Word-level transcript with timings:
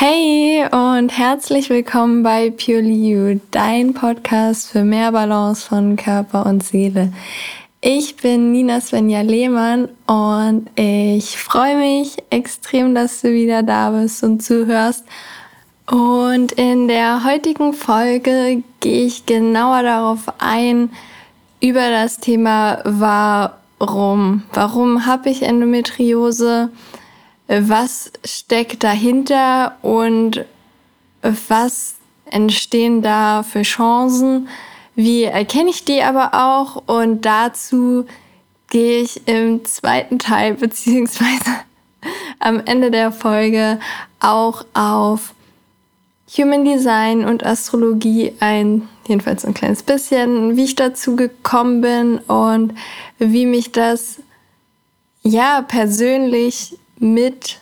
Hey 0.00 0.64
und 0.70 1.08
herzlich 1.08 1.70
willkommen 1.70 2.22
bei 2.22 2.50
Purely 2.50 3.10
You, 3.10 3.40
dein 3.50 3.94
Podcast 3.94 4.70
für 4.70 4.84
mehr 4.84 5.10
Balance 5.10 5.66
von 5.66 5.96
Körper 5.96 6.46
und 6.46 6.62
Seele. 6.62 7.12
Ich 7.80 8.14
bin 8.14 8.52
Nina 8.52 8.80
Svenja 8.80 9.22
Lehmann 9.22 9.88
und 10.06 10.70
ich 10.76 11.36
freue 11.36 11.78
mich 11.78 12.16
extrem, 12.30 12.94
dass 12.94 13.22
du 13.22 13.32
wieder 13.32 13.64
da 13.64 13.90
bist 13.90 14.22
und 14.22 14.40
zuhörst. 14.40 15.04
Und 15.90 16.52
in 16.52 16.86
der 16.86 17.24
heutigen 17.24 17.72
Folge 17.72 18.62
gehe 18.78 19.04
ich 19.04 19.26
genauer 19.26 19.82
darauf 19.82 20.32
ein, 20.38 20.90
über 21.60 21.90
das 21.90 22.18
Thema 22.18 22.82
Warum. 22.84 24.44
Warum 24.52 25.06
habe 25.06 25.28
ich 25.30 25.42
Endometriose? 25.42 26.70
Was 27.48 28.12
steckt 28.24 28.84
dahinter 28.84 29.76
und 29.82 30.44
was 31.22 31.94
entstehen 32.30 33.02
da 33.02 33.42
für 33.42 33.62
Chancen, 33.62 34.48
wie 34.94 35.24
erkenne 35.24 35.70
ich 35.70 35.84
die 35.84 36.02
aber 36.02 36.34
auch? 36.34 36.82
Und 36.86 37.22
dazu 37.24 38.06
gehe 38.68 39.02
ich 39.02 39.26
im 39.26 39.64
zweiten 39.64 40.18
Teil 40.18 40.54
beziehungsweise 40.60 41.50
am 42.38 42.60
Ende 42.64 42.90
der 42.90 43.12
Folge 43.12 43.80
auch 44.20 44.64
auf 44.74 45.34
Human 46.36 46.64
Design 46.64 47.24
und 47.24 47.44
Astrologie 47.44 48.34
ein, 48.40 48.88
jedenfalls 49.06 49.44
ein 49.44 49.54
kleines 49.54 49.82
bisschen, 49.82 50.56
wie 50.56 50.64
ich 50.64 50.76
dazu 50.76 51.16
gekommen 51.16 51.80
bin 51.80 52.18
und 52.18 52.74
wie 53.18 53.46
mich 53.46 53.72
das 53.72 54.18
ja 55.22 55.62
persönlich 55.62 56.77
mit 56.98 57.60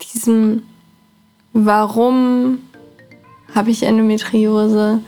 diesem 0.00 0.62
Warum 1.52 2.58
habe 3.54 3.70
ich 3.70 3.84
Endometriose? 3.84 5.00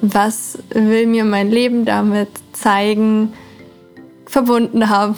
Was 0.00 0.58
will 0.70 1.06
mir 1.06 1.24
mein 1.24 1.50
Leben 1.50 1.84
damit 1.84 2.28
zeigen? 2.52 3.32
Verbunden 4.26 4.88
habe. 4.88 5.16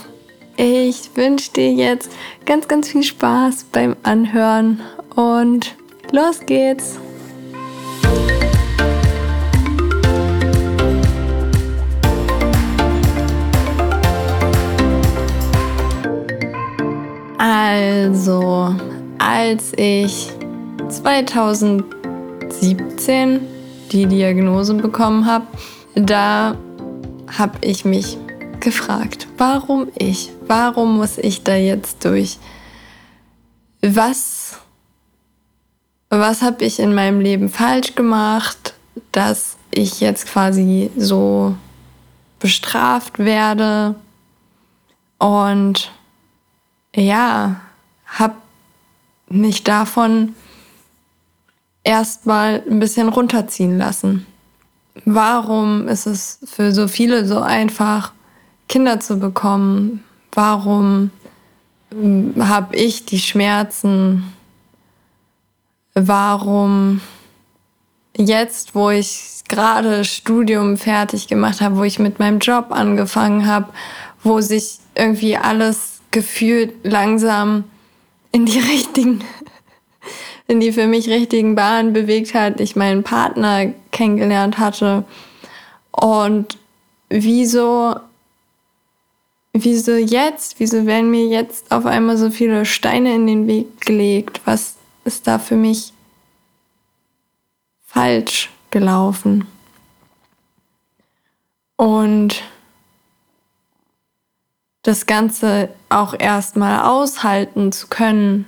Ich 0.56 1.10
wünsche 1.14 1.52
dir 1.52 1.72
jetzt 1.72 2.10
ganz, 2.44 2.68
ganz 2.68 2.88
viel 2.88 3.02
Spaß 3.02 3.66
beim 3.72 3.96
Anhören 4.02 4.80
und 5.14 5.74
los 6.12 6.40
geht's! 6.40 6.98
Also, 17.46 18.74
als 19.18 19.74
ich 19.76 20.30
2017 20.88 23.40
die 23.92 24.06
Diagnose 24.06 24.72
bekommen 24.72 25.26
habe, 25.26 25.46
da 25.94 26.56
habe 27.36 27.58
ich 27.60 27.84
mich 27.84 28.16
gefragt, 28.60 29.28
warum 29.36 29.88
ich? 29.98 30.30
Warum 30.46 30.96
muss 30.96 31.18
ich 31.18 31.44
da 31.44 31.54
jetzt 31.54 32.06
durch? 32.06 32.38
Was, 33.82 34.58
was 36.08 36.40
habe 36.40 36.64
ich 36.64 36.78
in 36.78 36.94
meinem 36.94 37.20
Leben 37.20 37.50
falsch 37.50 37.94
gemacht, 37.94 38.72
dass 39.12 39.58
ich 39.70 40.00
jetzt 40.00 40.28
quasi 40.28 40.90
so 40.96 41.54
bestraft 42.40 43.18
werde? 43.18 43.96
Und 45.18 45.92
ja, 46.94 47.60
habe 48.06 48.34
mich 49.28 49.64
davon 49.64 50.34
erstmal 51.82 52.62
ein 52.68 52.80
bisschen 52.80 53.08
runterziehen 53.08 53.78
lassen. 53.78 54.26
Warum 55.04 55.88
ist 55.88 56.06
es 56.06 56.38
für 56.44 56.72
so 56.72 56.88
viele 56.88 57.26
so 57.26 57.40
einfach, 57.40 58.12
Kinder 58.68 59.00
zu 59.00 59.18
bekommen? 59.18 60.04
Warum 60.32 61.10
hm, 61.90 62.34
habe 62.48 62.76
ich 62.76 63.04
die 63.04 63.18
Schmerzen? 63.18 64.32
Warum 65.94 67.00
jetzt, 68.16 68.74
wo 68.74 68.90
ich 68.90 69.42
gerade 69.48 70.04
Studium 70.04 70.76
fertig 70.76 71.28
gemacht 71.28 71.60
habe, 71.60 71.76
wo 71.76 71.82
ich 71.82 71.98
mit 71.98 72.18
meinem 72.18 72.38
Job 72.38 72.66
angefangen 72.70 73.46
habe, 73.46 73.66
wo 74.22 74.40
sich 74.40 74.78
irgendwie 74.94 75.36
alles 75.36 75.93
gefühlt 76.14 76.72
langsam 76.84 77.64
in 78.32 78.46
die 78.46 78.58
richtigen, 78.72 79.22
in 80.46 80.60
die 80.60 80.72
für 80.72 80.86
mich 80.86 81.08
richtigen 81.08 81.54
Bahnen 81.54 81.92
bewegt 81.92 82.32
hat, 82.32 82.60
ich 82.60 82.76
meinen 82.76 83.02
Partner 83.02 83.72
kennengelernt 83.90 84.58
hatte. 84.58 85.04
Und 85.90 86.56
wieso, 87.10 87.96
wieso 89.52 89.96
jetzt, 89.96 90.60
wieso 90.60 90.86
werden 90.86 91.10
mir 91.10 91.26
jetzt 91.26 91.70
auf 91.72 91.84
einmal 91.84 92.16
so 92.16 92.30
viele 92.30 92.64
Steine 92.64 93.14
in 93.14 93.26
den 93.26 93.46
Weg 93.46 93.80
gelegt? 93.80 94.40
Was 94.44 94.76
ist 95.04 95.26
da 95.26 95.38
für 95.38 95.56
mich 95.56 95.92
falsch 97.84 98.50
gelaufen? 98.70 99.46
Und 101.76 102.44
das 104.84 105.06
Ganze 105.06 105.70
auch 105.88 106.14
erstmal 106.16 106.84
aushalten 106.84 107.72
zu 107.72 107.88
können. 107.88 108.46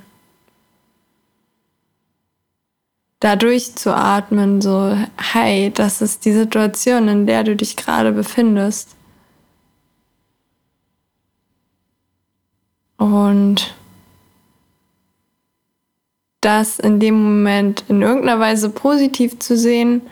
Da 3.20 3.36
durchzuatmen, 3.36 4.60
so, 4.60 4.96
hey, 5.16 5.72
das 5.74 6.02
ist 6.02 6.26
die 6.26 6.32
Situation, 6.32 7.08
in 7.08 7.26
der 7.26 7.42
du 7.42 7.56
dich 7.56 7.74
gerade 7.74 8.12
befindest. 8.12 8.94
Und 12.98 13.74
das 16.42 16.78
in 16.78 17.00
dem 17.00 17.14
Moment 17.22 17.84
in 17.88 18.02
irgendeiner 18.02 18.38
Weise 18.38 18.68
positiv 18.68 19.38
zu 19.38 19.56
sehen, 19.56 20.02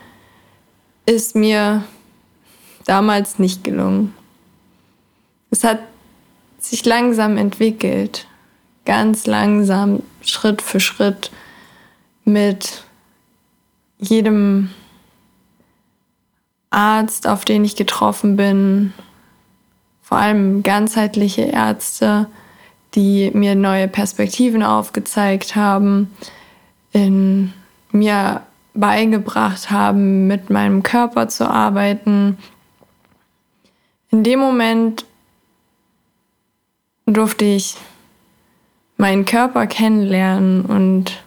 ist 1.04 1.36
mir 1.36 1.84
damals 2.86 3.38
nicht 3.38 3.62
gelungen. 3.62 4.14
Es 5.50 5.64
hat 5.64 5.80
sich 6.70 6.84
langsam 6.84 7.36
entwickelt. 7.36 8.26
Ganz 8.84 9.26
langsam, 9.26 10.02
Schritt 10.22 10.62
für 10.62 10.80
Schritt 10.80 11.30
mit 12.24 12.84
jedem 13.98 14.70
Arzt, 16.70 17.26
auf 17.26 17.44
den 17.44 17.64
ich 17.64 17.76
getroffen 17.76 18.36
bin, 18.36 18.92
vor 20.02 20.18
allem 20.18 20.62
ganzheitliche 20.62 21.42
Ärzte, 21.42 22.28
die 22.94 23.30
mir 23.32 23.54
neue 23.54 23.88
Perspektiven 23.88 24.62
aufgezeigt 24.62 25.56
haben, 25.56 26.14
in 26.92 27.52
mir 27.90 28.42
beigebracht 28.74 29.70
haben, 29.70 30.26
mit 30.26 30.50
meinem 30.50 30.82
Körper 30.82 31.28
zu 31.28 31.48
arbeiten. 31.48 32.38
In 34.10 34.22
dem 34.22 34.40
Moment 34.40 35.04
durfte 37.06 37.44
ich 37.44 37.76
meinen 38.96 39.24
Körper 39.24 39.66
kennenlernen 39.66 40.64
und 40.64 41.22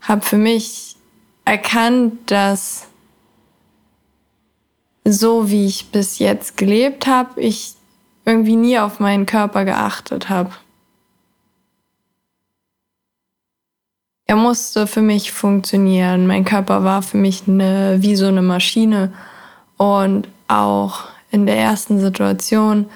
habe 0.00 0.22
für 0.22 0.36
mich 0.36 0.96
erkannt, 1.44 2.30
dass 2.30 2.88
so 5.04 5.50
wie 5.50 5.66
ich 5.66 5.90
bis 5.90 6.18
jetzt 6.18 6.56
gelebt 6.56 7.06
habe, 7.06 7.40
ich 7.40 7.74
irgendwie 8.24 8.56
nie 8.56 8.78
auf 8.78 8.98
meinen 8.98 9.24
Körper 9.24 9.64
geachtet 9.64 10.28
habe. 10.28 10.50
Er 14.26 14.34
musste 14.34 14.88
für 14.88 15.02
mich 15.02 15.30
funktionieren. 15.30 16.26
Mein 16.26 16.44
Körper 16.44 16.82
war 16.82 17.02
für 17.02 17.16
mich 17.16 17.46
eine, 17.46 17.98
wie 18.00 18.16
so 18.16 18.26
eine 18.26 18.42
Maschine. 18.42 19.12
Und 19.76 20.28
auch 20.48 21.04
in 21.30 21.46
der 21.46 21.56
ersten 21.56 22.00
Situation, 22.00 22.86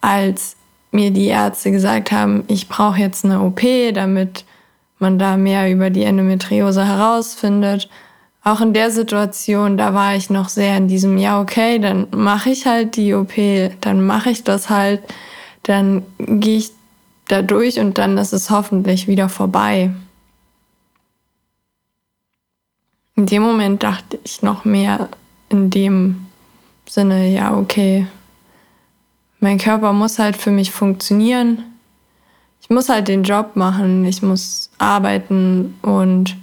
als 0.00 0.55
mir 0.96 1.10
die 1.10 1.26
Ärzte 1.26 1.70
gesagt 1.70 2.10
haben, 2.10 2.44
ich 2.48 2.68
brauche 2.68 2.98
jetzt 2.98 3.24
eine 3.24 3.40
OP, 3.42 3.60
damit 3.92 4.44
man 4.98 5.18
da 5.18 5.36
mehr 5.36 5.70
über 5.70 5.90
die 5.90 6.04
Endometriose 6.04 6.84
herausfindet. 6.84 7.88
Auch 8.42 8.60
in 8.60 8.72
der 8.72 8.90
Situation, 8.90 9.76
da 9.76 9.92
war 9.92 10.16
ich 10.16 10.30
noch 10.30 10.48
sehr 10.48 10.76
in 10.76 10.88
diesem, 10.88 11.18
ja, 11.18 11.40
okay, 11.40 11.78
dann 11.78 12.08
mache 12.12 12.50
ich 12.50 12.66
halt 12.66 12.96
die 12.96 13.12
OP, 13.14 13.34
dann 13.82 14.06
mache 14.06 14.30
ich 14.30 14.42
das 14.42 14.70
halt, 14.70 15.02
dann 15.64 16.02
gehe 16.18 16.58
ich 16.58 16.72
da 17.28 17.42
durch 17.42 17.78
und 17.78 17.98
dann 17.98 18.16
ist 18.18 18.32
es 18.32 18.50
hoffentlich 18.50 19.06
wieder 19.06 19.28
vorbei. 19.28 19.90
In 23.16 23.26
dem 23.26 23.42
Moment 23.42 23.82
dachte 23.82 24.18
ich 24.24 24.42
noch 24.42 24.64
mehr 24.64 25.08
in 25.48 25.70
dem 25.70 26.26
Sinne, 26.88 27.28
ja, 27.28 27.56
okay, 27.56 28.06
mein 29.40 29.58
Körper 29.58 29.92
muss 29.92 30.18
halt 30.18 30.36
für 30.36 30.50
mich 30.50 30.70
funktionieren. 30.70 31.64
ich 32.60 32.70
muss 32.70 32.88
halt 32.88 33.08
den 33.08 33.22
Job 33.22 33.54
machen, 33.54 34.04
ich 34.04 34.22
muss 34.22 34.70
arbeiten 34.78 35.78
und 35.82 36.36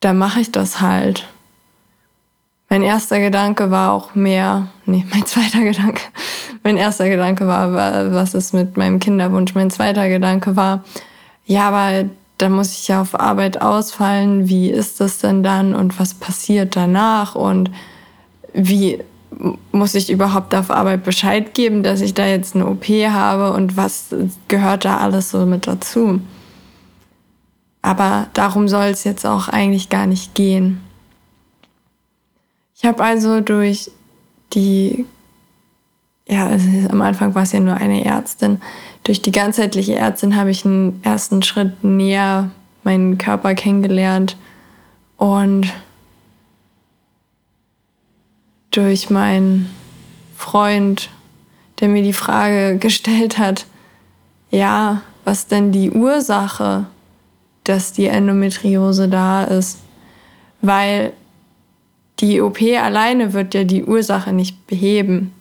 da 0.00 0.14
mache 0.14 0.40
ich 0.40 0.50
das 0.50 0.80
halt. 0.80 1.26
Mein 2.70 2.82
erster 2.82 3.18
Gedanke 3.20 3.70
war 3.70 3.92
auch 3.92 4.14
mehr, 4.14 4.68
nee, 4.86 5.04
mein 5.12 5.26
zweiter 5.26 5.60
Gedanke, 5.60 6.00
mein 6.62 6.76
erster 6.76 7.08
Gedanke 7.08 7.46
war, 7.46 8.12
was 8.12 8.34
ist 8.34 8.54
mit 8.54 8.76
meinem 8.76 8.98
Kinderwunsch? 8.98 9.54
Mein 9.54 9.70
zweiter 9.70 10.08
Gedanke 10.08 10.56
war, 10.56 10.84
ja, 11.44 11.68
aber 11.68 12.08
da 12.38 12.48
muss 12.48 12.72
ich 12.72 12.88
ja 12.88 13.02
auf 13.02 13.18
Arbeit 13.18 13.60
ausfallen. 13.60 14.48
Wie 14.48 14.70
ist 14.70 15.00
das 15.00 15.18
denn 15.18 15.42
dann 15.42 15.74
und 15.74 15.98
was 15.98 16.14
passiert 16.14 16.76
danach 16.76 17.34
und 17.34 17.70
wie 18.54 19.02
muss 19.72 19.94
ich 19.94 20.10
überhaupt 20.10 20.54
auf 20.54 20.70
Arbeit 20.70 21.04
Bescheid 21.04 21.54
geben, 21.54 21.82
dass 21.82 22.00
ich 22.00 22.14
da 22.14 22.26
jetzt 22.26 22.54
eine 22.54 22.66
OP 22.66 22.84
habe 22.86 23.52
und 23.52 23.76
was 23.76 24.14
gehört 24.48 24.84
da 24.84 24.98
alles 24.98 25.30
so 25.30 25.46
mit 25.46 25.66
dazu? 25.66 26.20
Aber 27.82 28.26
darum 28.34 28.68
soll 28.68 28.86
es 28.86 29.04
jetzt 29.04 29.24
auch 29.24 29.48
eigentlich 29.48 29.88
gar 29.88 30.06
nicht 30.06 30.34
gehen. 30.34 30.80
Ich 32.74 32.84
habe 32.84 33.02
also 33.02 33.40
durch 33.40 33.90
die, 34.52 35.06
ja, 36.28 36.46
also 36.46 36.68
am 36.90 37.00
Anfang 37.02 37.34
war 37.34 37.42
es 37.42 37.52
ja 37.52 37.60
nur 37.60 37.74
eine 37.74 38.04
Ärztin, 38.04 38.60
durch 39.04 39.22
die 39.22 39.32
ganzheitliche 39.32 39.94
Ärztin 39.94 40.36
habe 40.36 40.50
ich 40.50 40.64
einen 40.64 41.00
ersten 41.02 41.42
Schritt 41.42 41.82
näher 41.82 42.50
meinen 42.82 43.18
Körper 43.18 43.54
kennengelernt 43.54 44.36
und 45.16 45.72
durch 48.70 49.10
meinen 49.10 49.70
Freund, 50.36 51.10
der 51.80 51.88
mir 51.88 52.02
die 52.02 52.12
Frage 52.12 52.78
gestellt 52.78 53.38
hat, 53.38 53.66
ja, 54.50 55.02
was 55.24 55.46
denn 55.46 55.72
die 55.72 55.90
Ursache, 55.90 56.86
dass 57.64 57.92
die 57.92 58.06
Endometriose 58.06 59.08
da 59.08 59.44
ist, 59.44 59.78
weil 60.60 61.12
die 62.20 62.40
OP 62.40 62.60
alleine 62.60 63.32
wird 63.32 63.54
ja 63.54 63.64
die 63.64 63.84
Ursache 63.84 64.32
nicht 64.32 64.66
beheben. 64.66 65.32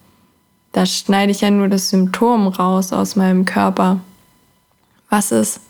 Da 0.71 0.85
schneide 0.85 1.31
ich 1.31 1.41
ja 1.41 1.51
nur 1.51 1.67
das 1.67 1.89
Symptom 1.89 2.47
raus 2.47 2.93
aus 2.93 3.15
meinem 3.15 3.45
Körper. 3.45 3.99
Was 5.09 5.31
ist, 5.31 5.61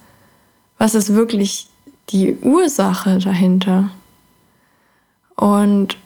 was 0.78 0.96
ist 0.96 1.14
wirklich 1.14 1.68
die 2.10 2.36
Ursache 2.42 3.18
dahinter? 3.20 3.90
Und 5.36 5.98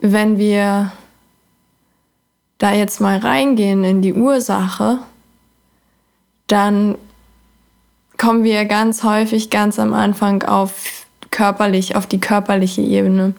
wenn 0.00 0.38
wir 0.38 0.92
da 2.60 2.72
jetzt 2.72 3.00
mal 3.00 3.18
reingehen 3.18 3.82
in 3.82 4.02
die 4.02 4.14
Ursache, 4.14 5.00
dann 6.46 6.96
kommen 8.16 8.44
wir 8.44 8.64
ganz 8.66 9.02
häufig 9.02 9.50
ganz 9.50 9.80
am 9.80 9.94
Anfang 9.94 10.44
auf 10.44 11.06
körperlich, 11.32 11.96
auf 11.96 12.06
die 12.06 12.20
körperliche 12.20 12.82
Ebene. 12.82 13.34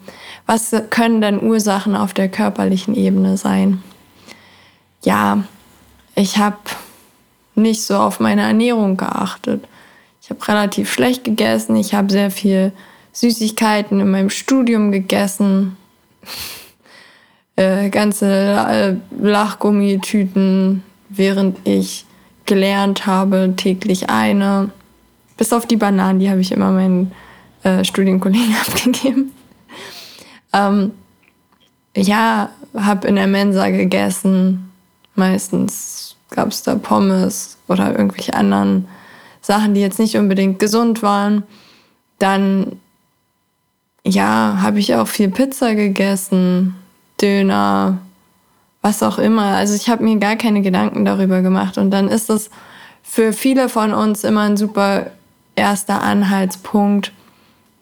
Was 0.45 0.75
können 0.89 1.21
denn 1.21 1.41
Ursachen 1.41 1.95
auf 1.95 2.13
der 2.13 2.27
körperlichen 2.27 2.95
Ebene 2.95 3.38
sein? 3.38 3.81
ja, 5.03 5.44
ich 6.15 6.38
habe 6.38 6.57
nicht 7.56 7.83
so 7.83 7.97
auf 7.97 8.19
meine 8.19 8.44
Ernährung 8.44 8.97
geachtet. 8.97 9.65
Ich 10.21 10.29
habe 10.29 10.47
relativ 10.47 10.91
schlecht 10.91 11.24
gegessen. 11.24 11.75
Ich 11.75 11.94
habe 11.94 12.12
sehr 12.12 12.31
viel 12.31 12.71
Süßigkeiten 13.13 14.00
in 14.00 14.12
meinem 14.12 14.29
Studium 14.29 14.91
gegessen. 14.91 15.77
Äh, 17.61 17.89
ganze 17.89 18.27
äh, 18.27 18.95
Lachgummitüten, 19.21 20.83
während 21.09 21.57
ich 21.67 22.05
gelernt 22.45 23.05
habe, 23.05 23.53
täglich 23.55 24.09
eine. 24.09 24.71
Bis 25.37 25.53
auf 25.53 25.65
die 25.65 25.77
Bananen, 25.77 26.19
die 26.19 26.29
habe 26.29 26.41
ich 26.41 26.51
immer 26.51 26.71
meinen 26.71 27.11
äh, 27.63 27.83
Studienkollegen 27.83 28.55
abgegeben. 28.67 29.31
Ähm, 30.53 30.91
ja, 31.95 32.49
habe 32.73 33.07
in 33.07 33.15
der 33.15 33.27
Mensa 33.27 33.69
gegessen, 33.69 34.71
Meistens 35.15 36.15
gab 36.29 36.49
es 36.49 36.63
da 36.63 36.75
Pommes 36.75 37.57
oder 37.67 37.91
irgendwelche 37.91 38.33
anderen 38.33 38.87
Sachen, 39.41 39.73
die 39.73 39.81
jetzt 39.81 39.99
nicht 39.99 40.15
unbedingt 40.15 40.59
gesund 40.59 41.03
waren. 41.03 41.43
Dann, 42.19 42.79
ja, 44.05 44.59
habe 44.61 44.79
ich 44.79 44.95
auch 44.95 45.07
viel 45.07 45.29
Pizza 45.29 45.75
gegessen, 45.75 46.75
Döner, 47.21 48.00
was 48.81 49.03
auch 49.03 49.19
immer. 49.19 49.56
Also 49.56 49.75
ich 49.75 49.89
habe 49.89 50.03
mir 50.03 50.18
gar 50.18 50.35
keine 50.35 50.62
Gedanken 50.62 51.06
darüber 51.06 51.41
gemacht. 51.41 51.77
Und 51.77 51.91
dann 51.91 52.07
ist 52.07 52.29
es 52.29 52.50
für 53.03 53.33
viele 53.33 53.69
von 53.69 53.94
uns 53.94 54.23
immer 54.23 54.41
ein 54.41 54.57
super 54.57 55.07
erster 55.56 56.01
Anhaltspunkt 56.01 57.12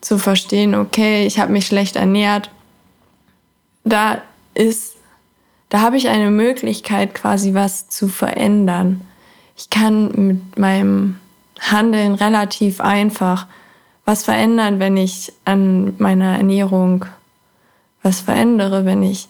zu 0.01 0.17
verstehen, 0.17 0.75
okay, 0.75 1.25
ich 1.25 1.39
habe 1.39 1.51
mich 1.51 1.67
schlecht 1.67 1.95
ernährt. 1.95 2.49
Da 3.83 4.21
ist 4.53 4.99
da 5.69 5.81
habe 5.81 5.97
ich 5.97 6.09
eine 6.09 6.31
Möglichkeit, 6.31 7.13
quasi 7.13 7.53
was 7.53 7.87
zu 7.89 8.07
verändern. 8.07 9.01
Ich 9.55 9.69
kann 9.69 10.11
mit 10.15 10.57
meinem 10.57 11.19
Handeln 11.59 12.15
relativ 12.15 12.81
einfach 12.81 13.45
was 14.03 14.23
verändern, 14.23 14.79
wenn 14.79 14.97
ich 14.97 15.31
an 15.45 15.93
meiner 15.99 16.37
Ernährung 16.37 17.05
was 18.01 18.21
verändere, 18.21 18.85
wenn 18.85 19.03
ich 19.03 19.27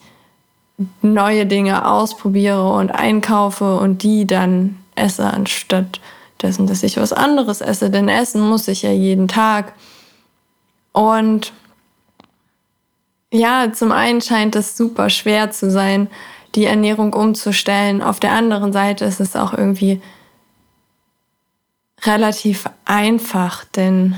neue 1.02 1.46
Dinge 1.46 1.88
ausprobiere 1.88 2.72
und 2.72 2.92
einkaufe 2.92 3.78
und 3.80 4.04
die 4.04 4.26
dann 4.26 4.78
esse, 4.96 5.26
anstatt 5.26 6.00
dessen, 6.42 6.68
dass 6.68 6.84
ich 6.84 6.98
was 6.98 7.14
anderes 7.14 7.62
esse. 7.62 7.90
Denn 7.90 8.08
essen 8.08 8.42
muss 8.42 8.68
ich 8.68 8.84
ja 8.84 8.92
jeden 8.92 9.28
Tag. 9.28 9.74
Und 10.92 11.54
ja, 13.32 13.72
zum 13.74 13.92
einen 13.92 14.22
scheint 14.22 14.56
es 14.56 14.76
super 14.76 15.10
schwer 15.10 15.52
zu 15.52 15.70
sein, 15.70 16.10
die 16.56 16.66
Ernährung 16.66 17.14
umzustellen. 17.14 18.02
Auf 18.02 18.20
der 18.20 18.32
anderen 18.32 18.74
Seite 18.74 19.06
ist 19.06 19.20
es 19.20 19.36
auch 19.36 19.54
irgendwie 19.54 20.02
relativ 22.06 22.66
einfach, 22.86 23.66
denn 23.66 24.16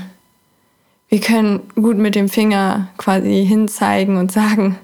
wir 1.12 1.20
können 1.20 1.60
gut 1.74 1.98
mit 1.98 2.14
dem 2.14 2.30
Finger 2.30 2.88
quasi 2.96 3.44
hinzeigen 3.46 4.16
und 4.16 4.32
sagen, 4.32 4.78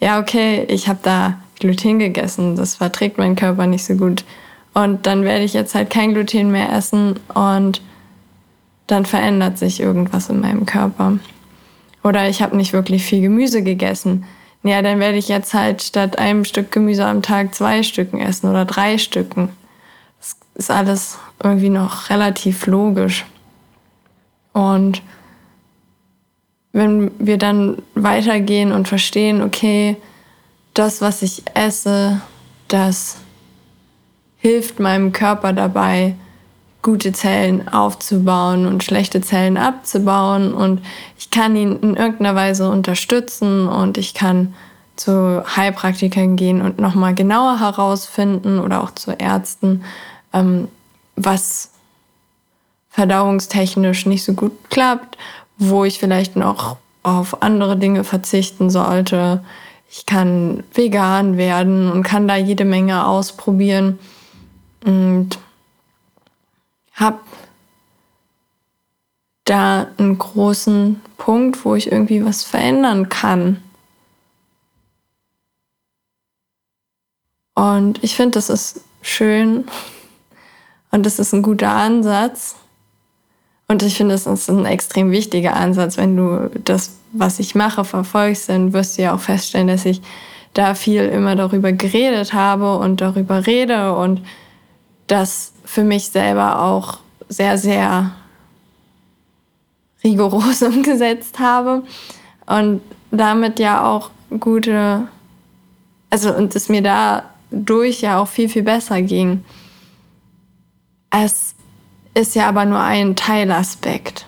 ja, 0.00 0.18
okay, 0.18 0.64
ich 0.68 0.88
habe 0.88 1.00
da 1.02 1.40
Gluten 1.60 1.98
gegessen, 1.98 2.56
das 2.56 2.76
verträgt 2.76 3.18
mein 3.18 3.36
Körper 3.36 3.66
nicht 3.66 3.84
so 3.84 3.94
gut. 3.96 4.24
Und 4.72 5.06
dann 5.06 5.24
werde 5.24 5.44
ich 5.44 5.52
jetzt 5.52 5.74
halt 5.74 5.90
kein 5.90 6.14
Gluten 6.14 6.50
mehr 6.52 6.72
essen 6.72 7.20
und 7.34 7.82
dann 8.86 9.04
verändert 9.04 9.58
sich 9.58 9.78
irgendwas 9.78 10.30
in 10.30 10.40
meinem 10.40 10.64
Körper. 10.64 11.18
Oder 12.02 12.30
ich 12.30 12.40
habe 12.40 12.56
nicht 12.56 12.72
wirklich 12.72 13.04
viel 13.04 13.20
Gemüse 13.20 13.62
gegessen. 13.62 14.24
Ja, 14.62 14.80
dann 14.80 15.00
werde 15.00 15.18
ich 15.18 15.28
jetzt 15.28 15.52
halt 15.52 15.82
statt 15.82 16.18
einem 16.18 16.46
Stück 16.46 16.72
Gemüse 16.72 17.04
am 17.04 17.20
Tag 17.20 17.54
zwei 17.54 17.82
Stücken 17.82 18.20
essen 18.20 18.48
oder 18.48 18.64
drei 18.64 18.96
Stücken. 18.96 19.50
Das 20.18 20.34
ist 20.54 20.70
alles 20.70 21.18
irgendwie 21.44 21.68
noch 21.68 22.08
relativ 22.08 22.66
logisch. 22.66 23.26
Und 24.54 25.02
wenn 26.72 27.10
wir 27.18 27.38
dann 27.38 27.82
weitergehen 27.94 28.72
und 28.72 28.88
verstehen, 28.88 29.42
okay, 29.42 29.96
das, 30.74 31.00
was 31.00 31.22
ich 31.22 31.42
esse, 31.54 32.20
das 32.68 33.18
hilft 34.38 34.80
meinem 34.80 35.12
Körper 35.12 35.52
dabei, 35.52 36.14
gute 36.82 37.12
Zellen 37.12 37.68
aufzubauen 37.68 38.66
und 38.66 38.82
schlechte 38.82 39.20
Zellen 39.20 39.56
abzubauen. 39.56 40.52
Und 40.52 40.82
ich 41.16 41.30
kann 41.30 41.54
ihn 41.54 41.78
in 41.80 41.94
irgendeiner 41.94 42.34
Weise 42.34 42.68
unterstützen 42.68 43.68
und 43.68 43.98
ich 43.98 44.14
kann 44.14 44.54
zu 44.96 45.42
Heilpraktikern 45.56 46.36
gehen 46.36 46.60
und 46.60 46.78
nochmal 46.78 47.14
genauer 47.14 47.60
herausfinden 47.60 48.58
oder 48.58 48.82
auch 48.82 48.90
zu 48.90 49.12
Ärzten, 49.12 49.84
ähm, 50.32 50.68
was 51.16 51.70
verdauungstechnisch 52.90 54.06
nicht 54.06 54.24
so 54.24 54.34
gut 54.34 54.52
klappt, 54.68 55.16
wo 55.68 55.84
ich 55.84 55.98
vielleicht 55.98 56.36
noch 56.36 56.76
auf 57.02 57.42
andere 57.42 57.76
Dinge 57.76 58.04
verzichten 58.04 58.70
sollte. 58.70 59.44
Ich 59.90 60.06
kann 60.06 60.64
vegan 60.72 61.36
werden 61.36 61.90
und 61.90 62.02
kann 62.02 62.28
da 62.28 62.36
jede 62.36 62.64
Menge 62.64 63.06
ausprobieren. 63.06 63.98
Und 64.84 65.38
habe 66.94 67.20
da 69.44 69.88
einen 69.98 70.18
großen 70.18 71.00
Punkt, 71.18 71.64
wo 71.64 71.74
ich 71.74 71.90
irgendwie 71.90 72.24
was 72.24 72.44
verändern 72.44 73.08
kann. 73.08 73.62
Und 77.54 78.02
ich 78.02 78.16
finde, 78.16 78.32
das 78.32 78.48
ist 78.48 78.80
schön 79.02 79.66
und 80.90 81.04
das 81.04 81.18
ist 81.18 81.32
ein 81.32 81.42
guter 81.42 81.70
Ansatz. 81.70 82.56
Und 83.68 83.82
ich 83.82 83.96
finde, 83.96 84.14
es 84.14 84.26
ist 84.26 84.50
ein 84.50 84.66
extrem 84.66 85.10
wichtiger 85.10 85.56
Ansatz. 85.56 85.96
Wenn 85.96 86.16
du 86.16 86.50
das, 86.64 86.96
was 87.12 87.38
ich 87.38 87.54
mache, 87.54 87.84
verfolgst, 87.84 88.48
dann 88.48 88.72
wirst 88.72 88.98
du 88.98 89.02
ja 89.02 89.14
auch 89.14 89.20
feststellen, 89.20 89.68
dass 89.68 89.84
ich 89.84 90.02
da 90.54 90.74
viel 90.74 91.04
immer 91.04 91.36
darüber 91.36 91.72
geredet 91.72 92.32
habe 92.32 92.76
und 92.78 93.00
darüber 93.00 93.46
rede 93.46 93.94
und 93.94 94.20
das 95.06 95.52
für 95.64 95.84
mich 95.84 96.08
selber 96.08 96.60
auch 96.62 96.98
sehr, 97.28 97.56
sehr 97.56 98.12
rigoros 100.04 100.62
umgesetzt 100.62 101.38
habe 101.38 101.82
und 102.46 102.82
damit 103.10 103.58
ja 103.58 103.86
auch 103.86 104.10
gute, 104.40 105.06
also 106.10 106.34
und 106.34 106.54
es 106.54 106.68
mir 106.68 106.82
dadurch 106.82 108.00
ja 108.00 108.20
auch 108.20 108.28
viel, 108.28 108.48
viel 108.48 108.62
besser 108.62 109.02
ging. 109.02 109.44
Es 111.10 111.51
ist 112.14 112.34
ja 112.34 112.48
aber 112.48 112.64
nur 112.64 112.80
ein 112.80 113.16
Teilaspekt. 113.16 114.26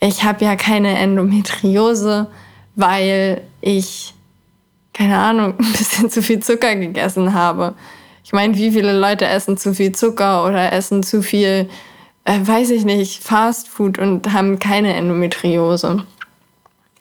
Ich 0.00 0.24
habe 0.24 0.44
ja 0.44 0.56
keine 0.56 0.98
Endometriose, 0.98 2.28
weil 2.74 3.42
ich, 3.60 4.14
keine 4.92 5.18
Ahnung, 5.18 5.54
ein 5.58 5.72
bisschen 5.72 6.10
zu 6.10 6.22
viel 6.22 6.40
Zucker 6.40 6.74
gegessen 6.76 7.34
habe. 7.34 7.74
Ich 8.24 8.32
meine, 8.32 8.56
wie 8.56 8.72
viele 8.72 8.98
Leute 8.98 9.26
essen 9.26 9.56
zu 9.56 9.72
viel 9.72 9.92
Zucker 9.92 10.44
oder 10.44 10.72
essen 10.72 11.02
zu 11.02 11.22
viel, 11.22 11.68
äh, 12.24 12.40
weiß 12.42 12.70
ich 12.70 12.84
nicht, 12.84 13.22
Fast 13.22 13.68
Food 13.68 13.98
und 13.98 14.32
haben 14.32 14.58
keine 14.58 14.94
Endometriose. 14.94 16.04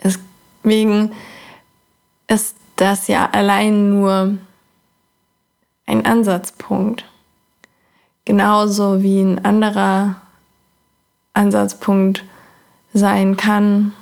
Deswegen 0.03 1.13
ist 2.27 2.55
das 2.75 3.07
ja 3.07 3.29
allein 3.31 3.89
nur 3.89 4.37
ein 5.87 6.05
Ansatzpunkt. 6.05 7.05
Genauso 8.25 9.03
wie 9.03 9.21
ein 9.21 9.45
anderer 9.45 10.15
Ansatzpunkt 11.33 12.23
sein 12.93 13.37
kann, 13.37 13.93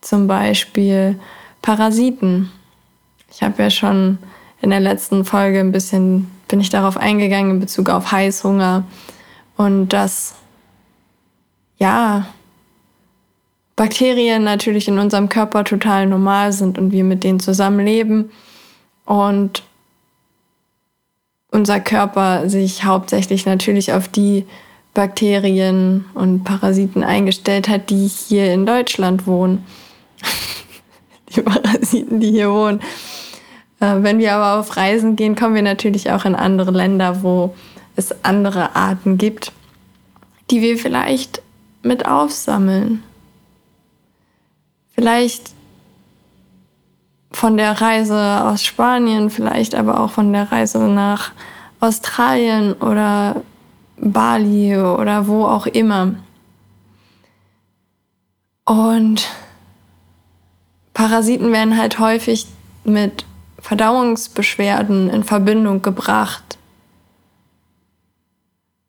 zum 0.00 0.26
Beispiel 0.26 1.18
Parasiten. 1.62 2.50
Ich 3.30 3.42
habe 3.42 3.62
ja 3.62 3.70
schon 3.70 4.18
in 4.60 4.70
der 4.70 4.80
letzten 4.80 5.24
Folge 5.24 5.60
ein 5.60 5.72
bisschen, 5.72 6.30
bin 6.48 6.60
ich 6.60 6.70
darauf 6.70 6.96
eingegangen 6.96 7.52
in 7.52 7.60
Bezug 7.60 7.88
auf 7.88 8.12
Heißhunger 8.12 8.84
und 9.56 9.88
dass, 9.88 10.34
ja, 11.78 12.26
Bakterien 13.76 14.44
natürlich 14.44 14.88
in 14.88 14.98
unserem 14.98 15.30
Körper 15.30 15.64
total 15.64 16.06
normal 16.06 16.52
sind 16.52 16.78
und 16.78 16.90
wir 16.90 17.04
mit 17.04 17.24
denen 17.24 17.40
zusammenleben 17.40 18.30
und 19.06 19.62
unser 21.50 21.80
Körper 21.80 22.48
sich 22.48 22.84
hauptsächlich 22.84 23.46
natürlich 23.46 23.92
auf 23.92 24.08
die 24.08 24.46
Bakterien 24.94 26.04
und 26.14 26.44
Parasiten 26.44 27.02
eingestellt 27.02 27.68
hat, 27.68 27.90
die 27.90 28.06
hier 28.06 28.52
in 28.52 28.66
Deutschland 28.66 29.26
wohnen. 29.26 29.64
die 31.34 31.42
Parasiten, 31.42 32.20
die 32.20 32.30
hier 32.32 32.50
wohnen. 32.50 32.80
Äh, 33.80 33.96
wenn 34.02 34.18
wir 34.18 34.34
aber 34.34 34.60
auf 34.60 34.76
Reisen 34.76 35.16
gehen, 35.16 35.36
kommen 35.36 35.54
wir 35.54 35.62
natürlich 35.62 36.10
auch 36.10 36.24
in 36.24 36.34
andere 36.34 36.70
Länder, 36.70 37.22
wo 37.22 37.54
es 37.96 38.24
andere 38.24 38.74
Arten 38.76 39.18
gibt, 39.18 39.52
die 40.50 40.62
wir 40.62 40.76
vielleicht 40.78 41.42
mit 41.82 42.06
aufsammeln. 42.06 43.02
Vielleicht 44.94 45.52
von 47.32 47.56
der 47.56 47.80
Reise 47.80 48.44
aus 48.44 48.64
Spanien, 48.64 49.30
vielleicht 49.30 49.74
aber 49.74 50.00
auch 50.00 50.10
von 50.10 50.32
der 50.32 50.50
Reise 50.50 50.78
nach 50.78 51.32
Australien 51.80 52.74
oder 52.74 53.42
Bali 53.96 54.76
oder 54.76 55.26
wo 55.26 55.44
auch 55.44 55.66
immer. 55.66 56.14
Und 58.64 59.28
Parasiten 60.94 61.52
werden 61.52 61.78
halt 61.78 61.98
häufig 61.98 62.46
mit 62.84 63.24
Verdauungsbeschwerden 63.58 65.10
in 65.10 65.24
Verbindung 65.24 65.82
gebracht. 65.82 66.58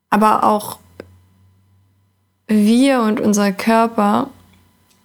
Aber 0.09 0.43
auch 0.43 0.79
wir 2.47 3.01
und 3.01 3.19
unser 3.19 3.51
Körper 3.53 4.29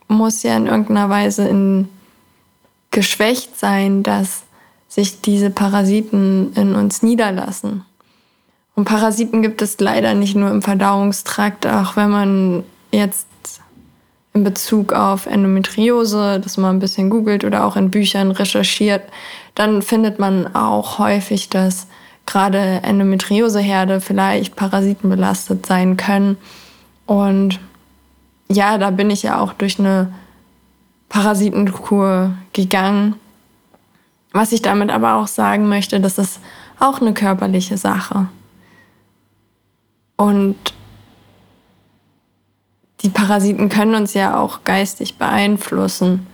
muss 0.09 0.43
ja 0.43 0.57
in 0.57 0.67
irgendeiner 0.67 1.09
Weise 1.09 1.47
in 1.49 1.89
geschwächt 2.97 3.59
sein, 3.59 4.03
dass 4.03 4.45
sich 4.89 5.21
diese 5.21 5.51
Parasiten 5.51 6.55
in 6.55 6.75
uns 6.75 7.03
niederlassen. 7.03 7.85
Und 8.75 8.87
Parasiten 8.87 9.43
gibt 9.43 9.61
es 9.61 9.79
leider 9.81 10.15
nicht 10.15 10.35
nur 10.35 10.51
im 10.51 10.63
Verdauungstrakt, 10.63 11.67
auch 11.67 11.97
wenn 11.97 12.09
man 12.09 12.65
jetzt 12.93 13.27
in 14.33 14.45
Bezug 14.45 14.95
auf 14.95 15.27
Endometriose, 15.27 16.41
dass 16.41 16.57
man 16.57 16.77
ein 16.77 16.79
bisschen 16.79 17.11
googelt 17.11 17.45
oder 17.45 17.67
auch 17.67 17.77
in 17.77 17.91
Büchern 17.91 18.31
recherchiert, 18.31 19.03
dann 19.55 19.83
findet 19.83 20.19
man 20.19 20.55
auch 20.55 20.99
häufig, 20.99 21.51
dass 21.51 21.89
gerade 22.25 22.81
Endometrioseherde 22.83 24.01
vielleicht 24.01 24.57
parasitenbelastet 24.57 25.67
sein 25.67 25.99
können. 25.99 26.39
Und 27.05 27.61
ja, 28.49 28.79
da 28.79 28.89
bin 28.89 29.11
ich 29.11 29.23
ja 29.23 29.39
auch 29.39 29.53
durch 29.53 29.79
eine 29.79 30.15
Parasitenkur 31.17 32.35
gegangen. 32.53 33.15
Was 34.33 34.53
ich 34.53 34.61
damit 34.61 34.91
aber 34.91 35.15
auch 35.15 35.29
sagen 35.29 35.67
möchte, 35.67 35.99
das 35.99 36.19
ist 36.19 36.41
auch 36.79 37.01
eine 37.01 37.15
körperliche 37.15 37.79
Sache. 37.79 38.29
Und 40.17 40.57
die 43.01 43.09
Parasiten 43.09 43.71
können 43.71 43.95
uns 43.95 44.13
ja 44.13 44.39
auch 44.39 44.63
geistig 44.65 45.17
beeinflussen. 45.17 46.27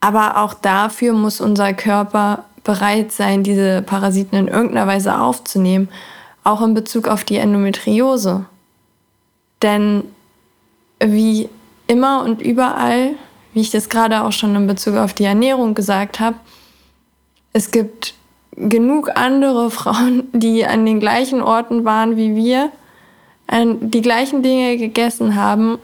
Aber 0.00 0.36
auch 0.36 0.52
dafür 0.52 1.14
muss 1.14 1.40
unser 1.40 1.72
Körper 1.72 2.44
bereit 2.62 3.10
sein, 3.10 3.42
diese 3.42 3.80
Parasiten 3.80 4.36
in 4.36 4.48
irgendeiner 4.48 4.86
Weise 4.86 5.18
aufzunehmen, 5.18 5.88
auch 6.44 6.60
in 6.60 6.74
Bezug 6.74 7.08
auf 7.08 7.24
die 7.24 7.38
Endometriose. 7.38 8.44
Denn 9.62 10.04
wie 11.00 11.48
immer 11.86 12.22
und 12.22 12.42
überall, 12.42 13.14
wie 13.56 13.62
ich 13.62 13.70
das 13.70 13.88
gerade 13.88 14.22
auch 14.22 14.32
schon 14.32 14.54
in 14.54 14.66
Bezug 14.66 14.96
auf 14.96 15.14
die 15.14 15.24
Ernährung 15.24 15.72
gesagt 15.72 16.20
habe, 16.20 16.36
es 17.54 17.70
gibt 17.70 18.12
genug 18.54 19.12
andere 19.14 19.70
Frauen, 19.78 20.24
die 20.34 20.66
an 20.66 20.84
den 20.84 21.00
gleichen 21.00 21.40
Orten 21.40 21.86
waren 21.86 22.18
wie 22.18 22.36
wir, 22.36 22.70
die 23.50 24.02
gleichen 24.02 24.42
Dinge 24.42 24.76
gegessen 24.76 25.36
haben 25.36 25.78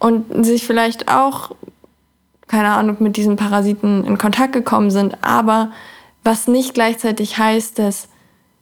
und 0.00 0.44
sich 0.44 0.66
vielleicht 0.66 1.08
auch, 1.10 1.52
keine 2.46 2.72
Ahnung, 2.72 2.98
mit 2.98 3.16
diesen 3.16 3.36
Parasiten 3.36 4.04
in 4.04 4.18
Kontakt 4.18 4.52
gekommen 4.52 4.90
sind, 4.90 5.16
aber 5.22 5.72
was 6.24 6.46
nicht 6.46 6.74
gleichzeitig 6.74 7.38
heißt, 7.38 7.78
dass 7.78 8.08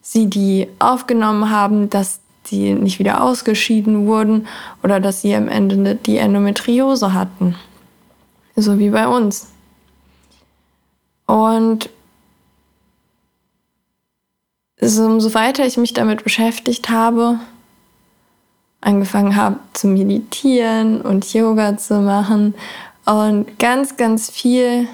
sie 0.02 0.30
die 0.30 0.68
aufgenommen 0.78 1.50
haben, 1.50 1.90
dass 1.90 2.20
die 2.52 2.74
nicht 2.74 3.00
wieder 3.00 3.24
ausgeschieden 3.24 4.06
wurden 4.06 4.46
oder 4.84 5.00
dass 5.00 5.20
sie 5.20 5.34
am 5.34 5.48
Ende 5.48 5.96
die 5.96 6.18
Endometriose 6.18 7.12
hatten. 7.12 7.56
So 8.56 8.78
wie 8.78 8.90
bei 8.90 9.06
uns. 9.06 9.48
Und 11.26 11.88
so, 14.80 15.04
umso 15.04 15.34
weiter 15.34 15.66
ich 15.66 15.76
mich 15.76 15.92
damit 15.92 16.24
beschäftigt 16.24 16.88
habe, 16.88 17.38
angefangen 18.80 19.36
habe 19.36 19.60
zu 19.74 19.86
meditieren 19.86 21.02
und 21.02 21.32
Yoga 21.32 21.76
zu 21.76 22.00
machen 22.00 22.54
und 23.04 23.58
ganz, 23.58 23.96
ganz 23.96 24.30
viel 24.30 24.88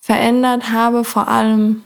verändert 0.00 0.72
habe, 0.72 1.04
vor 1.04 1.28
allem 1.28 1.82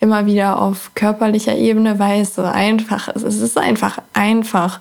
immer 0.00 0.26
wieder 0.26 0.60
auf 0.60 0.90
körperlicher 0.94 1.56
Ebene, 1.56 1.98
weil 1.98 2.22
es 2.22 2.34
so 2.34 2.42
einfach 2.42 3.08
ist. 3.08 3.22
Es 3.22 3.40
ist 3.40 3.56
einfach 3.56 3.98
einfach. 4.12 4.80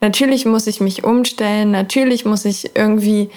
Natürlich 0.00 0.46
muss 0.46 0.66
ich 0.66 0.80
mich 0.80 1.04
umstellen, 1.04 1.70
natürlich 1.70 2.24
muss 2.24 2.44
ich 2.44 2.76
irgendwie 2.76 3.30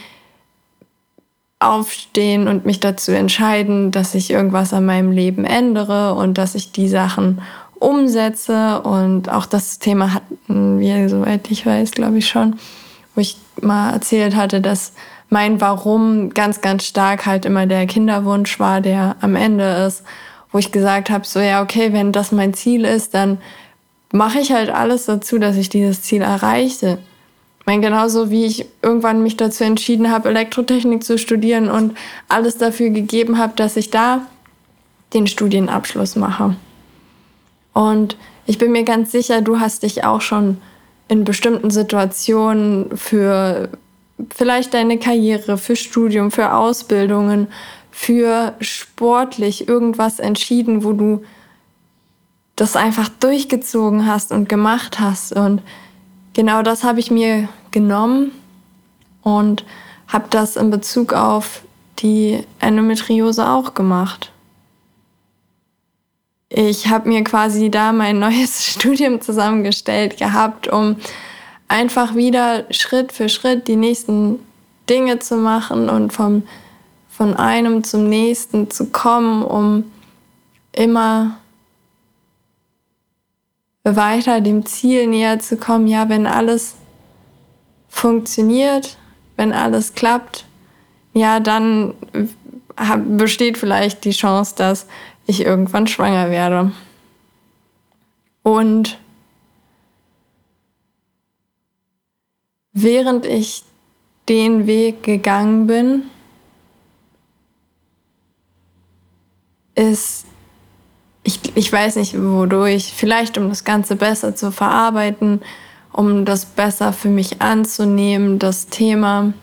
aufstehen 1.60 2.48
und 2.48 2.66
mich 2.66 2.80
dazu 2.80 3.12
entscheiden, 3.12 3.92
dass 3.92 4.16
ich 4.16 4.32
irgendwas 4.32 4.74
an 4.74 4.86
meinem 4.86 5.12
Leben 5.12 5.46
ändere 5.46 6.16
und 6.16 6.38
dass 6.38 6.56
ich 6.56 6.72
die 6.72 6.88
Sachen 6.88 7.42
umsetze. 7.76 8.82
Und 8.82 9.30
auch 9.30 9.46
das 9.46 9.80
Thema 9.80 10.14
hatten 10.14 10.80
wir, 10.80 11.08
soweit 11.10 11.50
ich 11.52 11.66
weiß, 11.66 11.92
glaube 11.92 12.18
ich 12.18 12.28
schon, 12.28 12.58
wo 13.16 13.22
ich 13.22 13.38
mal 13.62 13.92
erzählt 13.92 14.36
hatte, 14.36 14.62
dass 14.62 14.94
mein 15.30 15.62
Warum 15.62 16.32
ganz, 16.32 16.62
ganz 16.62 16.86
stark 16.86 17.26
halt 17.26 17.46
immer 17.46 17.68
der 17.68 17.86
Kinderwunsch 17.86 18.60
war, 18.60 18.82
der 18.82 19.16
am 19.22 19.36
Ende 19.36 19.86
ist 19.88 20.04
wo 20.52 20.58
ich 20.58 20.72
gesagt 20.72 21.10
habe, 21.10 21.26
so 21.26 21.40
ja, 21.40 21.62
okay, 21.62 21.94
wenn 21.94 22.12
das 22.12 22.32
mein 22.32 22.54
Ziel 22.54 22.86
ist, 22.86 23.14
dann 23.14 23.40
mache 24.12 24.40
ich 24.40 24.52
halt 24.52 24.70
alles 24.70 25.06
dazu, 25.06 25.38
dass 25.38 25.56
ich 25.56 25.70
dieses 25.70 26.02
Ziel 26.02 26.22
erreiche. 26.22 27.00
Ich 27.60 27.66
meine, 27.66 27.82
genauso 27.82 28.32
wie 28.32 28.46
ich 28.46 28.66
irgendwann 28.82 29.24
mich 29.24 29.38
dazu 29.38 29.64
entschieden 29.64 30.12
habe, 30.12 30.30
Elektrotechnik 30.30 31.04
zu 31.04 31.18
studieren 31.18 31.70
und 31.70 31.96
alles 32.28 32.58
dafür 32.58 32.90
gegeben 32.90 33.38
habe, 33.38 33.54
dass 33.56 33.78
ich 33.78 33.92
da 33.92 34.26
den 35.14 35.28
Studienabschluss 35.28 36.16
mache. 36.16 36.56
Und 37.74 38.18
ich 38.46 38.58
bin 38.58 38.72
mir 38.72 38.84
ganz 38.84 39.12
sicher, 39.12 39.42
du 39.42 39.60
hast 39.60 39.84
dich 39.84 40.04
auch 40.04 40.22
schon 40.22 40.58
in 41.08 41.24
bestimmten 41.24 41.70
Situationen 41.70 42.98
für 42.98 43.70
vielleicht 44.36 44.74
deine 44.74 44.98
Karriere, 44.98 45.58
für 45.58 45.76
Studium, 45.76 46.32
für 46.32 46.54
Ausbildungen, 46.54 47.48
für 47.92 48.54
sportlich 48.60 49.68
irgendwas 49.68 50.20
entschieden, 50.20 50.84
wo 50.84 50.94
du 50.94 51.24
das 52.62 52.76
einfach 52.76 53.10
durchgezogen 53.10 54.06
hast 54.06 54.32
und 54.32 54.48
gemacht 54.48 55.00
hast. 55.00 55.34
Und 55.34 55.64
genau 56.34 56.62
das 56.62 56.84
habe 56.84 57.00
ich 57.00 57.10
mir 57.10 57.50
genommen 57.72 58.32
und 59.24 59.66
habe 60.08 60.26
das 60.30 60.58
in 60.58 60.70
Bezug 60.70 61.14
auf 61.14 61.64
die 61.98 62.44
Endometriose 62.60 63.50
auch 63.50 63.74
gemacht. 63.74 64.32
Ich 66.50 66.88
habe 66.88 67.10
mir 67.10 67.24
quasi 67.24 67.72
da 67.72 67.94
mein 67.94 68.20
neues 68.28 68.64
Studium 68.64 69.22
zusammengestellt 69.22 70.18
gehabt, 70.18 70.68
um 70.68 70.98
einfach 71.68 72.14
wieder 72.14 72.66
Schritt 72.70 73.12
für 73.12 73.28
Schritt 73.28 73.68
die 73.68 73.76
nächsten 73.76 74.38
Dinge 74.88 75.18
zu 75.18 75.36
machen 75.36 75.90
und 75.90 76.14
vom, 76.14 76.44
von 77.10 77.36
einem 77.36 77.84
zum 77.84 78.08
nächsten 78.08 78.70
zu 78.70 78.92
kommen, 78.92 79.42
um 79.42 79.86
immer 80.74 81.38
weiter 83.84 84.42
dem 84.42 84.66
Ziel 84.66 85.08
näher 85.08 85.40
zu 85.40 85.58
kommen. 85.58 85.88
Ja, 85.88 86.10
wenn 86.10 86.28
alles 86.28 86.76
funktioniert, 87.90 88.98
wenn 89.38 89.54
alles 89.54 89.94
klappt, 89.94 90.46
ja, 91.14 91.40
dann 91.40 91.94
besteht 93.18 93.58
vielleicht 93.58 94.06
die 94.06 94.12
Chance, 94.12 94.56
dass 94.56 94.88
ich 95.28 95.42
irgendwann 95.42 95.88
schwanger 95.88 96.30
werde. 96.30 96.72
Und 98.44 98.98
während 102.74 103.26
ich 103.26 103.64
den 104.30 104.68
Weg 104.68 105.04
gegangen 105.04 105.68
bin, 105.68 106.04
ist, 109.76 110.26
ich, 111.32 111.56
ich 111.56 111.72
weiß 111.72 111.96
nicht 111.96 112.22
wodurch, 112.22 112.94
vielleicht 112.96 113.38
um 113.38 113.50
das 113.50 113.64
Ganze 113.64 113.96
besser 113.96 114.36
zu 114.36 114.52
verarbeiten, 114.52 115.42
um 115.94 116.26
das 116.26 116.46
besser 116.46 116.94
für 116.94 117.10
mich 117.10 117.42
anzunehmen, 117.42 118.40
das 118.40 118.68
Thema 118.68 119.34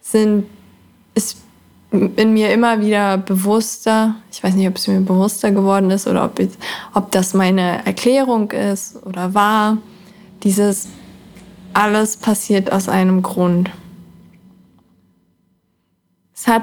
sind, 0.00 0.46
ist 1.14 1.38
in 1.90 2.32
mir 2.32 2.52
immer 2.52 2.80
wieder 2.80 3.16
bewusster. 3.18 4.16
Ich 4.30 4.42
weiß 4.42 4.54
nicht, 4.54 4.68
ob 4.68 4.76
es 4.76 4.88
mir 4.88 5.00
bewusster 5.00 5.50
geworden 5.52 5.90
ist 5.90 6.06
oder 6.06 6.24
ob, 6.24 6.38
ich, 6.38 6.50
ob 6.94 7.10
das 7.12 7.32
meine 7.32 7.84
Erklärung 7.86 8.50
ist 8.50 9.04
oder 9.06 9.34
war. 9.34 9.78
Dieses 10.42 10.88
alles 11.72 12.16
passiert 12.16 12.72
aus 12.72 12.88
einem 12.88 13.22
Grund. 13.22 13.70
Es 16.34 16.46
hat 16.46 16.62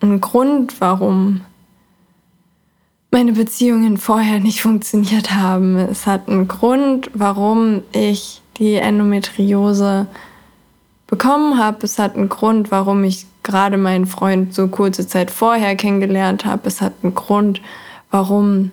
einen 0.00 0.20
Grund, 0.20 0.80
warum 0.80 1.42
meine 3.12 3.32
Beziehungen 3.32 3.98
vorher 3.98 4.40
nicht 4.40 4.62
funktioniert 4.62 5.32
haben. 5.32 5.76
Es 5.76 6.06
hat 6.06 6.28
einen 6.28 6.48
Grund, 6.48 7.10
warum 7.12 7.82
ich 7.92 8.40
die 8.56 8.74
Endometriose 8.74 10.06
bekommen 11.06 11.58
habe. 11.58 11.84
Es 11.84 11.98
hat 11.98 12.16
einen 12.16 12.30
Grund, 12.30 12.70
warum 12.70 13.04
ich 13.04 13.26
gerade 13.42 13.76
meinen 13.76 14.06
Freund 14.06 14.54
so 14.54 14.66
kurze 14.68 15.06
Zeit 15.06 15.30
vorher 15.30 15.76
kennengelernt 15.76 16.46
habe. 16.46 16.66
Es 16.66 16.80
hat 16.80 16.94
einen 17.02 17.14
Grund, 17.14 17.60
warum, 18.10 18.72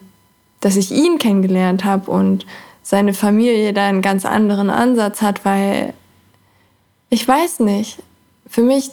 dass 0.61 0.77
ich 0.77 0.91
ihn 0.91 1.17
kennengelernt 1.17 1.83
habe 1.83 2.09
und 2.09 2.45
seine 2.81 3.13
Familie 3.13 3.73
da 3.73 3.87
einen 3.87 4.01
ganz 4.01 4.25
anderen 4.25 4.69
Ansatz 4.69 5.21
hat, 5.21 5.43
weil 5.43 5.93
ich 7.09 7.27
weiß 7.27 7.59
nicht. 7.59 8.01
Für 8.47 8.61
mich, 8.61 8.91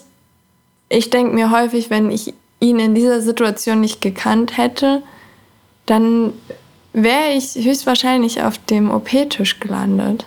ich 0.88 1.08
denke 1.10 1.34
mir 1.34 1.52
häufig, 1.52 1.88
wenn 1.88 2.10
ich 2.10 2.34
ihn 2.58 2.80
in 2.80 2.96
dieser 2.96 3.20
Situation 3.20 3.80
nicht 3.80 4.02
gekannt 4.02 4.56
hätte, 4.56 5.04
dann 5.86 6.32
wäre 6.92 7.32
ich 7.32 7.54
höchstwahrscheinlich 7.54 8.42
auf 8.42 8.58
dem 8.58 8.90
OP-Tisch 8.90 9.60
gelandet. 9.60 10.26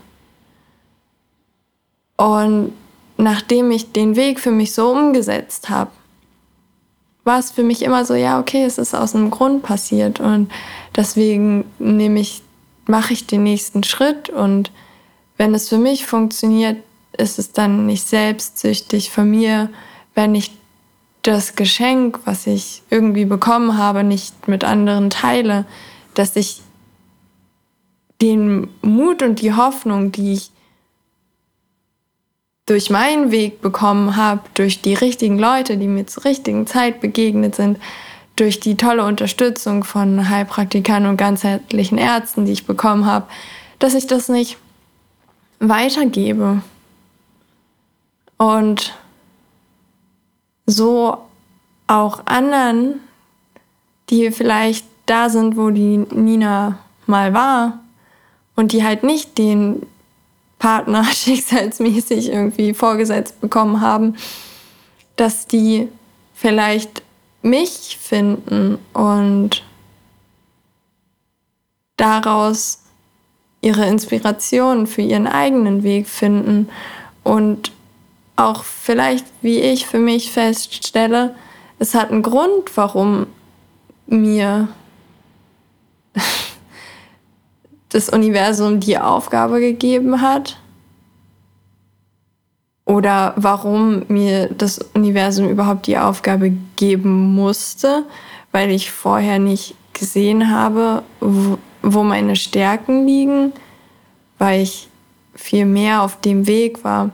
Und 2.17 2.73
nachdem 3.17 3.71
ich 3.71 3.91
den 3.91 4.15
Weg 4.15 4.39
für 4.39 4.51
mich 4.51 4.73
so 4.73 4.91
umgesetzt 4.91 5.69
habe, 5.69 5.91
war 7.23 7.39
es 7.39 7.51
für 7.51 7.63
mich 7.63 7.81
immer 7.81 8.05
so, 8.05 8.15
ja, 8.15 8.39
okay, 8.39 8.63
es 8.63 8.77
ist 8.77 8.95
aus 8.95 9.13
einem 9.13 9.29
Grund 9.29 9.61
passiert 9.61 10.19
und 10.19 10.49
deswegen 10.95 11.65
nehme 11.77 12.19
ich, 12.19 12.41
mache 12.87 13.13
ich 13.13 13.27
den 13.27 13.43
nächsten 13.43 13.83
Schritt 13.83 14.29
und 14.29 14.71
wenn 15.37 15.53
es 15.53 15.69
für 15.69 15.77
mich 15.77 16.05
funktioniert, 16.05 16.77
ist 17.17 17.39
es 17.39 17.51
dann 17.51 17.85
nicht 17.85 18.07
selbstsüchtig 18.07 19.11
von 19.11 19.29
mir, 19.29 19.69
wenn 20.15 20.35
ich 20.35 20.51
das 21.21 21.55
Geschenk, 21.55 22.19
was 22.25 22.47
ich 22.47 22.81
irgendwie 22.89 23.25
bekommen 23.25 23.77
habe, 23.77 24.03
nicht 24.03 24.47
mit 24.47 24.63
anderen 24.63 25.09
teile, 25.09 25.65
dass 26.13 26.35
ich 26.35 26.61
den 28.21 28.69
Mut 28.81 29.21
und 29.21 29.41
die 29.41 29.53
Hoffnung, 29.53 30.11
die 30.11 30.33
ich 30.33 30.51
durch 32.65 32.89
meinen 32.89 33.31
Weg 33.31 33.61
bekommen 33.61 34.15
habe, 34.15 34.41
durch 34.53 34.81
die 34.81 34.93
richtigen 34.93 35.39
Leute, 35.39 35.77
die 35.77 35.87
mir 35.87 36.05
zur 36.05 36.25
richtigen 36.25 36.67
Zeit 36.67 37.01
begegnet 37.01 37.55
sind, 37.55 37.79
durch 38.35 38.59
die 38.59 38.77
tolle 38.77 39.05
Unterstützung 39.05 39.83
von 39.83 40.29
Heilpraktikern 40.29 41.05
und 41.07 41.17
ganzheitlichen 41.17 41.97
Ärzten, 41.97 42.45
die 42.45 42.53
ich 42.53 42.65
bekommen 42.65 43.05
habe, 43.05 43.27
dass 43.79 43.95
ich 43.95 44.07
das 44.07 44.29
nicht 44.29 44.57
weitergebe. 45.59 46.61
Und 48.37 48.93
so 50.69 51.17
auch 51.87 52.25
anderen, 52.25 52.99
die 54.09 54.31
vielleicht 54.31 54.85
da 55.05 55.29
sind, 55.29 55.57
wo 55.57 55.71
die 55.71 55.97
Nina 55.97 56.77
mal 57.07 57.33
war 57.33 57.79
und 58.55 58.71
die 58.71 58.83
halt 58.83 59.03
nicht 59.03 59.37
den 59.37 59.85
Partner 60.59 61.03
schicksalsmäßig 61.11 62.29
irgendwie 62.29 62.73
vorgesetzt 62.73 63.41
bekommen 63.41 63.81
haben, 63.81 64.15
dass 65.15 65.47
die 65.47 65.87
vielleicht 66.33 67.01
mich 67.41 67.97
finden 67.99 68.77
und 68.93 69.63
daraus 71.97 72.83
ihre 73.61 73.85
Inspiration 73.87 74.87
für 74.87 75.01
ihren 75.01 75.27
eigenen 75.27 75.83
Weg 75.83 76.07
finden 76.07 76.69
und 77.23 77.71
auch 78.39 78.63
vielleicht, 78.63 79.25
wie 79.41 79.59
ich 79.59 79.85
für 79.85 79.99
mich 79.99 80.31
feststelle, 80.31 81.35
es 81.77 81.93
hat 81.93 82.11
einen 82.11 82.23
Grund, 82.23 82.75
warum 82.75 83.27
mir 84.07 84.67
das 87.89 88.09
Universum 88.09 88.79
die 88.79 88.97
Aufgabe 88.97 89.59
gegeben 89.59 90.21
hat? 90.21 90.57
Oder 92.85 93.33
warum 93.35 94.03
mir 94.07 94.47
das 94.47 94.79
Universum 94.95 95.47
überhaupt 95.47 95.85
die 95.85 95.97
Aufgabe 95.97 96.51
geben 96.75 97.35
musste, 97.35 98.05
weil 98.51 98.71
ich 98.71 98.89
vorher 98.89 99.37
nicht 99.37 99.75
gesehen 99.93 100.49
habe, 100.49 101.03
wo, 101.19 102.03
meine 102.03 102.35
Stärken 102.35 103.05
liegen, 103.05 103.53
weil 104.39 104.61
ich 104.61 104.89
viel 105.35 105.65
mehr 105.65 106.01
auf 106.01 106.19
dem 106.19 106.47
Weg 106.47 106.83
war, 106.83 107.11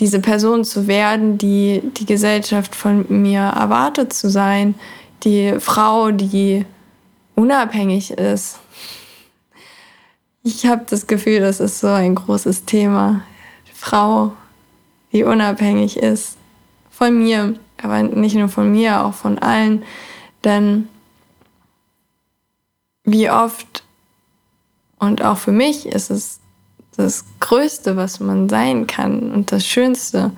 diese 0.00 0.20
Person 0.20 0.64
zu 0.64 0.86
werden, 0.86 1.38
die 1.38 1.82
die 1.96 2.06
Gesellschaft 2.06 2.74
von 2.74 3.06
mir 3.08 3.40
erwartet 3.40 4.12
zu 4.12 4.30
sein, 4.30 4.74
die 5.24 5.54
Frau, 5.58 6.10
die 6.12 6.64
unabhängig 7.34 8.12
ist, 8.12 8.60
ich 10.42 10.66
habe 10.66 10.84
das 10.88 11.06
Gefühl, 11.06 11.40
das 11.40 11.60
ist 11.60 11.80
so 11.80 11.88
ein 11.88 12.14
großes 12.14 12.64
Thema. 12.64 13.22
Die 13.66 13.74
Frau, 13.74 14.32
die 15.12 15.24
unabhängig 15.24 15.98
ist 15.98 16.38
von 16.90 17.18
mir, 17.18 17.54
aber 17.82 18.02
nicht 18.02 18.34
nur 18.34 18.48
von 18.48 18.72
mir, 18.72 19.04
auch 19.04 19.14
von 19.14 19.38
allen. 19.38 19.84
Denn 20.44 20.88
wie 23.04 23.30
oft 23.30 23.84
und 24.98 25.22
auch 25.22 25.38
für 25.38 25.52
mich 25.52 25.86
ist 25.86 26.10
es 26.10 26.40
das 26.98 27.24
Größte, 27.38 27.96
was 27.96 28.18
man 28.18 28.48
sein 28.48 28.88
kann 28.88 29.30
und 29.30 29.52
das 29.52 29.64
Schönste. 29.64 30.32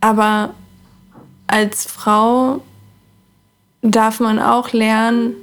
Aber 0.00 0.54
als 1.46 1.86
Frau 1.86 2.62
darf 3.80 4.18
man 4.18 4.40
auch 4.40 4.72
lernen, 4.72 5.36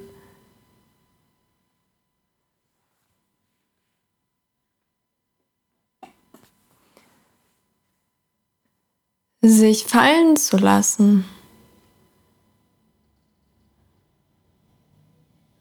sich 9.42 9.86
fallen 9.86 10.36
zu 10.36 10.58
lassen. 10.58 11.24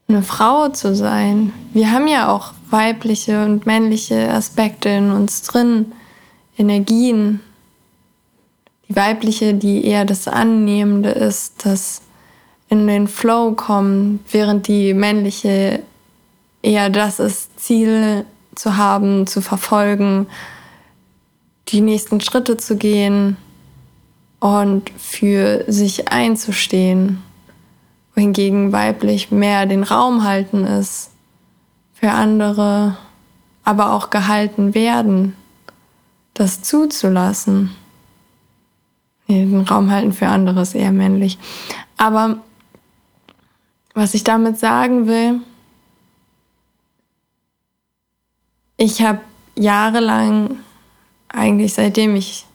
Eine 0.09 0.23
Frau 0.23 0.69
zu 0.69 0.95
sein. 0.95 1.51
Wir 1.73 1.91
haben 1.91 2.07
ja 2.07 2.31
auch 2.31 2.53
weibliche 2.69 3.43
und 3.43 3.65
männliche 3.65 4.31
Aspekte 4.31 4.87
in 4.87 5.11
uns 5.11 5.41
drin, 5.41 5.91
Energien. 6.57 7.41
Die 8.87 8.95
weibliche, 8.95 9.53
die 9.53 9.83
eher 9.85 10.05
das 10.05 10.29
Annehmende 10.29 11.09
ist, 11.09 11.65
das 11.65 12.01
in 12.69 12.87
den 12.87 13.09
Flow 13.09 13.51
kommen, 13.51 14.21
während 14.31 14.69
die 14.69 14.93
männliche 14.93 15.83
eher 16.61 16.89
das 16.89 17.19
ist, 17.19 17.59
Ziele 17.59 18.25
zu 18.55 18.77
haben, 18.77 19.27
zu 19.27 19.41
verfolgen, 19.41 20.27
die 21.67 21.81
nächsten 21.81 22.21
Schritte 22.21 22.55
zu 22.55 22.77
gehen 22.77 23.35
und 24.39 24.89
für 24.97 25.65
sich 25.67 26.07
einzustehen, 26.07 27.21
wohingegen 28.17 28.71
weiblich 28.71 29.29
mehr 29.29 29.67
den 29.67 29.83
Raum 29.83 30.23
halten 30.23 30.65
ist 30.65 31.11
für 31.93 32.09
andere, 32.09 32.97
aber 33.63 33.93
auch 33.93 34.09
gehalten 34.09 34.73
werden, 34.73 35.35
das 36.33 36.63
zuzulassen. 36.63 37.75
Den 39.27 39.61
Raum 39.61 39.91
halten 39.91 40.13
für 40.13 40.27
andere 40.27 40.61
ist 40.61 40.73
eher 40.73 40.91
männlich. 40.91 41.37
Aber 41.95 42.39
was 43.93 44.15
ich 44.15 44.23
damit 44.23 44.57
sagen 44.57 45.05
will, 45.05 45.41
ich 48.77 49.03
habe 49.03 49.19
jahrelang, 49.55 50.57
eigentlich 51.27 51.75
seitdem 51.75 52.15
ich 52.15 52.47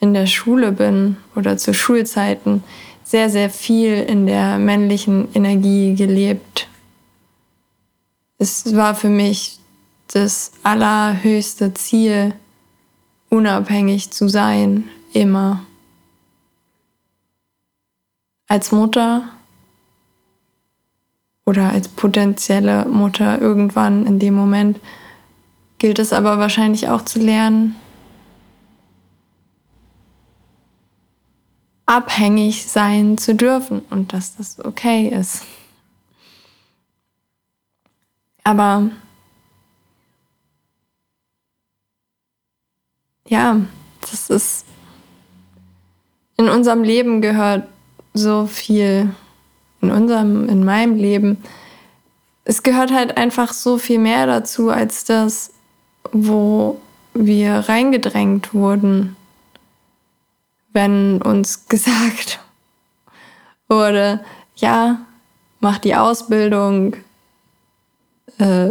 in 0.00 0.14
der 0.14 0.26
Schule 0.26 0.72
bin 0.72 1.18
oder 1.34 1.58
zu 1.58 1.74
Schulzeiten, 1.74 2.64
sehr, 3.08 3.30
sehr 3.30 3.48
viel 3.48 3.94
in 3.94 4.26
der 4.26 4.58
männlichen 4.58 5.34
Energie 5.34 5.94
gelebt. 5.94 6.68
Es 8.36 8.76
war 8.76 8.94
für 8.94 9.08
mich 9.08 9.58
das 10.08 10.52
allerhöchste 10.62 11.72
Ziel, 11.72 12.34
unabhängig 13.30 14.10
zu 14.10 14.28
sein, 14.28 14.84
immer. 15.14 15.64
Als 18.46 18.72
Mutter 18.72 19.24
oder 21.46 21.70
als 21.70 21.88
potenzielle 21.88 22.84
Mutter 22.84 23.40
irgendwann 23.40 24.04
in 24.04 24.18
dem 24.18 24.34
Moment 24.34 24.80
gilt 25.78 25.98
es 25.98 26.12
aber 26.12 26.38
wahrscheinlich 26.38 26.90
auch 26.90 27.06
zu 27.06 27.20
lernen, 27.20 27.74
abhängig 31.88 32.66
sein 32.66 33.16
zu 33.16 33.34
dürfen 33.34 33.80
und 33.90 34.12
dass 34.12 34.36
das 34.36 34.62
okay 34.64 35.08
ist. 35.08 35.42
Aber 38.44 38.90
ja, 43.26 43.60
das 44.02 44.30
ist 44.30 44.66
in 46.36 46.48
unserem 46.48 46.82
Leben 46.82 47.20
gehört 47.20 47.66
so 48.14 48.46
viel 48.46 49.14
in 49.80 49.90
unserem 49.90 50.48
in 50.48 50.64
meinem 50.64 50.96
Leben 50.96 51.38
es 52.44 52.62
gehört 52.62 52.92
halt 52.92 53.16
einfach 53.16 53.52
so 53.52 53.78
viel 53.78 53.98
mehr 53.98 54.26
dazu 54.26 54.70
als 54.70 55.04
das 55.04 55.52
wo 56.12 56.80
wir 57.14 57.68
reingedrängt 57.68 58.54
wurden, 58.54 59.16
wenn 60.72 61.22
uns 61.22 61.66
gesagt 61.68 62.40
wurde, 63.68 64.20
ja, 64.56 64.98
mach 65.60 65.78
die 65.78 65.94
Ausbildung, 65.94 66.96
äh, 68.38 68.70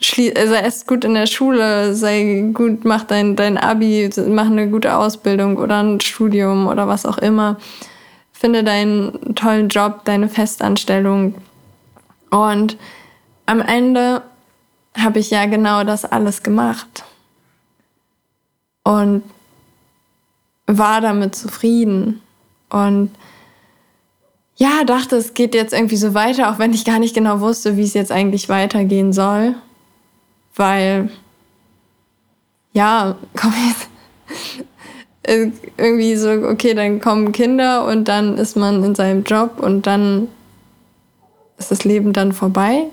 sei 0.00 0.34
also 0.36 0.54
erst 0.54 0.86
gut 0.86 1.04
in 1.04 1.14
der 1.14 1.26
Schule, 1.26 1.94
sei 1.94 2.50
gut, 2.52 2.84
mach 2.84 3.04
dein, 3.04 3.36
dein 3.36 3.58
Abi, 3.58 4.10
mach 4.28 4.46
eine 4.46 4.68
gute 4.68 4.96
Ausbildung 4.96 5.56
oder 5.56 5.82
ein 5.82 6.00
Studium 6.00 6.66
oder 6.66 6.88
was 6.88 7.06
auch 7.06 7.18
immer. 7.18 7.56
Finde 8.32 8.64
deinen 8.64 9.34
tollen 9.34 9.68
Job, 9.68 10.04
deine 10.04 10.28
Festanstellung. 10.28 11.34
Und 12.30 12.76
am 13.46 13.60
Ende 13.60 14.22
habe 14.98 15.20
ich 15.20 15.30
ja 15.30 15.46
genau 15.46 15.84
das 15.84 16.04
alles 16.04 16.42
gemacht. 16.42 17.04
Und 18.82 19.22
war 20.78 21.00
damit 21.00 21.34
zufrieden. 21.34 22.20
Und 22.70 23.10
ja, 24.56 24.84
dachte, 24.84 25.16
es 25.16 25.34
geht 25.34 25.54
jetzt 25.54 25.72
irgendwie 25.72 25.96
so 25.96 26.14
weiter, 26.14 26.50
auch 26.50 26.58
wenn 26.58 26.72
ich 26.72 26.84
gar 26.84 26.98
nicht 26.98 27.14
genau 27.14 27.40
wusste, 27.40 27.76
wie 27.76 27.82
es 27.82 27.94
jetzt 27.94 28.12
eigentlich 28.12 28.48
weitergehen 28.48 29.12
soll. 29.12 29.54
Weil, 30.54 31.10
ja, 32.72 33.16
komm 33.36 33.52
jetzt. 33.68 33.88
irgendwie 35.76 36.16
so, 36.16 36.30
okay, 36.30 36.74
dann 36.74 37.00
kommen 37.00 37.32
Kinder 37.32 37.86
und 37.86 38.08
dann 38.08 38.38
ist 38.38 38.56
man 38.56 38.82
in 38.82 38.94
seinem 38.94 39.22
Job 39.22 39.60
und 39.60 39.86
dann 39.86 40.28
ist 41.58 41.70
das 41.70 41.84
Leben 41.84 42.12
dann 42.12 42.32
vorbei 42.32 42.88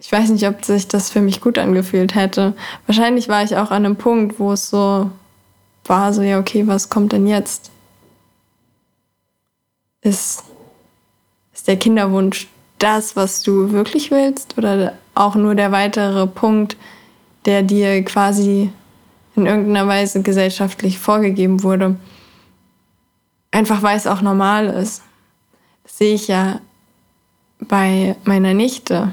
ich 0.00 0.10
weiß 0.10 0.30
nicht, 0.30 0.46
ob 0.48 0.64
sich 0.64 0.88
das 0.88 1.10
für 1.10 1.20
mich 1.20 1.40
gut 1.40 1.58
angefühlt 1.58 2.14
hätte. 2.14 2.54
Wahrscheinlich 2.86 3.28
war 3.28 3.44
ich 3.44 3.56
auch 3.56 3.70
an 3.70 3.84
einem 3.84 3.96
Punkt, 3.96 4.40
wo 4.40 4.52
es 4.52 4.70
so 4.70 5.10
war, 5.90 6.14
so 6.14 6.22
ja, 6.22 6.38
okay, 6.38 6.66
was 6.66 6.88
kommt 6.88 7.12
denn 7.12 7.26
jetzt? 7.26 7.70
Ist, 10.00 10.44
ist 11.52 11.68
der 11.68 11.76
Kinderwunsch 11.76 12.48
das, 12.78 13.16
was 13.16 13.42
du 13.42 13.72
wirklich 13.72 14.10
willst? 14.10 14.56
Oder 14.56 14.94
auch 15.14 15.34
nur 15.34 15.54
der 15.54 15.72
weitere 15.72 16.26
Punkt, 16.26 16.78
der 17.44 17.62
dir 17.62 18.02
quasi 18.04 18.72
in 19.36 19.44
irgendeiner 19.44 19.86
Weise 19.86 20.22
gesellschaftlich 20.22 20.98
vorgegeben 20.98 21.62
wurde? 21.62 21.96
Einfach 23.50 23.82
weil 23.82 23.98
es 23.98 24.06
auch 24.06 24.22
normal 24.22 24.68
ist. 24.68 25.02
Das 25.82 25.98
sehe 25.98 26.14
ich 26.14 26.28
ja 26.28 26.60
bei 27.58 28.16
meiner 28.24 28.54
Nichte 28.54 29.12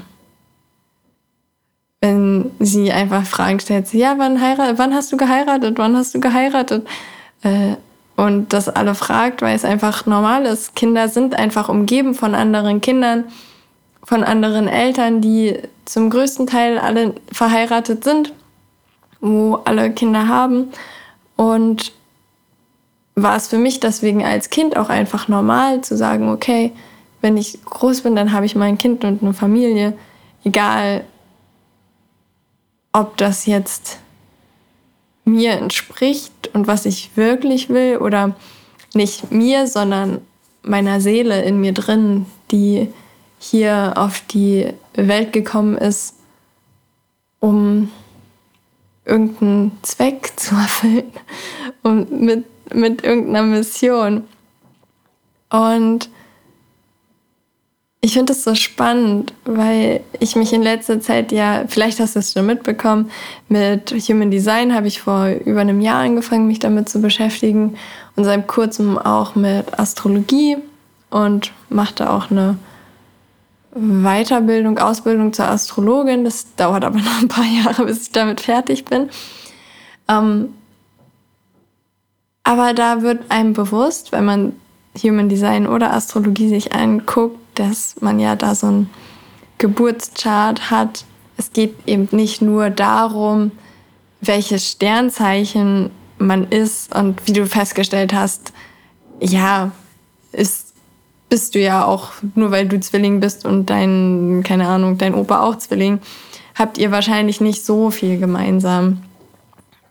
wenn 2.00 2.52
sie 2.60 2.92
einfach 2.92 3.24
Fragen 3.24 3.60
stellt, 3.60 3.92
ja, 3.92 4.14
wann, 4.18 4.40
heirat, 4.40 4.78
wann 4.78 4.94
hast 4.94 5.10
du 5.12 5.16
geheiratet, 5.16 5.78
wann 5.78 5.96
hast 5.96 6.14
du 6.14 6.20
geheiratet? 6.20 6.86
Äh, 7.42 7.74
und 8.16 8.52
das 8.52 8.68
alle 8.68 8.94
fragt, 8.94 9.42
weil 9.42 9.54
es 9.54 9.64
einfach 9.64 10.06
normal 10.06 10.44
ist. 10.44 10.74
Kinder 10.74 11.08
sind 11.08 11.36
einfach 11.36 11.68
umgeben 11.68 12.14
von 12.14 12.34
anderen 12.34 12.80
Kindern, 12.80 13.24
von 14.02 14.24
anderen 14.24 14.68
Eltern, 14.68 15.20
die 15.20 15.58
zum 15.84 16.10
größten 16.10 16.46
Teil 16.46 16.78
alle 16.78 17.14
verheiratet 17.30 18.04
sind, 18.04 18.32
wo 19.20 19.60
alle 19.64 19.90
Kinder 19.92 20.26
haben. 20.28 20.70
Und 21.36 21.92
war 23.14 23.36
es 23.36 23.48
für 23.48 23.58
mich 23.58 23.80
deswegen 23.80 24.24
als 24.24 24.50
Kind 24.50 24.76
auch 24.76 24.88
einfach 24.88 25.28
normal 25.28 25.82
zu 25.82 25.96
sagen, 25.96 26.28
okay, 26.30 26.72
wenn 27.20 27.36
ich 27.36 27.64
groß 27.64 28.02
bin, 28.02 28.14
dann 28.14 28.32
habe 28.32 28.46
ich 28.46 28.54
mein 28.54 28.78
Kind 28.78 29.04
und 29.04 29.22
eine 29.22 29.34
Familie, 29.34 29.94
egal 30.44 31.04
ob 32.92 33.16
das 33.16 33.46
jetzt 33.46 33.98
mir 35.24 35.52
entspricht 35.52 36.50
und 36.54 36.66
was 36.66 36.86
ich 36.86 37.16
wirklich 37.16 37.68
will 37.68 37.98
oder 37.98 38.34
nicht 38.94 39.30
mir, 39.30 39.66
sondern 39.66 40.22
meiner 40.62 41.00
Seele 41.00 41.42
in 41.42 41.60
mir 41.60 41.72
drin, 41.72 42.26
die 42.50 42.88
hier 43.38 43.94
auf 43.96 44.20
die 44.20 44.72
Welt 44.94 45.32
gekommen 45.32 45.76
ist, 45.76 46.14
um 47.40 47.90
irgendeinen 49.04 49.78
Zweck 49.82 50.32
zu 50.36 50.54
erfüllen 50.54 51.12
und 51.82 52.10
mit, 52.10 52.44
mit 52.74 53.04
irgendeiner 53.04 53.42
Mission. 53.42 54.24
Und 55.50 56.10
ich 58.00 58.12
finde 58.12 58.32
es 58.32 58.44
so 58.44 58.54
spannend, 58.54 59.34
weil 59.44 60.00
ich 60.20 60.36
mich 60.36 60.52
in 60.52 60.62
letzter 60.62 61.00
Zeit 61.00 61.32
ja, 61.32 61.64
vielleicht 61.66 61.98
hast 61.98 62.14
du 62.14 62.20
es 62.20 62.32
schon 62.32 62.46
mitbekommen, 62.46 63.10
mit 63.48 63.90
Human 63.90 64.30
Design 64.30 64.74
habe 64.74 64.86
ich 64.86 65.00
vor 65.00 65.28
über 65.28 65.60
einem 65.60 65.80
Jahr 65.80 66.02
angefangen, 66.02 66.46
mich 66.46 66.60
damit 66.60 66.88
zu 66.88 67.00
beschäftigen 67.00 67.76
und 68.14 68.24
seit 68.24 68.46
kurzem 68.46 68.98
auch 68.98 69.34
mit 69.34 69.78
Astrologie 69.78 70.58
und 71.10 71.52
machte 71.70 72.10
auch 72.10 72.30
eine 72.30 72.56
Weiterbildung, 73.74 74.78
Ausbildung 74.78 75.32
zur 75.32 75.46
Astrologin. 75.46 76.24
Das 76.24 76.54
dauert 76.54 76.84
aber 76.84 76.98
noch 77.00 77.20
ein 77.20 77.28
paar 77.28 77.44
Jahre, 77.44 77.84
bis 77.84 78.02
ich 78.02 78.12
damit 78.12 78.40
fertig 78.40 78.84
bin. 78.84 79.10
Ähm, 80.08 80.54
aber 82.44 82.72
da 82.74 83.02
wird 83.02 83.30
einem 83.30 83.52
bewusst, 83.52 84.12
wenn 84.12 84.24
man 84.24 84.52
Human 85.02 85.28
Design 85.28 85.66
oder 85.66 85.92
Astrologie 85.92 86.48
sich 86.48 86.72
anguckt, 86.74 87.38
dass 87.58 87.96
man 88.00 88.18
ja 88.18 88.36
da 88.36 88.54
so 88.54 88.66
einen 88.66 88.90
Geburtschart 89.58 90.70
hat. 90.70 91.04
Es 91.36 91.52
geht 91.52 91.74
eben 91.86 92.08
nicht 92.12 92.42
nur 92.42 92.70
darum, 92.70 93.52
welches 94.20 94.70
Sternzeichen 94.70 95.90
man 96.18 96.48
ist 96.48 96.94
und 96.94 97.26
wie 97.26 97.32
du 97.32 97.46
festgestellt 97.46 98.12
hast, 98.12 98.52
ja, 99.20 99.72
ist, 100.32 100.74
bist 101.28 101.54
du 101.54 101.60
ja 101.60 101.84
auch, 101.84 102.12
nur 102.34 102.50
weil 102.50 102.66
du 102.66 102.80
Zwilling 102.80 103.20
bist 103.20 103.44
und 103.44 103.66
dein, 103.66 104.42
keine 104.44 104.66
Ahnung, 104.68 104.98
dein 104.98 105.14
Opa 105.14 105.42
auch 105.42 105.56
Zwilling, 105.56 106.00
habt 106.54 106.78
ihr 106.78 106.90
wahrscheinlich 106.90 107.40
nicht 107.40 107.64
so 107.64 107.90
viel 107.90 108.18
gemeinsam. 108.18 109.02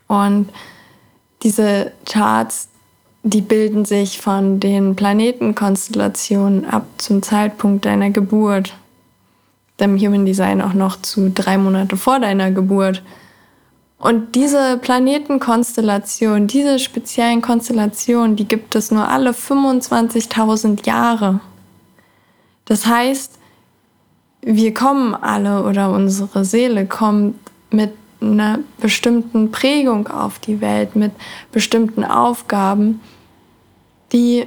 Und 0.07 0.49
diese 1.43 1.91
Charts 2.05 2.69
die 3.29 3.41
bilden 3.41 3.83
sich 3.83 4.21
von 4.21 4.59
den 4.59 4.95
Planetenkonstellationen 4.95 6.65
ab 6.65 6.85
zum 6.97 7.21
Zeitpunkt 7.21 7.85
deiner 7.85 8.09
Geburt. 8.09 8.73
Dem 9.79 9.97
Human 9.99 10.25
Design 10.25 10.61
auch 10.61 10.73
noch 10.73 11.01
zu 11.01 11.29
drei 11.29 11.57
Monate 11.57 11.97
vor 11.97 12.19
deiner 12.19 12.51
Geburt. 12.51 13.03
Und 13.99 14.35
diese 14.35 14.77
Planetenkonstellation, 14.77 16.47
diese 16.47 16.79
speziellen 16.79 17.41
Konstellationen, 17.41 18.35
die 18.35 18.47
gibt 18.47 18.75
es 18.75 18.91
nur 18.91 19.07
alle 19.09 19.31
25.000 19.31 20.85
Jahre. 20.85 21.41
Das 22.65 22.85
heißt, 22.85 23.39
wir 24.41 24.73
kommen 24.73 25.15
alle 25.15 25.63
oder 25.63 25.91
unsere 25.91 26.45
Seele 26.45 26.85
kommt 26.85 27.35
mit 27.71 27.91
einer 28.21 28.59
bestimmten 28.79 29.51
Prägung 29.51 30.07
auf 30.07 30.39
die 30.39 30.61
Welt, 30.61 30.95
mit 30.95 31.11
bestimmten 31.51 32.03
Aufgaben, 32.03 33.01
die 34.11 34.45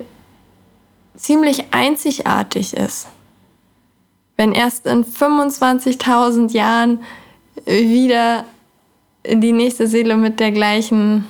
ziemlich 1.16 1.72
einzigartig 1.72 2.74
ist. 2.74 3.08
Wenn 4.36 4.52
erst 4.52 4.86
in 4.86 5.04
25.000 5.04 6.52
Jahren 6.52 7.00
wieder 7.66 8.44
die 9.26 9.52
nächste 9.52 9.86
Seele 9.86 10.16
mit 10.16 10.40
der 10.40 10.52
gleichen, 10.52 11.26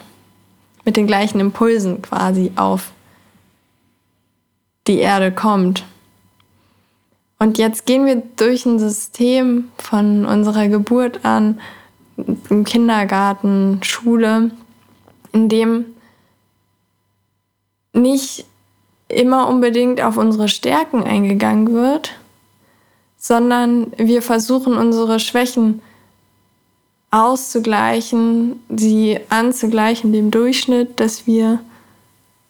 mit 0.85 0.97
den 0.97 1.07
gleichen 1.07 1.40
Impulsen 1.40 2.03
quasi 2.03 2.53
auf 2.57 2.93
die 4.87 4.99
Erde 4.99 5.33
kommt. 5.33 5.85
Und 7.38 7.59
jetzt 7.59 7.87
gehen 7.87 8.07
wir 8.07 8.23
durch 8.37 8.66
ein 8.66 8.79
System 8.79 9.71
von 9.79 10.27
unserer 10.27 10.69
Geburt 10.69 11.25
an, 11.25 11.61
im 12.51 12.64
Kindergarten, 12.64 13.81
Schule, 13.83 14.51
in 15.33 15.49
dem 15.49 15.87
nicht 18.01 18.47
immer 19.09 19.49
unbedingt 19.49 20.01
auf 20.01 20.17
unsere 20.17 20.49
Stärken 20.49 21.03
eingegangen 21.03 21.73
wird, 21.73 22.13
sondern 23.17 23.93
wir 23.97 24.23
versuchen 24.23 24.77
unsere 24.77 25.21
Schwächen 25.21 25.83
auszugleichen, 27.11 28.61
sie 28.69 29.19
anzugleichen 29.29 30.13
dem 30.13 30.31
Durchschnitt, 30.31 31.01
dass 31.01 31.27
wir 31.27 31.61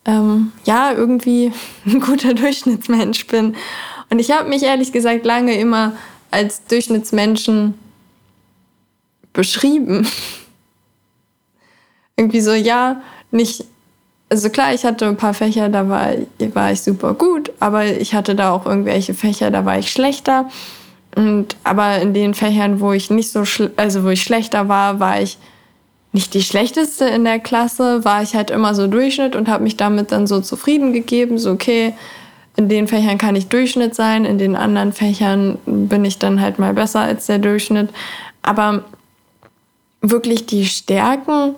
ähm, 0.04 0.52
ja 0.64 0.92
irgendwie 0.92 1.52
ein 1.86 2.00
guter 2.00 2.34
Durchschnittsmensch 2.34 3.26
bin. 3.26 3.56
Und 4.10 4.18
ich 4.18 4.30
habe 4.30 4.48
mich 4.48 4.62
ehrlich 4.62 4.92
gesagt 4.92 5.24
lange 5.24 5.58
immer 5.58 5.94
als 6.30 6.64
Durchschnittsmenschen 6.64 7.74
beschrieben. 9.32 10.06
irgendwie 12.20 12.40
so, 12.42 12.52
ja, 12.52 13.02
nicht, 13.30 13.64
also 14.30 14.48
klar, 14.48 14.72
ich 14.72 14.84
hatte 14.84 15.06
ein 15.06 15.16
paar 15.16 15.34
Fächer, 15.34 15.68
da 15.68 15.88
war, 15.88 16.12
war 16.54 16.72
ich 16.72 16.80
super 16.80 17.14
gut, 17.14 17.50
aber 17.58 17.84
ich 17.84 18.14
hatte 18.14 18.36
da 18.36 18.52
auch 18.52 18.64
irgendwelche 18.64 19.12
Fächer, 19.12 19.50
da 19.50 19.64
war 19.64 19.78
ich 19.78 19.90
schlechter. 19.90 20.48
Und 21.16 21.56
aber 21.64 21.98
in 21.98 22.14
den 22.14 22.34
Fächern, 22.34 22.80
wo 22.80 22.92
ich 22.92 23.10
nicht 23.10 23.32
so, 23.32 23.42
also 23.76 24.04
wo 24.04 24.08
ich 24.08 24.22
schlechter 24.22 24.68
war, 24.68 25.00
war 25.00 25.20
ich 25.20 25.36
nicht 26.12 26.34
die 26.34 26.42
schlechteste 26.42 27.06
in 27.06 27.24
der 27.24 27.40
Klasse, 27.40 28.04
war 28.04 28.22
ich 28.22 28.36
halt 28.36 28.50
immer 28.50 28.74
so 28.74 28.86
Durchschnitt 28.86 29.34
und 29.34 29.48
habe 29.48 29.64
mich 29.64 29.76
damit 29.76 30.12
dann 30.12 30.28
so 30.28 30.40
zufrieden 30.40 30.92
gegeben, 30.92 31.38
so 31.38 31.50
okay, 31.50 31.94
in 32.56 32.68
den 32.68 32.86
Fächern 32.86 33.18
kann 33.18 33.36
ich 33.36 33.48
Durchschnitt 33.48 33.96
sein, 33.96 34.24
in 34.24 34.38
den 34.38 34.54
anderen 34.54 34.92
Fächern 34.92 35.58
bin 35.66 36.04
ich 36.04 36.18
dann 36.18 36.40
halt 36.40 36.58
mal 36.58 36.74
besser 36.74 37.00
als 37.00 37.26
der 37.26 37.38
Durchschnitt. 37.38 37.90
Aber 38.42 38.84
wirklich 40.02 40.46
die 40.46 40.66
Stärken, 40.66 41.56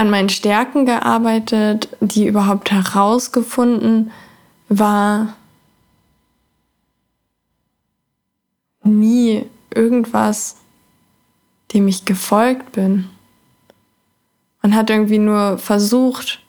an 0.00 0.08
meinen 0.08 0.30
Stärken 0.30 0.86
gearbeitet, 0.86 1.90
die 2.00 2.26
überhaupt 2.26 2.70
herausgefunden, 2.70 4.12
war 4.70 5.34
nie 8.82 9.44
irgendwas, 9.74 10.56
dem 11.74 11.86
ich 11.86 12.06
gefolgt 12.06 12.72
bin. 12.72 13.10
Man 14.62 14.74
hat 14.74 14.88
irgendwie 14.88 15.18
nur 15.18 15.58
versucht, 15.58 16.40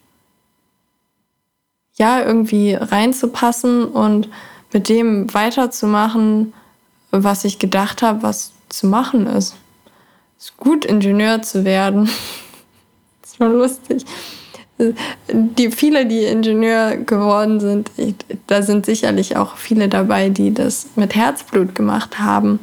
ja, 1.95 2.21
irgendwie 2.21 2.75
reinzupassen 2.75 3.83
und 3.83 4.29
mit 4.71 4.87
dem 4.87 5.33
weiterzumachen, 5.33 6.53
was 7.11 7.43
ich 7.43 7.59
gedacht 7.59 8.01
habe, 8.01 8.23
was 8.23 8.53
zu 8.69 8.87
machen 8.87 9.27
ist. 9.27 9.55
Es 10.37 10.45
ist 10.45 10.57
gut, 10.57 10.85
Ingenieur 10.85 11.41
zu 11.41 11.65
werden. 11.65 12.09
war 13.41 13.49
lustig. 13.49 14.05
Die 15.29 15.69
viele, 15.69 16.07
die 16.07 16.23
Ingenieur 16.23 16.97
geworden 16.97 17.59
sind, 17.59 17.91
ich, 17.97 18.15
da 18.47 18.63
sind 18.63 18.85
sicherlich 18.85 19.37
auch 19.37 19.57
viele 19.57 19.89
dabei, 19.89 20.29
die 20.29 20.53
das 20.53 20.87
mit 20.95 21.13
Herzblut 21.13 21.75
gemacht 21.75 22.17
haben. 22.17 22.59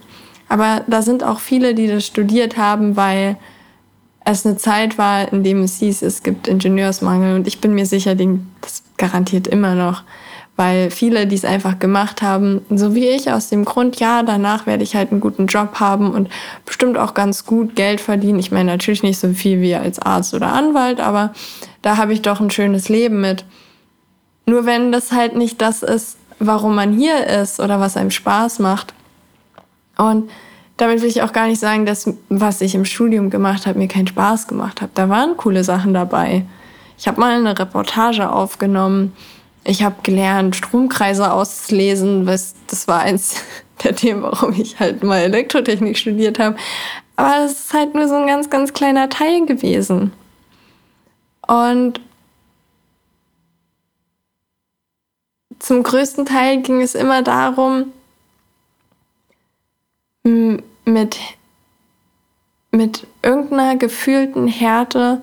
Aber 0.49 0.83
da 0.88 1.03
sind 1.03 1.23
auch 1.23 1.38
viele, 1.38 1.75
die 1.75 1.87
das 1.87 2.07
studiert 2.07 2.57
haben, 2.57 2.97
weil 2.97 3.37
es 4.25 4.45
eine 4.45 4.57
Zeit 4.57 4.99
war, 4.99 5.33
in 5.33 5.45
dem 5.45 5.62
es 5.62 5.79
hieß, 5.79 6.03
es 6.03 6.23
gibt 6.23 6.49
Ingenieursmangel. 6.49 7.37
Und 7.37 7.47
ich 7.47 7.61
bin 7.61 7.75
mir 7.75 7.87
sicher, 7.87 8.14
das 8.14 8.83
garantiert 8.97 9.47
immer 9.47 9.75
noch. 9.75 10.03
Weil 10.59 10.90
viele, 10.90 11.29
die 11.29 11.37
es 11.37 11.44
einfach 11.44 11.79
gemacht 11.79 12.21
haben, 12.21 12.62
so 12.68 12.92
wie 12.92 13.07
ich, 13.07 13.31
aus 13.31 13.49
dem 13.49 13.64
Grund, 13.64 14.01
ja, 14.01 14.25
danach 14.25 14.66
werde 14.66 14.83
ich 14.83 14.97
halt 14.97 15.12
einen 15.12 15.21
guten 15.21 15.47
Job 15.47 15.79
haben 15.79 16.11
und 16.11 16.29
bestimmt 16.66 16.99
auch 16.99 17.14
ganz 17.14 17.47
gut 17.47 17.77
Geld 17.77 18.01
verdienen. 18.01 18.40
Ich 18.40 18.51
meine 18.51 18.73
natürlich 18.73 19.05
nicht 19.05 19.21
so 19.21 19.33
viel 19.35 19.61
wie 19.61 19.77
als 19.77 20.01
Arzt 20.01 20.35
oder 20.35 20.53
Anwalt, 20.53 20.99
aber 20.99 21.33
da 21.81 21.97
habe 21.97 22.12
ich 22.12 22.23
doch 22.23 22.40
ein 22.40 22.51
schönes 22.51 22.88
Leben 22.88 23.21
mit. 23.21 23.44
Nur 24.47 24.66
wenn 24.66 24.90
das 24.90 25.12
halt 25.12 25.37
nicht 25.37 25.62
das 25.62 25.85
ist, 25.85 26.18
warum 26.40 26.75
man 26.75 26.92
hier 26.92 27.29
ist 27.29 27.61
oder 27.61 27.79
was 27.79 27.97
einem 27.97 28.11
Spaß 28.11 28.59
macht. 28.59 28.94
Und 29.97 30.29
damit 30.77 31.03
will 31.03 31.09
ich 31.09 31.23
auch 31.23 31.33
gar 31.33 31.47
nicht 31.47 31.61
sagen, 31.61 31.87
dass 31.87 32.12
was 32.31 32.62
ich 32.62 32.75
im 32.75 32.85
Studium 32.85 33.31
gemacht 33.31 33.68
habe, 33.68 33.79
mir 33.79 33.87
keinen 33.87 34.09
Spaß 34.09 34.49
gemacht 34.49 34.81
hat. 34.81 34.90
Da 34.94 35.09
waren 35.09 35.37
coole 35.37 35.62
Sachen 35.62 35.94
dabei. 35.94 36.44
Ich 36.99 37.07
habe 37.07 37.21
mal 37.21 37.37
eine 37.37 37.57
Reportage 37.57 38.29
aufgenommen. 38.29 39.12
Ich 39.64 39.83
habe 39.83 39.97
gelernt, 40.03 40.57
Stromkreise 40.57 41.33
auszulesen. 41.33 42.27
Das 42.27 42.88
war 42.88 43.01
eins 43.01 43.42
der 43.85 43.94
Themen, 43.94 44.23
warum 44.23 44.53
ich 44.53 44.79
halt 44.81 45.03
mal 45.03 45.18
Elektrotechnik 45.18 45.97
studiert 45.97 46.38
habe. 46.38 46.57
Aber 47.16 47.44
es 47.44 47.53
ist 47.53 47.75
halt 47.75 47.94
nur 47.94 48.09
so 48.09 48.14
ein 48.14 48.27
ganz, 48.27 48.49
ganz 48.51 48.73
kleiner 48.73 49.09
Teil 49.09 49.44
gewesen. 49.44 50.12
Und 51.47 52.01
zum 55.59 55.83
größten 55.83 56.27
Teil 56.27 56.62
ging 56.62 56.81
es 56.81 56.94
immer 56.94 57.23
darum, 57.23 57.92
mit, 60.85 61.18
mit 62.71 63.07
irgendeiner 63.23 63.77
gefühlten 63.77 64.47
Härte 64.47 65.23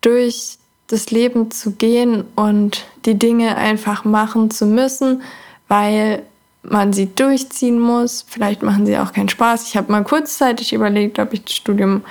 durch 0.00 0.57
das 0.88 1.10
Leben 1.10 1.50
zu 1.50 1.72
gehen 1.72 2.24
und 2.34 2.86
die 3.04 3.18
Dinge 3.18 3.56
einfach 3.56 4.04
machen 4.04 4.50
zu 4.50 4.66
müssen, 4.66 5.22
weil 5.68 6.22
man 6.62 6.92
sie 6.92 7.14
durchziehen 7.14 7.78
muss. 7.78 8.24
Vielleicht 8.26 8.62
machen 8.62 8.86
sie 8.86 8.98
auch 8.98 9.12
keinen 9.12 9.28
Spaß. 9.28 9.68
Ich 9.68 9.76
habe 9.76 9.92
mal 9.92 10.02
kurzzeitig 10.02 10.72
überlegt, 10.72 11.18
ob 11.18 11.32
ich 11.32 11.44
das 11.44 11.54
Studium 11.54 12.02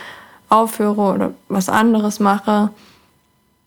aufhöre 0.50 1.14
oder 1.14 1.34
was 1.50 1.70
anderes 1.70 2.20
mache 2.20 2.70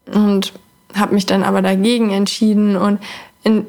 und 0.07 0.53
habe 0.94 1.14
mich 1.14 1.27
dann 1.27 1.42
aber 1.42 1.61
dagegen 1.62 2.11
entschieden 2.11 2.77
und 2.77 3.01
in, 3.44 3.66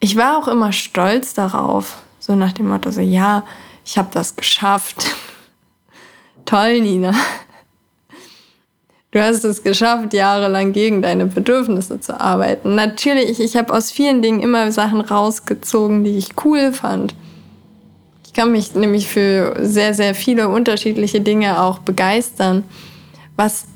ich 0.00 0.16
war 0.16 0.38
auch 0.38 0.48
immer 0.48 0.72
stolz 0.72 1.34
darauf, 1.34 1.98
so 2.18 2.34
nach 2.34 2.52
dem 2.52 2.68
Motto 2.68 2.90
so 2.90 3.00
ja, 3.00 3.44
ich 3.84 3.96
habe 3.96 4.08
das 4.12 4.36
geschafft. 4.36 5.06
Toll, 6.44 6.80
Nina. 6.80 7.14
Du 9.14 9.22
hast 9.22 9.44
es 9.44 9.62
geschafft, 9.62 10.12
jahrelang 10.12 10.72
gegen 10.72 11.00
deine 11.00 11.26
Bedürfnisse 11.26 12.00
zu 12.00 12.20
arbeiten. 12.20 12.74
Natürlich, 12.74 13.38
ich 13.38 13.56
habe 13.56 13.72
aus 13.72 13.92
vielen 13.92 14.22
Dingen 14.22 14.40
immer 14.40 14.72
Sachen 14.72 15.00
rausgezogen, 15.00 16.02
die 16.02 16.18
ich 16.18 16.30
cool 16.44 16.72
fand. 16.72 17.14
Ich 18.26 18.32
kann 18.32 18.50
mich 18.50 18.74
nämlich 18.74 19.06
für 19.06 19.54
sehr, 19.60 19.94
sehr 19.94 20.16
viele 20.16 20.48
unterschiedliche 20.48 21.20
Dinge 21.20 21.62
auch 21.62 21.78
begeistern, 21.78 22.64
was, 23.36 23.66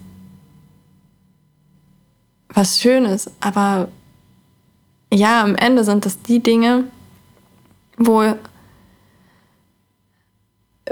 was 2.48 2.80
schön 2.80 3.04
ist. 3.04 3.30
Aber 3.38 3.86
ja, 5.14 5.44
am 5.44 5.54
Ende 5.54 5.84
sind 5.84 6.04
das 6.04 6.20
die 6.20 6.40
Dinge, 6.40 6.82
wo 7.96 8.34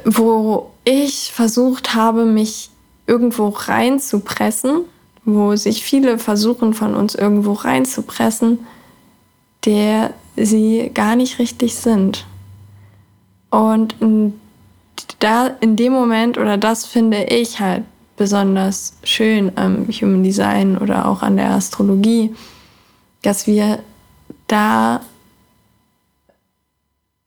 wo 0.04 0.70
ich 0.84 1.32
versucht 1.32 1.96
habe, 1.96 2.26
mich 2.26 2.70
irgendwo 3.06 3.48
reinzupressen, 3.48 4.84
wo 5.24 5.56
sich 5.56 5.82
viele 5.82 6.18
versuchen, 6.18 6.74
von 6.74 6.94
uns 6.94 7.14
irgendwo 7.14 7.52
reinzupressen, 7.52 8.60
der 9.64 10.14
sie 10.36 10.90
gar 10.94 11.16
nicht 11.16 11.38
richtig 11.38 11.74
sind. 11.74 12.26
Und 13.50 13.94
da 15.18 15.46
in 15.46 15.76
dem 15.76 15.92
Moment, 15.92 16.38
oder 16.38 16.56
das 16.56 16.86
finde 16.86 17.24
ich 17.24 17.60
halt 17.60 17.84
besonders 18.16 18.94
schön 19.02 19.52
am 19.56 19.88
Human 19.88 20.22
Design 20.22 20.78
oder 20.78 21.06
auch 21.06 21.22
an 21.22 21.36
der 21.36 21.50
Astrologie, 21.50 22.34
dass 23.22 23.46
wir 23.46 23.80
da 24.46 25.00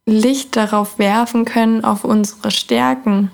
Licht 0.05 0.55
darauf 0.55 0.97
werfen 0.97 1.45
können, 1.45 1.83
auf 1.83 2.03
unsere 2.03 2.49
Stärken, 2.51 3.31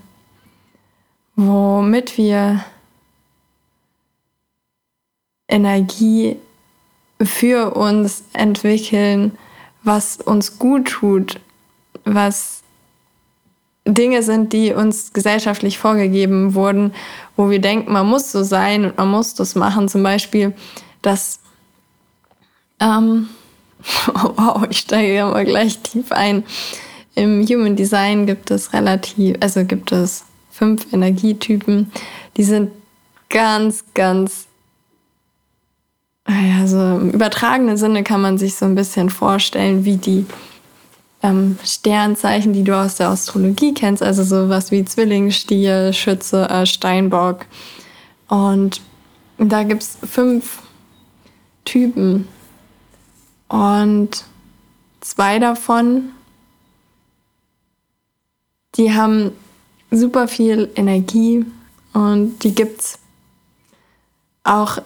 womit 1.35 2.17
wir 2.17 2.63
Energie 5.47 6.37
für 7.21 7.75
uns 7.75 8.23
entwickeln, 8.33 9.37
was 9.83 10.17
uns 10.17 10.57
gut 10.59 10.87
tut, 10.87 11.39
was 12.03 12.63
Dinge 13.87 14.23
sind, 14.23 14.51
die 14.51 14.73
uns 14.73 15.13
gesellschaftlich 15.13 15.77
vorgegeben 15.77 16.55
wurden, 16.55 16.93
wo 17.35 17.49
wir 17.49 17.59
denken, 17.59 17.93
man 17.93 18.07
muss 18.07 18.31
so 18.31 18.43
sein 18.43 18.85
und 18.85 18.97
man 18.97 19.11
muss 19.11 19.35
das 19.35 19.53
machen. 19.55 19.87
Zum 19.87 20.01
Beispiel, 20.01 20.53
dass, 21.03 21.39
ähm, 22.79 23.29
wow, 24.13 24.65
ich 24.69 24.79
steige 24.79 25.13
ja 25.13 25.29
mal 25.29 25.45
gleich 25.45 25.79
tief 25.79 26.11
ein. 26.11 26.43
Im 27.13 27.45
Human 27.47 27.75
Design 27.75 28.25
gibt 28.25 28.49
es 28.51 28.73
relativ, 28.73 29.37
also 29.39 29.63
gibt 29.63 29.91
es 29.91 30.25
fünf 30.55 30.93
Energietypen, 30.93 31.91
die 32.37 32.43
sind 32.43 32.71
ganz, 33.29 33.83
ganz 33.93 34.47
also 36.27 36.79
im 36.79 37.11
übertragenen 37.11 37.77
Sinne 37.77 38.03
kann 38.03 38.21
man 38.21 38.37
sich 38.37 38.55
so 38.55 38.65
ein 38.65 38.73
bisschen 38.73 39.09
vorstellen, 39.09 39.85
wie 39.85 39.97
die 39.97 40.25
ähm, 41.21 41.59
Sternzeichen, 41.63 42.53
die 42.53 42.63
du 42.63 42.75
aus 42.75 42.95
der 42.95 43.09
Astrologie 43.09 43.73
kennst, 43.73 44.01
also 44.01 44.23
sowas 44.23 44.71
wie 44.71 44.85
Zwilling, 44.85 45.29
Stier, 45.29 45.93
Schütze, 45.93 46.49
äh, 46.49 46.65
Steinbock. 46.65 47.45
Und 48.27 48.81
da 49.37 49.63
gibt 49.63 49.83
es 49.83 49.97
fünf 50.03 50.63
Typen. 51.63 52.27
Und 53.49 54.23
zwei 55.01 55.37
davon, 55.37 56.09
die 58.75 58.93
haben 58.93 59.31
super 59.95 60.27
viel 60.27 60.69
Energie 60.75 61.45
und 61.93 62.43
die 62.43 62.53
gibt 62.53 62.81
es 62.81 62.99
auch 64.43 64.79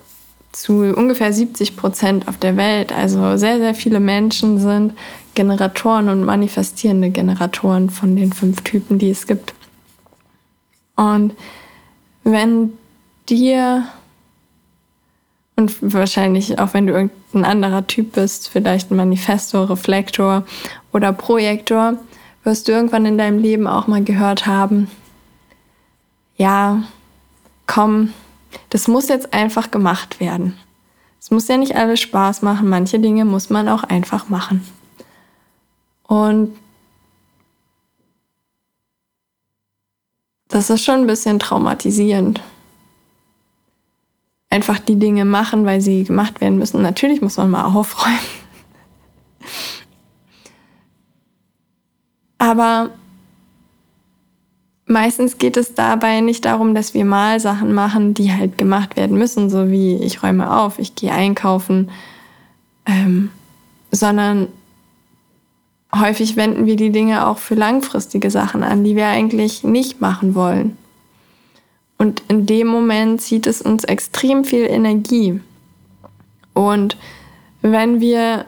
zu 0.52 0.94
ungefähr 0.96 1.32
70 1.32 1.78
Prozent 1.78 2.28
auf 2.28 2.38
der 2.38 2.58
Welt. 2.58 2.92
Also 2.92 3.38
sehr, 3.38 3.60
sehr 3.60 3.76
viele 3.76 4.00
Menschen 4.00 4.60
sind 4.60 4.94
Generatoren 5.36 6.10
und 6.10 6.26
manifestierende 6.26 7.12
Generatoren 7.12 7.90
von 7.90 8.16
den 8.16 8.34
fünf 8.34 8.62
Typen, 8.62 9.00
die 9.00 9.12
es 9.12 9.28
gibt. 9.28 9.54
Und 10.96 11.34
wenn 12.24 12.74
dir 13.30 13.86
und 15.56 15.94
wahrscheinlich 15.94 16.58
auch 16.58 16.74
wenn 16.74 16.88
du 16.88 16.94
irgendein 16.94 17.46
anderer 17.46 17.86
Typ 17.86 18.14
bist, 18.14 18.50
vielleicht 18.50 18.92
ein 18.92 18.98
Manifestor, 18.98 19.70
Reflektor 19.70 20.46
oder 20.94 21.12
Projektor, 21.12 21.98
wirst 22.44 22.68
du 22.68 22.72
irgendwann 22.72 23.06
in 23.06 23.18
deinem 23.18 23.40
Leben 23.40 23.68
auch 23.68 23.88
mal 23.88 24.04
gehört 24.04 24.46
haben, 24.46 24.90
ja, 26.40 26.84
komm, 27.68 28.14
das 28.70 28.88
muss 28.88 29.10
jetzt 29.10 29.34
einfach 29.34 29.70
gemacht 29.70 30.20
werden. 30.20 30.58
Es 31.20 31.30
muss 31.32 31.50
ja 31.50 31.58
nicht 31.58 31.76
alles 31.76 32.00
Spaß 32.00 32.42
machen, 32.42 32.70
manche 32.70 32.98
Dinge 32.98 33.26
muss 33.26 33.50
man 33.50 33.68
auch 33.68 33.84
einfach 33.84 34.30
machen. 34.30 34.66
Und 36.04 36.58
das 40.48 40.70
ist 40.70 40.84
schon 40.84 41.02
ein 41.02 41.08
bisschen 41.08 41.40
traumatisierend. 41.40 42.42
Einfach 44.50 44.80
die 44.80 44.98
Dinge 44.98 45.26
machen, 45.26 45.66
weil 45.66 45.82
sie 45.82 46.06
gemacht 46.06 46.42
werden 46.42 46.58
müssen. 46.58 46.82
Natürlich 46.82 47.22
muss 47.22 47.38
man 47.38 47.52
mal 47.52 47.66
aufräumen. 47.66 48.18
Aber 52.40 52.92
meistens 54.90 55.38
geht 55.38 55.56
es 55.56 55.76
dabei 55.76 56.20
nicht 56.20 56.44
darum, 56.46 56.74
dass 56.76 56.94
wir 56.94 57.06
mal 57.06 57.40
Sachen 57.40 57.74
machen, 57.74 58.14
die 58.14 58.34
halt 58.34 58.58
gemacht 58.58 58.98
werden 58.98 59.18
müssen, 59.18 59.50
so 59.50 59.70
wie 59.70 59.96
ich 59.96 60.24
räume 60.24 60.52
auf, 60.52 60.80
ich 60.80 60.96
gehe 60.96 61.12
einkaufen, 61.12 61.92
ähm, 62.86 63.30
sondern 63.92 64.48
häufig 65.96 66.36
wenden 66.36 66.66
wir 66.66 66.76
die 66.76 66.92
Dinge 66.92 67.28
auch 67.28 67.38
für 67.38 67.56
langfristige 67.56 68.32
Sachen 68.32 68.64
an, 68.64 68.84
die 68.84 68.96
wir 68.96 69.08
eigentlich 69.08 69.64
nicht 69.64 70.02
machen 70.02 70.36
wollen. 70.36 70.78
Und 71.98 72.24
in 72.28 72.46
dem 72.46 72.68
Moment 72.68 73.22
zieht 73.22 73.46
es 73.46 73.62
uns 73.62 73.84
extrem 73.84 74.44
viel 74.44 74.66
Energie. 74.66 75.40
Und 76.54 76.98
wenn 77.62 78.00
wir 78.00 78.46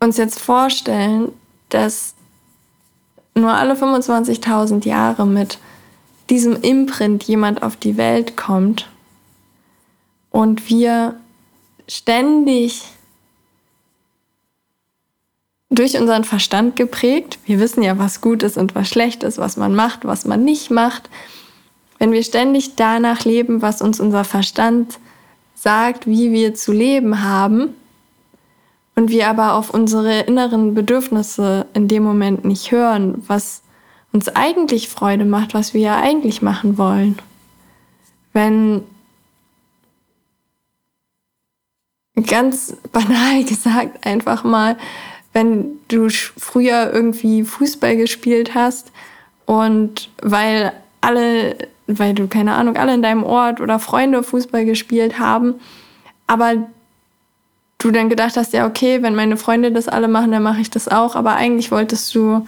uns 0.00 0.16
jetzt 0.16 0.40
vorstellen, 0.40 1.32
dass 1.68 2.15
nur 3.36 3.52
alle 3.52 3.74
25.000 3.74 4.86
Jahre 4.86 5.26
mit 5.26 5.58
diesem 6.30 6.60
Imprint 6.60 7.24
jemand 7.24 7.62
auf 7.62 7.76
die 7.76 7.96
Welt 7.96 8.36
kommt 8.36 8.88
und 10.30 10.68
wir 10.68 11.14
ständig 11.86 12.82
durch 15.70 15.98
unseren 15.98 16.24
Verstand 16.24 16.76
geprägt, 16.76 17.38
wir 17.44 17.60
wissen 17.60 17.82
ja, 17.82 17.98
was 17.98 18.20
gut 18.20 18.42
ist 18.42 18.56
und 18.56 18.74
was 18.74 18.88
schlecht 18.88 19.22
ist, 19.22 19.38
was 19.38 19.56
man 19.56 19.74
macht, 19.74 20.04
was 20.04 20.24
man 20.24 20.44
nicht 20.44 20.70
macht, 20.70 21.10
wenn 21.98 22.12
wir 22.12 22.22
ständig 22.22 22.76
danach 22.76 23.24
leben, 23.24 23.62
was 23.62 23.82
uns 23.82 24.00
unser 24.00 24.24
Verstand 24.24 24.98
sagt, 25.54 26.06
wie 26.06 26.32
wir 26.32 26.54
zu 26.54 26.72
leben 26.72 27.22
haben, 27.22 27.74
und 28.96 29.10
wir 29.10 29.28
aber 29.28 29.54
auf 29.54 29.70
unsere 29.70 30.20
inneren 30.20 30.74
Bedürfnisse 30.74 31.66
in 31.74 31.86
dem 31.86 32.02
Moment 32.02 32.44
nicht 32.44 32.72
hören, 32.72 33.22
was 33.26 33.62
uns 34.12 34.28
eigentlich 34.30 34.88
Freude 34.88 35.26
macht, 35.26 35.52
was 35.52 35.74
wir 35.74 35.82
ja 35.82 36.00
eigentlich 36.00 36.40
machen 36.40 36.78
wollen. 36.78 37.18
Wenn 38.32 38.82
ganz 42.26 42.74
banal 42.90 43.44
gesagt 43.48 44.06
einfach 44.06 44.42
mal, 44.42 44.76
wenn 45.34 45.78
du 45.88 46.08
früher 46.08 46.90
irgendwie 46.90 47.44
Fußball 47.44 47.96
gespielt 47.96 48.54
hast 48.54 48.90
und 49.44 50.08
weil 50.22 50.72
alle, 51.02 51.58
weil 51.86 52.14
du 52.14 52.26
keine 52.26 52.54
Ahnung, 52.54 52.78
alle 52.78 52.94
in 52.94 53.02
deinem 53.02 53.24
Ort 53.24 53.60
oder 53.60 53.78
Freunde 53.78 54.22
Fußball 54.22 54.64
gespielt 54.64 55.18
haben, 55.18 55.56
aber 56.26 56.66
du 57.86 57.92
dann 57.92 58.08
gedacht 58.08 58.36
hast, 58.36 58.52
ja, 58.52 58.66
okay, 58.66 59.02
wenn 59.02 59.14
meine 59.14 59.36
Freunde 59.36 59.72
das 59.72 59.88
alle 59.88 60.08
machen, 60.08 60.32
dann 60.32 60.42
mache 60.42 60.60
ich 60.60 60.70
das 60.70 60.88
auch. 60.88 61.14
Aber 61.14 61.36
eigentlich 61.36 61.70
wolltest 61.70 62.14
du 62.14 62.46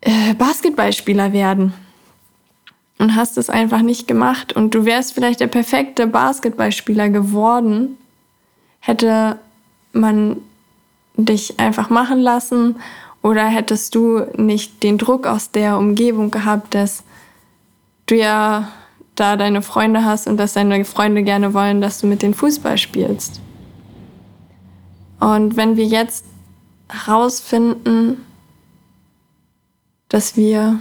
äh, 0.00 0.34
Basketballspieler 0.34 1.32
werden 1.32 1.74
und 2.98 3.16
hast 3.16 3.38
es 3.38 3.50
einfach 3.50 3.82
nicht 3.82 4.06
gemacht. 4.06 4.52
Und 4.52 4.74
du 4.74 4.84
wärst 4.84 5.14
vielleicht 5.14 5.40
der 5.40 5.46
perfekte 5.46 6.06
Basketballspieler 6.06 7.08
geworden, 7.08 7.96
hätte 8.80 9.38
man 9.92 10.36
dich 11.16 11.58
einfach 11.58 11.90
machen 11.90 12.20
lassen 12.20 12.76
oder 13.22 13.46
hättest 13.46 13.94
du 13.94 14.20
nicht 14.36 14.82
den 14.82 14.96
Druck 14.96 15.26
aus 15.26 15.50
der 15.50 15.76
Umgebung 15.76 16.30
gehabt, 16.30 16.74
dass 16.74 17.02
du 18.06 18.16
ja 18.16 18.68
da 19.16 19.36
deine 19.36 19.60
Freunde 19.60 20.04
hast 20.04 20.26
und 20.26 20.38
dass 20.38 20.54
deine 20.54 20.84
Freunde 20.84 21.22
gerne 21.22 21.52
wollen, 21.52 21.80
dass 21.80 22.00
du 22.00 22.06
mit 22.06 22.22
den 22.22 22.32
Fußball 22.32 22.78
spielst. 22.78 23.40
Und 25.20 25.56
wenn 25.56 25.76
wir 25.76 25.84
jetzt 25.84 26.24
herausfinden, 26.88 28.24
dass 30.08 30.36
wir 30.36 30.80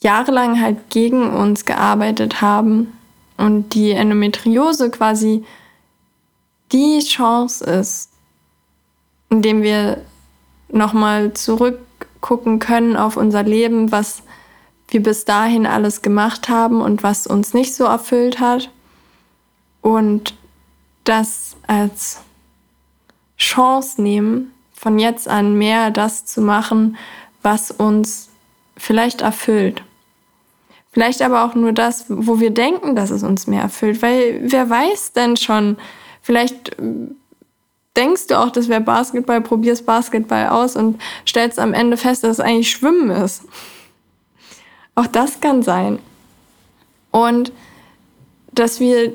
jahrelang 0.00 0.60
halt 0.60 0.90
gegen 0.90 1.30
uns 1.30 1.64
gearbeitet 1.64 2.40
haben 2.40 2.92
und 3.36 3.74
die 3.74 3.90
Endometriose 3.90 4.90
quasi 4.90 5.44
die 6.70 7.00
Chance 7.00 7.64
ist, 7.64 8.10
indem 9.30 9.62
wir 9.62 10.02
nochmal 10.68 11.32
zurückgucken 11.32 12.58
können 12.58 12.96
auf 12.96 13.16
unser 13.16 13.42
Leben, 13.42 13.90
was 13.90 14.22
wir 14.88 15.02
bis 15.02 15.24
dahin 15.24 15.66
alles 15.66 16.02
gemacht 16.02 16.48
haben 16.48 16.80
und 16.80 17.02
was 17.02 17.26
uns 17.26 17.52
nicht 17.54 17.74
so 17.74 17.84
erfüllt 17.84 18.38
hat. 18.38 18.70
Und 19.82 20.34
das 21.04 21.47
als 21.68 22.18
Chance 23.38 24.02
nehmen, 24.02 24.52
von 24.74 24.98
jetzt 24.98 25.28
an 25.28 25.54
mehr 25.54 25.92
das 25.92 26.24
zu 26.24 26.40
machen, 26.40 26.96
was 27.42 27.70
uns 27.70 28.28
vielleicht 28.76 29.20
erfüllt. 29.20 29.82
Vielleicht 30.90 31.22
aber 31.22 31.44
auch 31.44 31.54
nur 31.54 31.72
das, 31.72 32.06
wo 32.08 32.40
wir 32.40 32.50
denken, 32.50 32.96
dass 32.96 33.10
es 33.10 33.22
uns 33.22 33.46
mehr 33.46 33.62
erfüllt. 33.62 34.02
Weil 34.02 34.40
wer 34.42 34.68
weiß 34.68 35.12
denn 35.12 35.36
schon, 35.36 35.76
vielleicht 36.22 36.70
äh, 36.78 36.82
denkst 37.96 38.28
du 38.28 38.38
auch, 38.38 38.50
das 38.50 38.68
wäre 38.68 38.80
Basketball, 38.80 39.40
probierst 39.40 39.86
Basketball 39.86 40.48
aus 40.48 40.76
und 40.76 41.00
stellst 41.26 41.58
am 41.58 41.74
Ende 41.74 41.96
fest, 41.96 42.24
dass 42.24 42.38
es 42.38 42.40
eigentlich 42.40 42.70
Schwimmen 42.70 43.10
ist. 43.10 43.42
Auch 44.94 45.06
das 45.06 45.40
kann 45.40 45.62
sein. 45.62 45.98
Und 47.10 47.52
dass 48.52 48.80
wir 48.80 49.12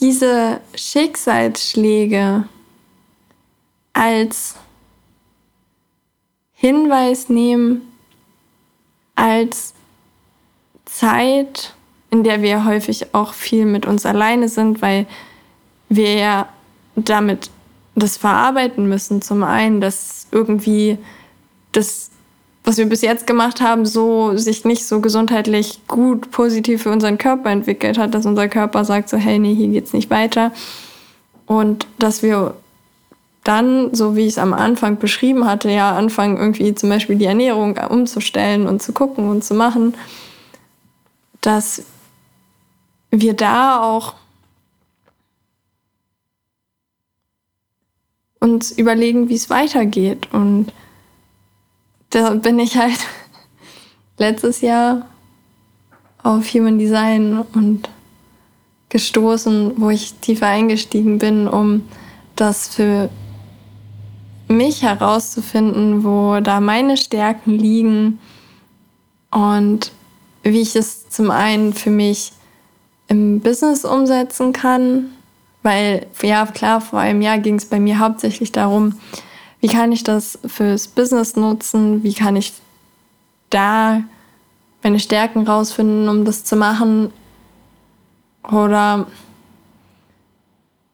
diese 0.00 0.60
Schicksalsschläge 0.74 2.44
als 3.92 4.56
Hinweis 6.52 7.28
nehmen, 7.28 7.82
als 9.14 9.74
Zeit, 10.84 11.74
in 12.10 12.24
der 12.24 12.42
wir 12.42 12.64
häufig 12.64 13.14
auch 13.14 13.34
viel 13.34 13.66
mit 13.66 13.86
uns 13.86 14.06
alleine 14.06 14.48
sind, 14.48 14.82
weil 14.82 15.06
wir 15.88 16.14
ja 16.14 16.48
damit 16.94 17.50
das 17.94 18.16
verarbeiten 18.16 18.88
müssen. 18.88 19.22
Zum 19.22 19.42
einen, 19.42 19.80
dass 19.80 20.26
irgendwie 20.30 20.98
das, 21.72 22.10
was 22.66 22.78
wir 22.78 22.86
bis 22.86 23.00
jetzt 23.00 23.28
gemacht 23.28 23.60
haben, 23.60 23.86
so 23.86 24.36
sich 24.36 24.64
nicht 24.64 24.86
so 24.86 25.00
gesundheitlich 25.00 25.86
gut 25.86 26.32
positiv 26.32 26.82
für 26.82 26.90
unseren 26.90 27.16
Körper 27.16 27.48
entwickelt 27.50 27.96
hat, 27.96 28.12
dass 28.12 28.26
unser 28.26 28.48
Körper 28.48 28.84
sagt 28.84 29.08
so, 29.08 29.16
hey, 29.16 29.38
nee, 29.38 29.54
hier 29.54 29.68
geht's 29.68 29.92
nicht 29.92 30.10
weiter. 30.10 30.50
Und 31.46 31.86
dass 32.00 32.24
wir 32.24 32.56
dann, 33.44 33.94
so 33.94 34.16
wie 34.16 34.22
ich 34.22 34.32
es 34.32 34.38
am 34.38 34.52
Anfang 34.52 34.98
beschrieben 34.98 35.46
hatte, 35.46 35.70
ja, 35.70 35.94
anfangen 35.94 36.38
irgendwie 36.38 36.74
zum 36.74 36.88
Beispiel 36.88 37.14
die 37.14 37.26
Ernährung 37.26 37.78
umzustellen 37.88 38.66
und 38.66 38.82
zu 38.82 38.92
gucken 38.92 39.30
und 39.30 39.44
zu 39.44 39.54
machen, 39.54 39.94
dass 41.42 41.84
wir 43.12 43.34
da 43.34 43.80
auch 43.80 44.14
uns 48.40 48.72
überlegen, 48.72 49.28
wie 49.28 49.36
es 49.36 49.50
weitergeht. 49.50 50.26
Und 50.32 50.72
da 52.10 52.30
bin 52.34 52.58
ich 52.58 52.76
halt 52.76 52.98
letztes 54.18 54.60
Jahr 54.60 55.06
auf 56.22 56.52
Human 56.54 56.78
Design 56.78 57.44
und 57.54 57.88
gestoßen, 58.88 59.74
wo 59.76 59.90
ich 59.90 60.14
tiefer 60.14 60.46
eingestiegen 60.46 61.18
bin, 61.18 61.48
um 61.48 61.82
das 62.34 62.68
für 62.68 63.10
mich 64.48 64.82
herauszufinden, 64.82 66.04
wo 66.04 66.40
da 66.40 66.60
meine 66.60 66.96
Stärken 66.96 67.52
liegen 67.52 68.18
und 69.30 69.92
wie 70.42 70.60
ich 70.60 70.76
es 70.76 71.08
zum 71.08 71.30
einen 71.30 71.72
für 71.72 71.90
mich 71.90 72.32
im 73.08 73.40
Business 73.40 73.84
umsetzen 73.84 74.52
kann, 74.52 75.10
weil, 75.62 76.06
ja, 76.22 76.46
klar, 76.46 76.80
vor 76.80 77.00
einem 77.00 77.22
Jahr 77.22 77.38
ging 77.38 77.56
es 77.56 77.66
bei 77.66 77.80
mir 77.80 77.98
hauptsächlich 77.98 78.52
darum, 78.52 78.94
wie 79.66 79.72
kann 79.72 79.90
ich 79.90 80.04
das 80.04 80.38
fürs 80.46 80.86
Business 80.86 81.34
nutzen, 81.34 82.04
wie 82.04 82.14
kann 82.14 82.36
ich 82.36 82.52
da 83.50 84.00
meine 84.84 85.00
Stärken 85.00 85.44
rausfinden, 85.44 86.08
um 86.08 86.24
das 86.24 86.44
zu 86.44 86.54
machen. 86.54 87.12
Oder 88.44 89.08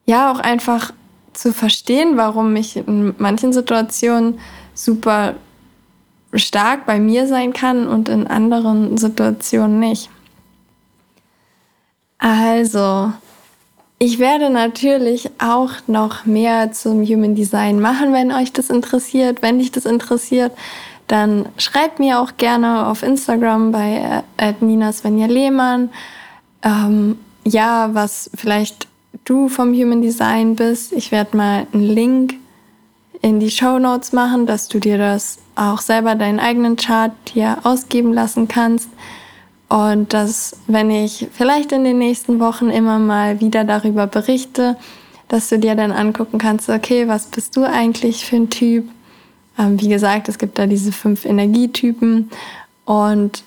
ja, 0.06 0.32
auch 0.32 0.38
einfach 0.38 0.94
zu 1.34 1.52
verstehen, 1.52 2.16
warum 2.16 2.56
ich 2.56 2.78
in 2.78 3.14
manchen 3.18 3.52
Situationen 3.52 4.38
super 4.72 5.34
stark 6.32 6.86
bei 6.86 6.98
mir 6.98 7.26
sein 7.26 7.52
kann 7.52 7.86
und 7.86 8.08
in 8.08 8.26
anderen 8.26 8.96
Situationen 8.96 9.80
nicht. 9.80 10.08
Also, 12.16 13.12
ich 14.02 14.18
werde 14.18 14.50
natürlich 14.50 15.30
auch 15.38 15.74
noch 15.86 16.26
mehr 16.26 16.72
zum 16.72 17.04
Human 17.04 17.36
Design 17.36 17.78
machen, 17.78 18.12
wenn 18.12 18.32
euch 18.32 18.52
das 18.52 18.68
interessiert. 18.68 19.42
Wenn 19.42 19.60
dich 19.60 19.70
das 19.70 19.86
interessiert, 19.86 20.50
dann 21.06 21.46
schreibt 21.56 22.00
mir 22.00 22.18
auch 22.18 22.32
gerne 22.36 22.88
auf 22.88 23.04
Instagram 23.04 23.70
bei 23.70 24.24
äh, 24.38 24.54
Nina 24.58 24.90
Svenja 24.90 25.26
Lehmann. 25.26 25.90
Ähm, 26.64 27.16
ja, 27.44 27.90
was 27.92 28.28
vielleicht 28.34 28.88
du 29.22 29.48
vom 29.48 29.72
Human 29.72 30.02
Design 30.02 30.56
bist. 30.56 30.92
Ich 30.92 31.12
werde 31.12 31.36
mal 31.36 31.68
einen 31.72 31.84
Link 31.84 32.34
in 33.20 33.38
die 33.38 33.52
Show 33.52 33.78
Notes 33.78 34.12
machen, 34.12 34.46
dass 34.46 34.66
du 34.66 34.80
dir 34.80 34.98
das 34.98 35.38
auch 35.54 35.80
selber 35.80 36.16
deinen 36.16 36.40
eigenen 36.40 36.74
Chart 36.74 37.12
hier 37.32 37.58
ausgeben 37.62 38.12
lassen 38.12 38.48
kannst. 38.48 38.88
Und 39.72 40.12
dass, 40.12 40.54
wenn 40.66 40.90
ich 40.90 41.28
vielleicht 41.32 41.72
in 41.72 41.82
den 41.82 41.96
nächsten 41.96 42.40
Wochen 42.40 42.68
immer 42.68 42.98
mal 42.98 43.40
wieder 43.40 43.64
darüber 43.64 44.06
berichte, 44.06 44.76
dass 45.28 45.48
du 45.48 45.58
dir 45.58 45.74
dann 45.74 45.92
angucken 45.92 46.36
kannst, 46.36 46.68
okay, 46.68 47.08
was 47.08 47.24
bist 47.24 47.56
du 47.56 47.64
eigentlich 47.64 48.26
für 48.26 48.36
ein 48.36 48.50
Typ? 48.50 48.86
Ähm, 49.58 49.80
wie 49.80 49.88
gesagt, 49.88 50.28
es 50.28 50.36
gibt 50.36 50.58
da 50.58 50.66
diese 50.66 50.92
fünf 50.92 51.24
Energietypen 51.24 52.28
und 52.84 53.44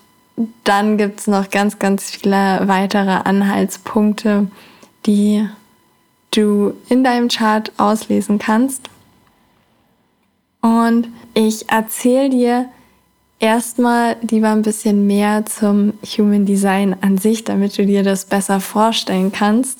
dann 0.63 0.97
gibt 0.97 1.19
es 1.19 1.27
noch 1.27 1.51
ganz, 1.51 1.77
ganz 1.77 2.09
viele 2.09 2.61
weitere 2.63 3.11
Anhaltspunkte, 3.23 4.47
die 5.05 5.47
du 6.31 6.73
in 6.89 7.03
deinem 7.03 7.27
Chart 7.27 7.71
auslesen 7.77 8.39
kannst. 8.39 8.89
Und 10.61 11.07
ich 11.35 11.69
erzähle 11.69 12.31
dir 12.31 12.65
erstmal 13.39 14.17
lieber 14.21 14.49
ein 14.49 14.61
bisschen 14.61 15.07
mehr 15.07 15.45
zum 15.45 15.93
Human 16.17 16.45
Design 16.45 16.95
an 17.01 17.17
sich, 17.17 17.43
damit 17.43 17.77
du 17.77 17.85
dir 17.85 18.03
das 18.03 18.25
besser 18.25 18.59
vorstellen 18.59 19.31
kannst. 19.31 19.79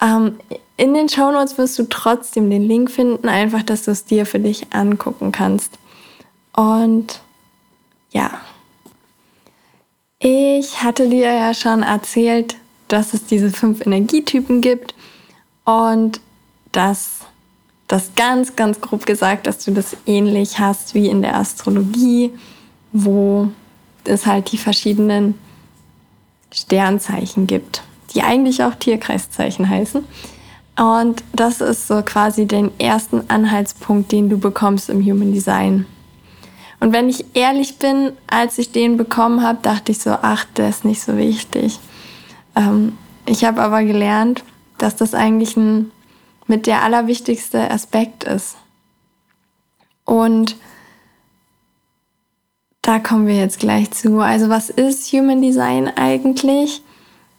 Ähm, 0.00 0.38
in 0.76 0.94
den 0.94 1.08
Show 1.08 1.30
Notes 1.30 1.58
wirst 1.58 1.78
du 1.78 1.84
trotzdem 1.88 2.50
den 2.50 2.62
Link 2.62 2.90
finden, 2.90 3.28
einfach, 3.28 3.62
dass 3.62 3.84
du 3.84 3.90
es 3.90 4.04
dir 4.04 4.26
für 4.26 4.40
dich 4.40 4.72
angucken 4.72 5.32
kannst. 5.32 5.78
Und 6.54 7.20
ja, 8.10 8.40
ich 10.18 10.82
hatte 10.82 11.08
dir 11.08 11.32
ja 11.32 11.54
schon 11.54 11.82
erzählt, 11.82 12.56
dass 12.88 13.14
es 13.14 13.26
diese 13.26 13.50
fünf 13.50 13.84
Energietypen 13.84 14.60
gibt 14.60 14.94
und 15.64 16.20
dass 16.72 17.20
das 17.88 18.14
ganz, 18.14 18.56
ganz 18.56 18.80
grob 18.80 19.06
gesagt, 19.06 19.46
dass 19.46 19.64
du 19.64 19.72
das 19.72 19.96
ähnlich 20.06 20.58
hast 20.58 20.94
wie 20.94 21.08
in 21.08 21.22
der 21.22 21.36
Astrologie, 21.36 22.32
wo 22.92 23.48
es 24.04 24.26
halt 24.26 24.52
die 24.52 24.58
verschiedenen 24.58 25.38
Sternzeichen 26.52 27.46
gibt, 27.46 27.82
die 28.14 28.22
eigentlich 28.22 28.62
auch 28.62 28.74
Tierkreiszeichen 28.74 29.68
heißen. 29.68 30.04
Und 30.76 31.22
das 31.32 31.60
ist 31.60 31.86
so 31.86 32.02
quasi 32.02 32.46
den 32.46 32.70
ersten 32.78 33.28
Anhaltspunkt, 33.28 34.12
den 34.12 34.28
du 34.28 34.38
bekommst 34.38 34.90
im 34.90 35.04
Human 35.04 35.32
Design. 35.32 35.86
Und 36.80 36.92
wenn 36.92 37.08
ich 37.08 37.24
ehrlich 37.34 37.78
bin, 37.78 38.12
als 38.26 38.58
ich 38.58 38.72
den 38.72 38.96
bekommen 38.96 39.42
habe, 39.42 39.58
dachte 39.62 39.92
ich 39.92 40.00
so, 40.00 40.10
ach, 40.10 40.44
der 40.56 40.68
ist 40.68 40.84
nicht 40.84 41.00
so 41.00 41.16
wichtig. 41.16 41.78
Ähm, 42.56 42.98
ich 43.24 43.44
habe 43.44 43.62
aber 43.62 43.84
gelernt, 43.84 44.42
dass 44.78 44.96
das 44.96 45.14
eigentlich 45.14 45.56
ein 45.56 45.92
mit 46.48 46.66
der 46.66 46.82
allerwichtigste 46.82 47.70
Aspekt 47.70 48.24
ist. 48.24 48.56
Und 50.04 50.56
da 52.82 52.98
kommen 52.98 53.28
wir 53.28 53.36
jetzt 53.36 53.60
gleich 53.60 53.92
zu. 53.92 54.18
Also 54.18 54.48
was 54.48 54.68
ist 54.68 55.12
Human 55.12 55.40
Design 55.40 55.88
eigentlich? 55.88 56.82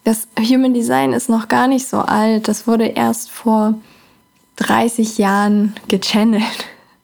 Das 0.02 0.26
Human 0.38 0.74
Design 0.74 1.12
ist 1.12 1.28
noch 1.28 1.48
gar 1.48 1.68
nicht 1.68 1.86
so 1.86 1.98
alt. 1.98 2.48
Das 2.48 2.66
wurde 2.66 2.86
erst 2.86 3.30
vor 3.30 3.74
30 4.56 5.18
Jahren 5.18 5.74
gechannelt 5.88 6.42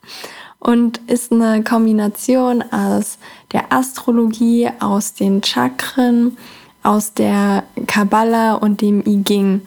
und 0.58 0.98
ist 1.06 1.32
eine 1.32 1.62
Kombination 1.62 2.62
aus 2.72 3.18
der 3.52 3.72
Astrologie, 3.72 4.70
aus 4.80 5.12
den 5.14 5.42
Chakren, 5.42 6.38
aus 6.82 7.12
der 7.12 7.64
Kabbala 7.86 8.54
und 8.54 8.80
dem 8.80 9.04
I 9.06 9.18
Ging. 9.18 9.62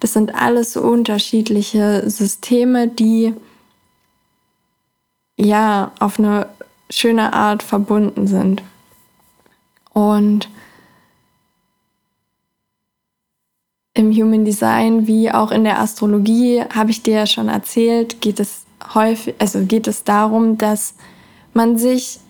Das 0.00 0.12
sind 0.12 0.34
alles 0.34 0.74
so 0.74 0.82
unterschiedliche 0.82 2.08
Systeme, 2.08 2.88
die 2.88 3.34
ja 5.36 5.92
auf 6.00 6.18
eine 6.18 6.48
schöne 6.90 7.32
Art 7.32 7.62
verbunden 7.62 8.26
sind. 8.26 8.62
Und 9.92 10.48
im 13.94 14.12
Human 14.12 14.44
Design 14.44 15.06
wie 15.06 15.30
auch 15.30 15.50
in 15.50 15.64
der 15.64 15.80
Astrologie 15.80 16.62
habe 16.74 16.90
ich 16.90 17.02
dir 17.02 17.14
ja 17.14 17.26
schon 17.26 17.48
erzählt, 17.48 18.20
geht 18.20 18.40
es 18.40 18.64
häufig, 18.94 19.34
also 19.38 19.64
geht 19.64 19.86
es 19.86 20.04
darum, 20.04 20.58
dass 20.58 20.94
man 21.52 21.76
sich 21.76 22.20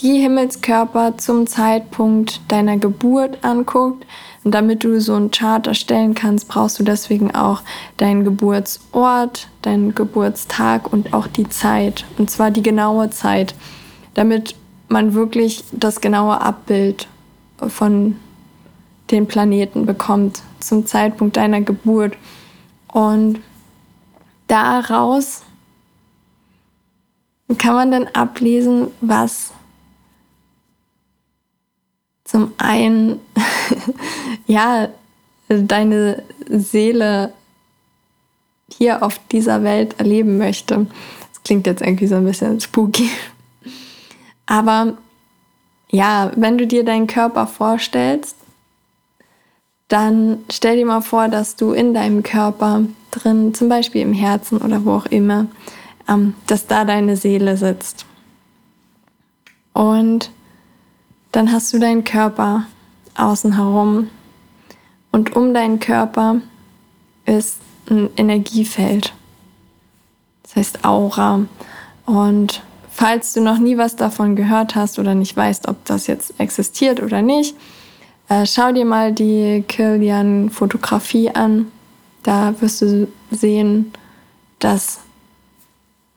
die 0.00 0.18
Himmelskörper 0.18 1.18
zum 1.18 1.46
Zeitpunkt 1.46 2.40
deiner 2.48 2.78
Geburt 2.78 3.44
anguckt. 3.44 4.06
Und 4.42 4.52
damit 4.52 4.84
du 4.84 4.98
so 5.00 5.14
einen 5.14 5.30
Chart 5.30 5.66
erstellen 5.66 6.14
kannst, 6.14 6.48
brauchst 6.48 6.78
du 6.78 6.82
deswegen 6.82 7.34
auch 7.34 7.62
deinen 7.98 8.24
Geburtsort, 8.24 9.48
deinen 9.60 9.94
Geburtstag 9.94 10.90
und 10.90 11.12
auch 11.12 11.26
die 11.26 11.48
Zeit. 11.48 12.06
Und 12.16 12.30
zwar 12.30 12.50
die 12.50 12.62
genaue 12.62 13.10
Zeit, 13.10 13.54
damit 14.14 14.54
man 14.88 15.14
wirklich 15.14 15.64
das 15.72 16.00
genaue 16.00 16.40
Abbild 16.40 17.08
von 17.58 18.16
den 19.10 19.26
Planeten 19.26 19.86
bekommt 19.86 20.42
zum 20.60 20.86
Zeitpunkt 20.86 21.36
deiner 21.36 21.60
Geburt. 21.60 22.16
Und 22.88 23.40
daraus 24.46 25.42
kann 27.58 27.74
man 27.74 27.90
dann 27.90 28.06
ablesen, 28.08 28.88
was 29.00 29.52
zum 32.24 32.52
einen, 32.58 33.20
ja, 34.46 34.88
deine 35.48 36.22
Seele 36.48 37.32
hier 38.72 39.02
auf 39.02 39.20
dieser 39.32 39.64
Welt 39.64 39.98
erleben 39.98 40.38
möchte. 40.38 40.86
Das 41.32 41.42
klingt 41.42 41.66
jetzt 41.66 41.82
irgendwie 41.82 42.06
so 42.06 42.14
ein 42.14 42.24
bisschen 42.24 42.60
spooky. 42.60 43.10
Aber 44.50 44.94
ja, 45.92 46.32
wenn 46.34 46.58
du 46.58 46.66
dir 46.66 46.84
deinen 46.84 47.06
Körper 47.06 47.46
vorstellst, 47.46 48.34
dann 49.86 50.38
stell 50.50 50.76
dir 50.76 50.86
mal 50.86 51.02
vor, 51.02 51.28
dass 51.28 51.54
du 51.54 51.70
in 51.70 51.94
deinem 51.94 52.24
Körper 52.24 52.82
drin, 53.12 53.54
zum 53.54 53.68
Beispiel 53.68 54.02
im 54.02 54.12
Herzen 54.12 54.58
oder 54.58 54.84
wo 54.84 54.94
auch 54.94 55.06
immer, 55.06 55.46
ähm, 56.08 56.34
dass 56.48 56.66
da 56.66 56.84
deine 56.84 57.16
Seele 57.16 57.56
sitzt. 57.56 58.06
Und 59.72 60.32
dann 61.30 61.52
hast 61.52 61.72
du 61.72 61.78
deinen 61.78 62.02
Körper 62.02 62.66
außen 63.16 63.54
herum 63.54 64.10
und 65.12 65.36
um 65.36 65.54
deinen 65.54 65.78
Körper 65.78 66.40
ist 67.24 67.58
ein 67.88 68.10
Energiefeld. 68.16 69.14
Das 70.42 70.56
heißt 70.56 70.84
Aura. 70.84 71.46
Und 72.04 72.64
falls 72.90 73.32
du 73.32 73.40
noch 73.40 73.58
nie 73.58 73.78
was 73.78 73.96
davon 73.96 74.36
gehört 74.36 74.74
hast 74.74 74.98
oder 74.98 75.14
nicht 75.14 75.36
weißt, 75.36 75.68
ob 75.68 75.84
das 75.84 76.06
jetzt 76.06 76.38
existiert 76.38 77.02
oder 77.02 77.22
nicht, 77.22 77.56
äh, 78.28 78.46
schau 78.46 78.72
dir 78.72 78.84
mal 78.84 79.12
die 79.12 79.64
Kilian-Fotografie 79.66 81.30
an. 81.30 81.70
Da 82.22 82.54
wirst 82.60 82.82
du 82.82 83.08
sehen, 83.30 83.92
dass 84.58 85.00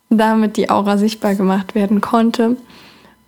damit 0.09 0.57
die 0.57 0.69
Aura 0.69 0.97
sichtbar 0.97 1.35
gemacht 1.35 1.75
werden 1.75 2.01
konnte. 2.01 2.57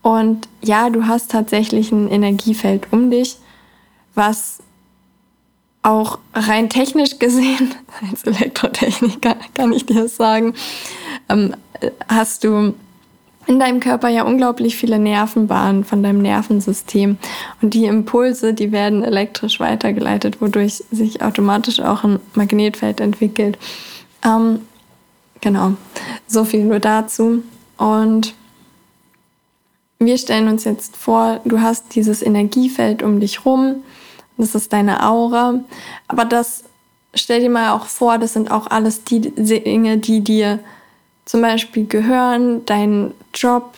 Und 0.01 0.47
ja, 0.61 0.89
du 0.89 1.07
hast 1.07 1.31
tatsächlich 1.31 1.91
ein 1.91 2.09
Energiefeld 2.09 2.87
um 2.91 3.09
dich, 3.09 3.37
was 4.13 4.59
auch 5.81 6.19
rein 6.33 6.69
technisch 6.69 7.19
gesehen, 7.19 7.73
als 8.11 8.23
Elektrotechniker 8.23 9.35
kann 9.53 9.73
ich 9.73 9.85
dir 9.85 10.03
das 10.03 10.15
sagen, 10.15 10.53
ähm, 11.29 11.55
hast 12.07 12.43
du 12.43 12.75
in 13.47 13.59
deinem 13.59 13.79
Körper 13.79 14.09
ja 14.09 14.23
unglaublich 14.23 14.75
viele 14.75 14.99
Nervenbahnen 14.99 15.83
von 15.83 16.01
deinem 16.01 16.21
Nervensystem. 16.21 17.17
Und 17.61 17.73
die 17.73 17.85
Impulse, 17.85 18.53
die 18.53 18.71
werden 18.71 19.03
elektrisch 19.03 19.59
weitergeleitet, 19.59 20.41
wodurch 20.41 20.83
sich 20.91 21.21
automatisch 21.21 21.79
auch 21.79 22.03
ein 22.03 22.19
Magnetfeld 22.33 22.99
entwickelt. 22.99 23.57
Ähm, 24.23 24.61
genau, 25.41 25.73
so 26.27 26.43
viel 26.43 26.63
nur 26.63 26.79
dazu. 26.79 27.43
Und 27.77 28.33
wir 29.99 30.17
stellen 30.17 30.47
uns 30.47 30.63
jetzt 30.63 30.95
vor, 30.95 31.39
du 31.45 31.61
hast 31.61 31.95
dieses 31.95 32.21
Energiefeld 32.21 33.03
um 33.03 33.19
dich 33.19 33.45
rum, 33.45 33.83
das 34.37 34.55
ist 34.55 34.73
deine 34.73 35.07
Aura, 35.07 35.61
aber 36.07 36.25
das 36.25 36.65
stell 37.13 37.39
dir 37.39 37.49
mal 37.49 37.71
auch 37.71 37.85
vor, 37.85 38.17
das 38.17 38.33
sind 38.33 38.51
auch 38.51 38.67
alles 38.67 39.03
die 39.03 39.21
Dinge, 39.21 39.97
die 39.97 40.21
dir 40.21 40.59
zum 41.25 41.41
Beispiel 41.41 41.85
gehören, 41.87 42.65
dein 42.65 43.13
Job, 43.33 43.73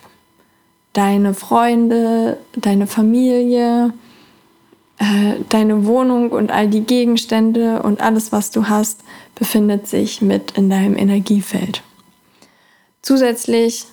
deine 0.94 1.34
Freunde, 1.34 2.38
deine 2.56 2.88
Familie, 2.88 3.94
äh, 5.00 5.36
deine 5.50 5.86
Wohnung 5.86 6.32
und 6.32 6.52
all 6.52 6.68
die 6.68 6.82
Gegenstände 6.82 7.82
und 7.84 8.02
alles, 8.02 8.32
was 8.32 8.52
du 8.52 8.68
hast, 8.68 9.02
befindet 9.36 9.88
sich 9.88 10.22
mit 10.22 10.52
in 10.52 10.70
deinem 10.70 10.98
Energiefeld. 10.98 11.84
Zusätzlich 13.02 13.86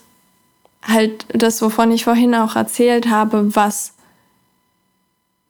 halt 0.83 1.27
das, 1.29 1.63
wovon 1.63 1.93
ich 1.93 2.05
vorhin 2.05 2.35
auch 2.35 2.57
erzählt 2.57 3.09
habe, 3.09 3.55
was 3.55 3.93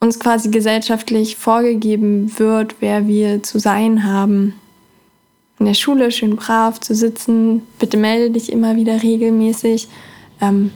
uns 0.01 0.21
quasi 0.21 0.51
gesellschaftlich 0.51 1.37
vorgegeben 1.37 2.39
wird, 2.39 2.77
wer 2.81 3.07
wir 3.07 3.43
zu 3.43 3.59
sein 3.59 4.05
haben. 4.05 4.55
In 5.65 5.69
der 5.69 5.75
Schule 5.77 6.13
schön 6.13 6.37
brav 6.37 6.79
zu 6.79 6.95
sitzen, 6.95 7.63
bitte 7.79 7.97
melde 7.97 8.33
dich 8.33 8.53
immer 8.53 8.77
wieder 8.77 9.03
regelmäßig. 9.03 9.89
Ähm, 10.43 10.73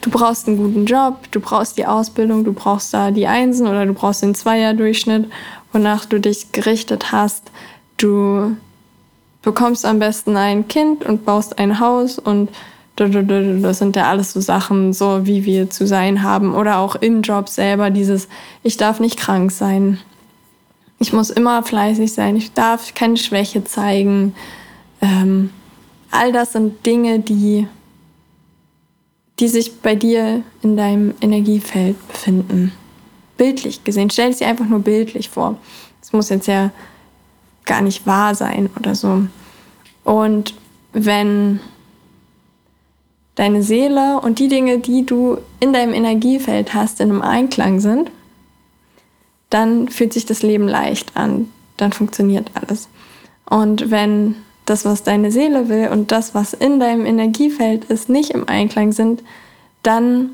du 0.00 0.08
brauchst 0.08 0.48
einen 0.48 0.56
guten 0.56 0.86
Job, 0.86 1.30
du 1.32 1.38
brauchst 1.38 1.76
die 1.76 1.84
Ausbildung, 1.84 2.42
du 2.42 2.54
brauchst 2.54 2.94
da 2.94 3.10
die 3.10 3.26
Einsen 3.26 3.66
oder 3.66 3.84
du 3.84 3.92
brauchst 3.92 4.22
den 4.22 4.34
Zweier-Durchschnitt, 4.34 5.30
wonach 5.74 6.06
du 6.06 6.18
dich 6.18 6.50
gerichtet 6.50 7.12
hast. 7.12 7.50
Du 7.98 8.56
bekommst 9.42 9.84
am 9.84 9.98
besten 9.98 10.34
ein 10.38 10.66
Kind 10.66 11.04
und 11.04 11.26
baust 11.26 11.58
ein 11.58 11.78
Haus 11.78 12.18
und 12.18 12.48
das 12.96 13.78
sind 13.78 13.96
ja 13.96 14.08
alles 14.08 14.32
so 14.32 14.40
Sachen, 14.40 14.94
so 14.94 15.26
wie 15.26 15.44
wir 15.44 15.68
zu 15.68 15.86
sein 15.86 16.22
haben. 16.22 16.54
Oder 16.54 16.78
auch 16.78 16.96
im 16.96 17.20
Job 17.20 17.50
selber 17.50 17.90
dieses, 17.90 18.28
ich 18.62 18.78
darf 18.78 18.98
nicht 18.98 19.18
krank 19.18 19.52
sein. 19.52 19.98
Ich 21.02 21.12
muss 21.12 21.30
immer 21.30 21.64
fleißig 21.64 22.12
sein. 22.12 22.36
Ich 22.36 22.52
darf 22.52 22.94
keine 22.94 23.16
Schwäche 23.16 23.64
zeigen. 23.64 24.36
Ähm, 25.00 25.50
all 26.12 26.30
das 26.30 26.52
sind 26.52 26.86
Dinge, 26.86 27.18
die, 27.18 27.66
die 29.40 29.48
sich 29.48 29.80
bei 29.80 29.96
dir 29.96 30.44
in 30.62 30.76
deinem 30.76 31.12
Energiefeld 31.20 31.96
befinden. 32.06 32.72
Bildlich 33.36 33.82
gesehen. 33.82 34.10
Stell 34.10 34.30
es 34.30 34.38
dir 34.38 34.46
einfach 34.46 34.66
nur 34.66 34.78
bildlich 34.78 35.28
vor. 35.28 35.58
Es 36.00 36.12
muss 36.12 36.28
jetzt 36.28 36.46
ja 36.46 36.70
gar 37.64 37.80
nicht 37.80 38.06
wahr 38.06 38.36
sein 38.36 38.70
oder 38.78 38.94
so. 38.94 39.26
Und 40.04 40.54
wenn 40.92 41.58
deine 43.34 43.64
Seele 43.64 44.20
und 44.20 44.38
die 44.38 44.48
Dinge, 44.48 44.78
die 44.78 45.04
du 45.04 45.38
in 45.58 45.72
deinem 45.72 45.94
Energiefeld 45.94 46.74
hast, 46.74 47.00
in 47.00 47.10
einem 47.10 47.22
Einklang 47.22 47.80
sind, 47.80 48.12
dann 49.52 49.88
fühlt 49.88 50.12
sich 50.12 50.24
das 50.24 50.42
Leben 50.42 50.66
leicht 50.66 51.16
an. 51.16 51.50
Dann 51.76 51.92
funktioniert 51.92 52.50
alles. 52.54 52.88
Und 53.48 53.90
wenn 53.90 54.36
das, 54.64 54.84
was 54.84 55.02
deine 55.02 55.30
Seele 55.30 55.68
will 55.68 55.88
und 55.88 56.10
das, 56.10 56.34
was 56.34 56.54
in 56.54 56.80
deinem 56.80 57.04
Energiefeld 57.04 57.84
ist, 57.86 58.08
nicht 58.08 58.30
im 58.30 58.48
Einklang 58.48 58.92
sind, 58.92 59.22
dann 59.82 60.30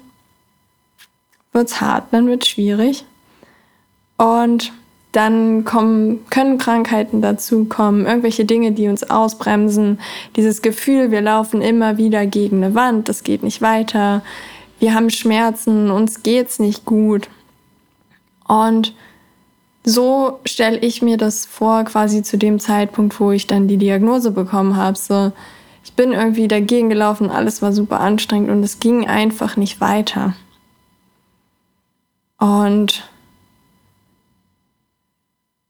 wird 1.53 1.69
es 1.69 1.81
hart, 1.81 2.12
dann 2.12 2.29
wird 2.29 2.45
es 2.45 2.51
schwierig. 2.51 3.05
Und 4.19 4.73
dann 5.12 5.64
kommen, 5.64 6.25
können 6.31 6.59
Krankheiten 6.59 7.23
dazu 7.23 7.64
kommen, 7.64 8.07
irgendwelche 8.07 8.45
Dinge, 8.45 8.73
die 8.73 8.89
uns 8.89 9.09
ausbremsen, 9.09 9.99
dieses 10.37 10.62
Gefühl, 10.62 11.11
wir 11.11 11.23
laufen 11.23 11.62
immer 11.62 11.97
wieder 11.97 12.27
gegen 12.27 12.62
eine 12.62 12.75
Wand, 12.75 13.09
das 13.09 13.25
geht 13.25 13.43
nicht 13.43 13.62
weiter, 13.62 14.23
wir 14.79 14.95
haben 14.95 15.11
Schmerzen, 15.11 15.91
uns 15.91 16.23
geht's 16.23 16.59
nicht 16.59 16.85
gut. 16.85 17.29
Und 18.47 18.95
so 19.85 20.41
stelle 20.45 20.79
ich 20.79 21.03
mir 21.03 21.16
das 21.16 21.47
vor, 21.47 21.85
quasi 21.85 22.22
zu 22.22 22.37
dem 22.37 22.61
Zeitpunkt, 22.61 23.18
wo 23.20 23.31
ich 23.31 23.47
dann 23.47 23.68
die 23.68 23.76
Diagnose 23.76 24.31
bekommen 24.31 24.76
habe. 24.76 24.99
So, 24.99 25.33
ich 25.85 25.93
bin 25.95 26.12
irgendwie 26.12 26.49
dagegen 26.49 26.89
gelaufen, 26.89 27.31
alles 27.31 27.62
war 27.62 27.72
super 27.72 28.01
anstrengend 28.01 28.51
und 28.51 28.62
es 28.62 28.81
ging 28.81 29.07
einfach 29.07 29.57
nicht 29.57 29.81
weiter. 29.81 30.35
Und 32.39 33.09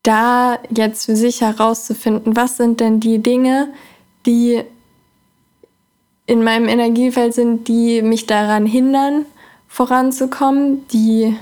da 0.02 0.58
jetzt 0.70 1.06
für 1.06 1.16
sich 1.16 1.40
herauszufinden, 1.40 2.36
was 2.36 2.56
sind 2.56 2.80
denn 2.80 3.00
die 3.00 3.18
Dinge, 3.18 3.72
die 4.26 4.62
in 6.26 6.42
meinem 6.42 6.68
Energiefeld 6.68 7.34
sind, 7.34 7.68
die 7.68 8.02
mich 8.02 8.26
daran 8.26 8.66
hindern, 8.66 9.24
voranzukommen, 9.66 10.86
die 10.88 11.36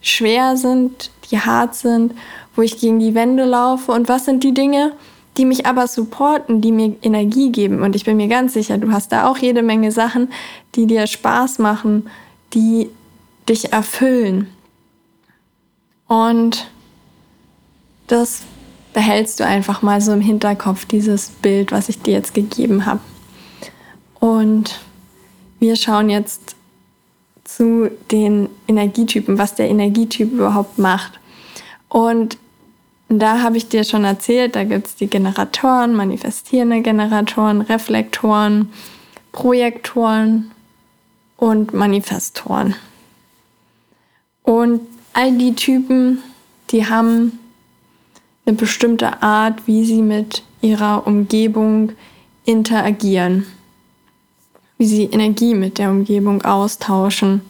schwer 0.00 0.56
sind, 0.56 1.10
die 1.30 1.38
hart 1.38 1.74
sind, 1.74 2.14
wo 2.54 2.62
ich 2.62 2.78
gegen 2.78 2.98
die 2.98 3.14
Wände 3.14 3.44
laufe 3.44 3.92
und 3.92 4.08
was 4.08 4.24
sind 4.24 4.42
die 4.44 4.54
Dinge, 4.54 4.92
die 5.36 5.44
mich 5.44 5.66
aber 5.66 5.86
supporten, 5.86 6.60
die 6.60 6.72
mir 6.72 6.96
Energie 7.02 7.52
geben. 7.52 7.82
Und 7.82 7.94
ich 7.94 8.04
bin 8.04 8.16
mir 8.16 8.28
ganz 8.28 8.54
sicher, 8.54 8.78
du 8.78 8.90
hast 8.90 9.12
da 9.12 9.28
auch 9.28 9.38
jede 9.38 9.62
Menge 9.62 9.92
Sachen, 9.92 10.32
die 10.74 10.86
dir 10.86 11.06
Spaß 11.06 11.58
machen, 11.60 12.10
die 12.54 12.90
dich 13.48 13.72
erfüllen. 13.72 14.48
Und 16.08 16.68
das 18.08 18.42
behältst 18.92 19.38
du 19.38 19.46
einfach 19.46 19.82
mal 19.82 20.00
so 20.00 20.12
im 20.12 20.20
Hinterkopf, 20.20 20.86
dieses 20.86 21.28
Bild, 21.28 21.70
was 21.70 21.88
ich 21.88 22.02
dir 22.02 22.14
jetzt 22.14 22.34
gegeben 22.34 22.86
habe. 22.86 23.00
Und 24.18 24.80
wir 25.60 25.76
schauen 25.76 26.10
jetzt 26.10 26.56
zu 27.48 27.90
den 28.10 28.50
Energietypen, 28.68 29.38
was 29.38 29.54
der 29.54 29.70
Energietyp 29.70 30.32
überhaupt 30.32 30.78
macht. 30.78 31.18
Und 31.88 32.36
da 33.08 33.40
habe 33.40 33.56
ich 33.56 33.68
dir 33.68 33.84
schon 33.84 34.04
erzählt, 34.04 34.54
da 34.54 34.64
gibt 34.64 34.86
es 34.86 34.96
die 34.96 35.06
Generatoren, 35.06 35.94
manifestierende 35.94 36.82
Generatoren, 36.82 37.62
Reflektoren, 37.62 38.70
Projektoren 39.32 40.50
und 41.38 41.72
Manifestoren. 41.72 42.74
Und 44.42 44.82
all 45.14 45.32
die 45.32 45.54
Typen, 45.54 46.18
die 46.70 46.86
haben 46.86 47.38
eine 48.44 48.56
bestimmte 48.56 49.22
Art, 49.22 49.66
wie 49.66 49.86
sie 49.86 50.02
mit 50.02 50.42
ihrer 50.60 51.06
Umgebung 51.06 51.92
interagieren, 52.44 53.46
wie 54.78 54.86
sie 54.86 55.04
Energie 55.04 55.54
mit 55.54 55.78
der 55.78 55.90
Umgebung 55.90 56.42
austauschen. 56.42 57.42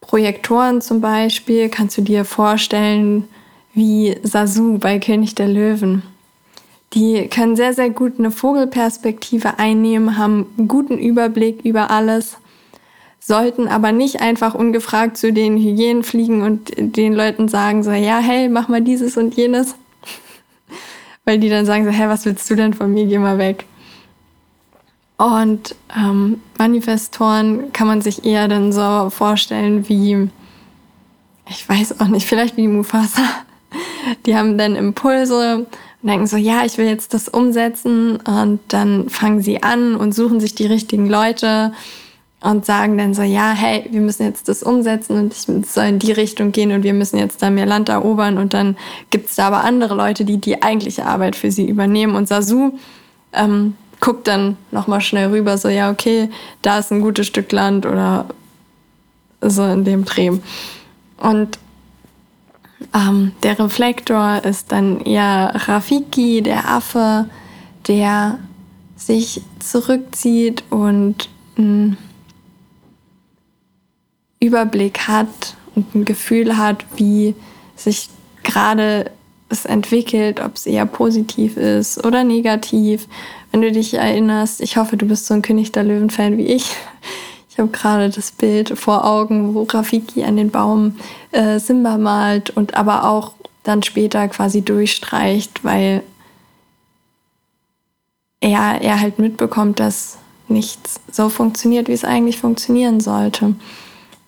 Projektoren 0.00 0.80
zum 0.80 1.00
Beispiel 1.00 1.68
kannst 1.68 1.98
du 1.98 2.02
dir 2.02 2.24
vorstellen 2.24 3.24
wie 3.74 4.16
Sasu 4.22 4.78
bei 4.78 4.98
König 4.98 5.34
der 5.34 5.48
Löwen. 5.48 6.02
Die 6.94 7.28
können 7.28 7.56
sehr, 7.56 7.74
sehr 7.74 7.90
gut 7.90 8.18
eine 8.18 8.30
Vogelperspektive 8.30 9.58
einnehmen, 9.58 10.16
haben 10.16 10.46
einen 10.56 10.68
guten 10.68 10.96
Überblick 10.96 11.62
über 11.64 11.90
alles, 11.90 12.38
sollten 13.20 13.68
aber 13.68 13.92
nicht 13.92 14.20
einfach 14.22 14.54
ungefragt 14.54 15.18
zu 15.18 15.32
den 15.32 15.58
Hyänen 15.58 16.04
fliegen 16.04 16.42
und 16.42 16.72
den 16.76 17.12
Leuten 17.12 17.48
sagen 17.48 17.82
so, 17.82 17.90
ja, 17.90 18.18
hey, 18.18 18.48
mach 18.48 18.68
mal 18.68 18.80
dieses 18.80 19.16
und 19.16 19.34
jenes. 19.34 19.74
Weil 21.24 21.38
die 21.38 21.50
dann 21.50 21.66
sagen 21.66 21.84
so, 21.84 21.90
hey, 21.90 22.08
was 22.08 22.24
willst 22.24 22.48
du 22.48 22.54
denn 22.54 22.72
von 22.72 22.94
mir, 22.94 23.04
geh 23.04 23.18
mal 23.18 23.36
weg. 23.36 23.66
Und 25.16 25.74
ähm, 25.96 26.42
Manifestoren 26.58 27.72
kann 27.72 27.86
man 27.86 28.02
sich 28.02 28.24
eher 28.24 28.48
dann 28.48 28.72
so 28.72 29.08
vorstellen 29.10 29.88
wie, 29.88 30.28
ich 31.48 31.68
weiß 31.68 32.00
auch 32.00 32.08
nicht, 32.08 32.26
vielleicht 32.26 32.56
wie 32.56 32.68
Mufasa. 32.68 33.22
Die 34.26 34.36
haben 34.36 34.58
dann 34.58 34.76
Impulse 34.76 35.66
und 36.02 36.08
denken 36.08 36.26
so, 36.26 36.36
ja, 36.36 36.64
ich 36.64 36.76
will 36.78 36.86
jetzt 36.86 37.14
das 37.14 37.28
umsetzen. 37.28 38.16
Und 38.16 38.60
dann 38.68 39.08
fangen 39.08 39.40
sie 39.40 39.62
an 39.62 39.96
und 39.96 40.14
suchen 40.14 40.38
sich 40.38 40.54
die 40.54 40.66
richtigen 40.66 41.08
Leute 41.08 41.72
und 42.42 42.66
sagen 42.66 42.98
dann 42.98 43.14
so, 43.14 43.22
ja, 43.22 43.52
hey, 43.52 43.86
wir 43.90 44.02
müssen 44.02 44.24
jetzt 44.24 44.48
das 44.48 44.62
umsetzen 44.62 45.18
und 45.18 45.32
ich 45.32 45.70
soll 45.70 45.84
in 45.84 45.98
die 45.98 46.12
Richtung 46.12 46.52
gehen 46.52 46.70
und 46.70 46.82
wir 46.82 46.92
müssen 46.92 47.18
jetzt 47.18 47.42
da 47.42 47.50
mehr 47.50 47.66
Land 47.66 47.88
erobern. 47.88 48.36
Und 48.36 48.52
dann 48.54 48.76
gibt 49.10 49.30
es 49.30 49.36
da 49.36 49.48
aber 49.48 49.64
andere 49.64 49.94
Leute, 49.94 50.24
die 50.26 50.38
die 50.38 50.62
eigentliche 50.62 51.06
Arbeit 51.06 51.34
für 51.34 51.50
sie 51.50 51.66
übernehmen. 51.66 52.14
Und 52.14 52.28
Sasu 52.28 52.72
ähm, 53.32 53.74
guckt 54.00 54.28
dann 54.28 54.56
nochmal 54.70 55.00
schnell 55.00 55.28
rüber, 55.28 55.58
so, 55.58 55.68
ja, 55.68 55.90
okay, 55.90 56.30
da 56.62 56.78
ist 56.78 56.92
ein 56.92 57.00
gutes 57.00 57.26
Stück 57.26 57.50
Land 57.52 57.86
oder 57.86 58.26
so 59.40 59.64
in 59.64 59.84
dem 59.84 60.04
Dreh. 60.04 60.32
Und 61.18 61.58
ähm, 62.94 63.32
der 63.42 63.58
Reflektor 63.58 64.44
ist 64.44 64.72
dann 64.72 65.00
eher 65.00 65.52
Rafiki, 65.54 66.42
der 66.42 66.68
Affe, 66.68 67.26
der 67.88 68.38
sich 68.96 69.42
zurückzieht 69.60 70.64
und 70.70 71.28
einen 71.56 71.96
Überblick 74.40 75.08
hat 75.08 75.56
und 75.74 75.94
ein 75.94 76.04
Gefühl 76.04 76.56
hat, 76.56 76.84
wie 76.96 77.34
sich 77.76 78.08
gerade 78.42 79.10
es 79.48 79.64
entwickelt, 79.64 80.40
ob 80.40 80.56
es 80.56 80.66
eher 80.66 80.86
positiv 80.86 81.56
ist 81.56 82.04
oder 82.04 82.24
negativ. 82.24 83.06
Wenn 83.52 83.62
du 83.62 83.70
dich 83.72 83.94
erinnerst, 83.94 84.60
ich 84.60 84.76
hoffe, 84.76 84.96
du 84.96 85.06
bist 85.06 85.26
so 85.26 85.34
ein 85.34 85.42
König 85.42 85.72
der 85.72 85.84
Löwen-Fan 85.84 86.36
wie 86.36 86.46
ich. 86.46 86.74
Ich 87.48 87.58
habe 87.58 87.70
gerade 87.70 88.10
das 88.10 88.32
Bild 88.32 88.78
vor 88.78 89.06
Augen, 89.06 89.54
wo 89.54 89.62
Rafiki 89.62 90.24
an 90.24 90.36
den 90.36 90.50
Baum 90.50 90.96
äh, 91.32 91.58
Simba 91.58 91.96
malt 91.96 92.50
und 92.50 92.74
aber 92.74 93.08
auch 93.08 93.32
dann 93.62 93.82
später 93.82 94.28
quasi 94.28 94.60
durchstreicht, 94.60 95.64
weil 95.64 96.02
er, 98.40 98.82
er 98.82 99.00
halt 99.00 99.18
mitbekommt, 99.18 99.80
dass 99.80 100.18
nichts 100.48 101.00
so 101.10 101.28
funktioniert, 101.28 101.88
wie 101.88 101.92
es 101.92 102.04
eigentlich 102.04 102.38
funktionieren 102.38 103.00
sollte. 103.00 103.54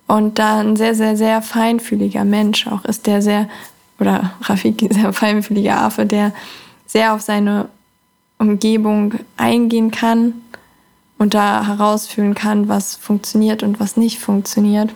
Und 0.07 0.39
da 0.39 0.61
ein 0.61 0.77
sehr, 0.77 0.95
sehr, 0.95 1.17
sehr 1.17 1.43
feinfühliger 1.43 2.25
Mensch 2.25 2.67
auch 2.67 2.85
ist, 2.87 3.07
der 3.07 3.21
sehr 3.21 3.49
oder 4.01 4.33
Rafiki, 4.43 4.89
sehr 4.93 5.13
feinfühliger 5.13 5.83
Affe, 5.83 6.07
der 6.07 6.33
sehr 6.87 7.15
auf 7.15 7.21
seine 7.21 7.69
Umgebung 8.39 9.15
eingehen 9.37 9.91
kann 9.91 10.35
und 11.19 11.35
da 11.35 11.67
herausfühlen 11.67 12.35
kann, 12.35 12.69
was 12.69 12.95
funktioniert 12.95 13.63
und 13.63 13.81
was 13.81 13.97
nicht 13.97 14.19
funktioniert. 14.21 14.95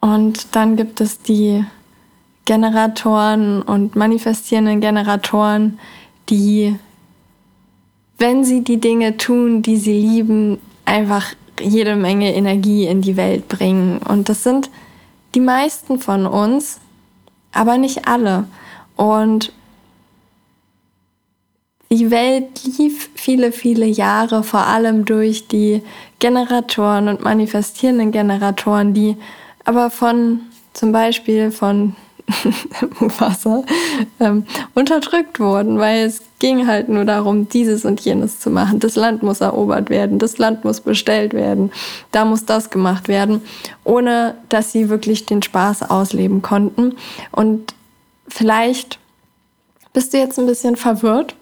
Und 0.00 0.56
dann 0.56 0.76
gibt 0.76 1.00
es 1.00 1.20
die 1.20 1.64
Generatoren 2.44 3.62
und 3.62 3.94
manifestierenden 3.94 4.80
Generatoren, 4.80 5.78
die, 6.28 6.76
wenn 8.18 8.44
sie 8.44 8.64
die 8.64 8.80
Dinge 8.80 9.16
tun, 9.16 9.62
die 9.62 9.76
sie 9.76 10.00
lieben, 10.00 10.58
einfach 10.84 11.34
jede 11.60 11.94
Menge 11.94 12.34
Energie 12.34 12.86
in 12.86 13.02
die 13.02 13.16
Welt 13.16 13.48
bringen. 13.48 13.98
Und 13.98 14.28
das 14.28 14.42
sind 14.42 14.70
die 15.34 15.40
meisten 15.40 16.00
von 16.00 16.26
uns, 16.26 16.80
aber 17.52 17.78
nicht 17.78 18.08
alle. 18.08 18.46
Und 18.96 19.52
die 21.90 22.10
Welt 22.10 22.64
lief 22.78 23.10
viele, 23.14 23.52
viele 23.52 23.86
Jahre 23.86 24.42
vor 24.42 24.66
allem 24.66 25.04
durch 25.04 25.48
die 25.48 25.82
Generatoren 26.18 27.08
und 27.08 27.20
manifestierenden 27.20 28.12
Generatoren, 28.12 28.94
die 28.94 29.16
aber 29.64 29.90
von 29.90 30.40
zum 30.72 30.92
Beispiel 30.92 31.50
von 31.50 31.94
Wasser 33.18 33.64
ähm, 34.20 34.46
unterdrückt 34.74 35.40
wurden, 35.40 35.78
weil 35.78 36.06
es 36.06 36.22
ging 36.38 36.66
halt 36.66 36.88
nur 36.88 37.04
darum, 37.04 37.48
dieses 37.48 37.84
und 37.84 38.00
jenes 38.00 38.40
zu 38.40 38.50
machen. 38.50 38.80
Das 38.80 38.96
Land 38.96 39.22
muss 39.22 39.40
erobert 39.40 39.90
werden, 39.90 40.18
das 40.18 40.38
Land 40.38 40.64
muss 40.64 40.80
bestellt 40.80 41.34
werden, 41.34 41.72
da 42.10 42.24
muss 42.24 42.44
das 42.44 42.70
gemacht 42.70 43.08
werden, 43.08 43.42
ohne 43.84 44.34
dass 44.48 44.72
sie 44.72 44.88
wirklich 44.88 45.26
den 45.26 45.42
Spaß 45.42 45.90
ausleben 45.90 46.42
konnten. 46.42 46.96
Und 47.30 47.74
vielleicht 48.28 48.98
bist 49.92 50.14
du 50.14 50.18
jetzt 50.18 50.38
ein 50.38 50.46
bisschen 50.46 50.76
verwirrt. 50.76 51.34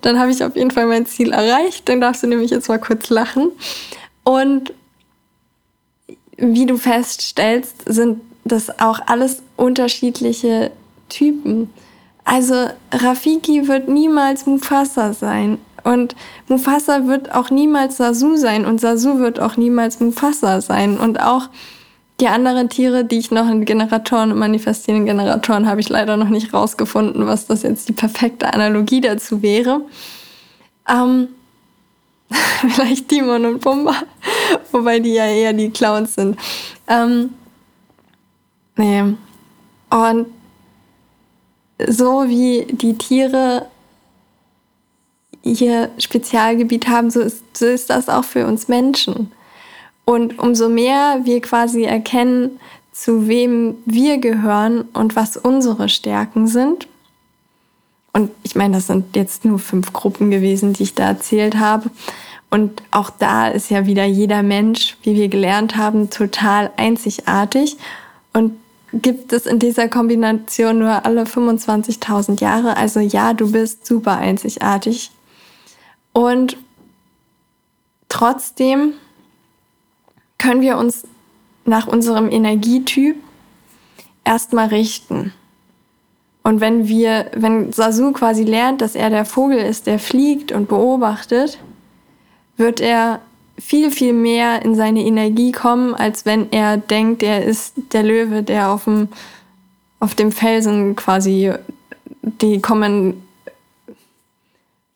Dann 0.00 0.18
habe 0.18 0.30
ich 0.30 0.42
auf 0.44 0.56
jeden 0.56 0.70
Fall 0.70 0.86
mein 0.86 1.06
Ziel 1.06 1.32
erreicht. 1.32 1.88
Dann 1.88 2.00
darfst 2.00 2.22
du 2.22 2.26
nämlich 2.26 2.50
jetzt 2.50 2.68
mal 2.68 2.78
kurz 2.78 3.10
lachen. 3.10 3.50
Und 4.22 4.72
wie 6.36 6.66
du 6.66 6.76
feststellst, 6.76 7.82
sind 7.86 8.20
das 8.44 8.80
auch 8.80 9.00
alles 9.06 9.42
unterschiedliche 9.56 10.70
Typen. 11.08 11.70
Also 12.24 12.68
Rafiki 12.92 13.68
wird 13.68 13.88
niemals 13.88 14.46
Mufasa 14.46 15.12
sein. 15.12 15.58
Und 15.82 16.16
Mufasa 16.48 17.06
wird 17.06 17.34
auch 17.34 17.50
niemals 17.50 17.98
Sasu 17.98 18.36
sein. 18.36 18.64
Und 18.64 18.80
Sasu 18.80 19.18
wird 19.18 19.38
auch 19.38 19.56
niemals 19.56 20.00
Mufasa 20.00 20.60
sein. 20.60 20.98
Und 20.98 21.20
auch 21.20 21.48
die 22.20 22.28
anderen 22.28 22.68
Tiere, 22.68 23.04
die 23.04 23.18
ich 23.18 23.30
noch 23.30 23.48
in 23.50 23.64
Generatoren 23.64 24.32
und 24.32 24.38
manifestierenden 24.38 25.06
Generatoren, 25.06 25.66
habe 25.66 25.80
ich 25.80 25.88
leider 25.88 26.16
noch 26.16 26.28
nicht 26.28 26.54
rausgefunden, 26.54 27.26
was 27.26 27.46
das 27.46 27.62
jetzt 27.62 27.88
die 27.88 27.92
perfekte 27.92 28.52
Analogie 28.52 29.00
dazu 29.00 29.42
wäre. 29.42 29.82
Ähm, 30.88 31.28
vielleicht 32.74 33.08
Timon 33.08 33.44
und 33.44 33.60
Pumba, 33.60 33.94
wobei 34.72 34.98
die 35.00 35.14
ja 35.14 35.26
eher 35.26 35.52
die 35.52 35.70
Clowns 35.70 36.14
sind. 36.14 36.38
Ähm, 36.88 37.30
nee. 38.76 39.02
Und 39.90 40.26
so 41.86 42.28
wie 42.28 42.66
die 42.70 42.96
Tiere 42.96 43.66
ihr 45.42 45.90
Spezialgebiet 45.98 46.88
haben, 46.88 47.10
so 47.10 47.20
ist, 47.20 47.56
so 47.56 47.66
ist 47.66 47.90
das 47.90 48.08
auch 48.08 48.24
für 48.24 48.46
uns 48.46 48.68
Menschen. 48.68 49.30
Und 50.04 50.38
umso 50.38 50.68
mehr 50.68 51.20
wir 51.24 51.40
quasi 51.40 51.84
erkennen, 51.84 52.58
zu 52.92 53.26
wem 53.26 53.76
wir 53.84 54.18
gehören 54.18 54.82
und 54.92 55.16
was 55.16 55.36
unsere 55.36 55.88
Stärken 55.88 56.46
sind. 56.46 56.86
Und 58.12 58.30
ich 58.44 58.54
meine, 58.54 58.76
das 58.76 58.86
sind 58.86 59.16
jetzt 59.16 59.44
nur 59.44 59.58
fünf 59.58 59.92
Gruppen 59.92 60.30
gewesen, 60.30 60.72
die 60.72 60.84
ich 60.84 60.94
da 60.94 61.08
erzählt 61.08 61.56
habe. 61.56 61.90
Und 62.54 62.84
auch 62.92 63.10
da 63.10 63.48
ist 63.48 63.68
ja 63.68 63.84
wieder 63.84 64.04
jeder 64.04 64.44
Mensch, 64.44 64.96
wie 65.02 65.16
wir 65.16 65.26
gelernt 65.26 65.76
haben, 65.76 66.08
total 66.08 66.70
einzigartig 66.76 67.76
und 68.32 68.52
gibt 68.92 69.32
es 69.32 69.46
in 69.46 69.58
dieser 69.58 69.88
Kombination 69.88 70.78
nur 70.78 71.04
alle 71.04 71.24
25.000 71.24 72.40
Jahre. 72.40 72.76
Also 72.76 73.00
ja, 73.00 73.34
du 73.34 73.50
bist 73.50 73.84
super 73.84 74.18
einzigartig. 74.18 75.10
Und 76.12 76.56
trotzdem 78.08 78.92
können 80.38 80.60
wir 80.60 80.78
uns 80.78 81.08
nach 81.64 81.88
unserem 81.88 82.30
Energietyp 82.30 83.16
erstmal 84.22 84.68
richten. 84.68 85.32
Und 86.44 86.60
wenn 86.60 86.86
wir, 86.86 87.32
wenn 87.34 87.72
Sasu 87.72 88.12
quasi 88.12 88.44
lernt, 88.44 88.80
dass 88.80 88.94
er 88.94 89.10
der 89.10 89.24
Vogel 89.24 89.58
ist, 89.58 89.88
der 89.88 89.98
fliegt 89.98 90.52
und 90.52 90.68
beobachtet, 90.68 91.58
wird 92.56 92.80
er 92.80 93.20
viel, 93.58 93.90
viel 93.90 94.12
mehr 94.12 94.62
in 94.62 94.74
seine 94.74 95.04
Energie 95.04 95.52
kommen, 95.52 95.94
als 95.94 96.26
wenn 96.26 96.50
er 96.52 96.76
denkt, 96.76 97.22
er 97.22 97.44
ist 97.44 97.74
der 97.92 98.02
Löwe, 98.02 98.42
der 98.42 98.70
auf 98.70 98.84
dem, 98.84 99.08
auf 100.00 100.14
dem 100.14 100.32
Felsen 100.32 100.96
quasi 100.96 101.52
die 102.22 102.60
kommen, 102.60 103.22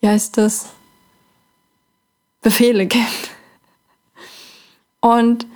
wie 0.00 0.08
heißt 0.08 0.36
das, 0.38 0.70
Befehle 2.42 2.86
gibt. 2.86 3.30
Und 5.00 5.46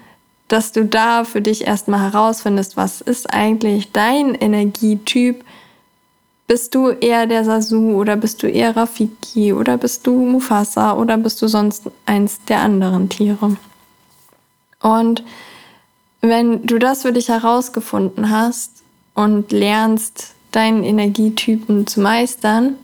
dass 0.48 0.72
du 0.72 0.84
da 0.84 1.24
für 1.24 1.40
dich 1.40 1.66
erstmal 1.66 2.12
herausfindest, 2.12 2.76
was 2.76 3.00
ist 3.00 3.32
eigentlich 3.32 3.92
dein 3.92 4.34
Energietyp? 4.34 5.44
Bist 6.53 6.74
du 6.74 6.90
eher 6.90 7.26
der 7.26 7.46
Sasu 7.46 7.94
oder 7.94 8.14
bist 8.14 8.42
du 8.42 8.46
eher 8.46 8.76
Rafiki 8.76 9.55
oder 9.55 9.78
bist 9.78 10.07
du 10.07 10.22
Mufasa 10.26 10.92
oder 10.92 11.16
bist 11.16 11.40
du 11.40 11.48
sonst 11.48 11.90
eins 12.05 12.44
der 12.44 12.61
anderen 12.61 13.09
Tiere? 13.09 13.57
Und 14.82 15.24
wenn 16.20 16.66
du 16.66 16.78
das 16.78 17.00
für 17.00 17.12
dich 17.14 17.30
herausgefunden 17.30 18.28
hast 18.28 18.82
und 19.14 19.50
lernst, 19.50 20.34
deinen 20.50 20.84
Energietypen 20.84 21.86
zu 21.86 22.03
meistern, 22.03 22.74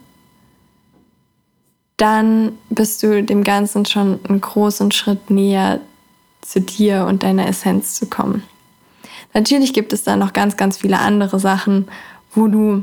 dann 1.99 2.57
bist 2.71 3.03
du 3.03 3.23
dem 3.23 3.45
Ganzen 3.45 3.85
schon 3.85 4.19
einen 4.27 4.41
großen 4.41 4.93
Schritt 4.93 5.29
näher 5.29 5.79
zu 6.41 6.63
dir 6.63 7.05
und 7.05 7.23
deiner 7.23 7.47
Essenz 7.47 7.97
zu 7.97 8.07
kommen. 8.07 8.45
Natürlich 9.35 9.75
gibt 9.75 9.93
es 9.93 10.05
da 10.05 10.17
noch 10.17 10.33
ganz, 10.33 10.57
ganz 10.57 10.79
viele 10.79 11.01
andere 11.01 11.39
Sachen, 11.39 11.87
wo 12.35 12.49
du 12.49 12.83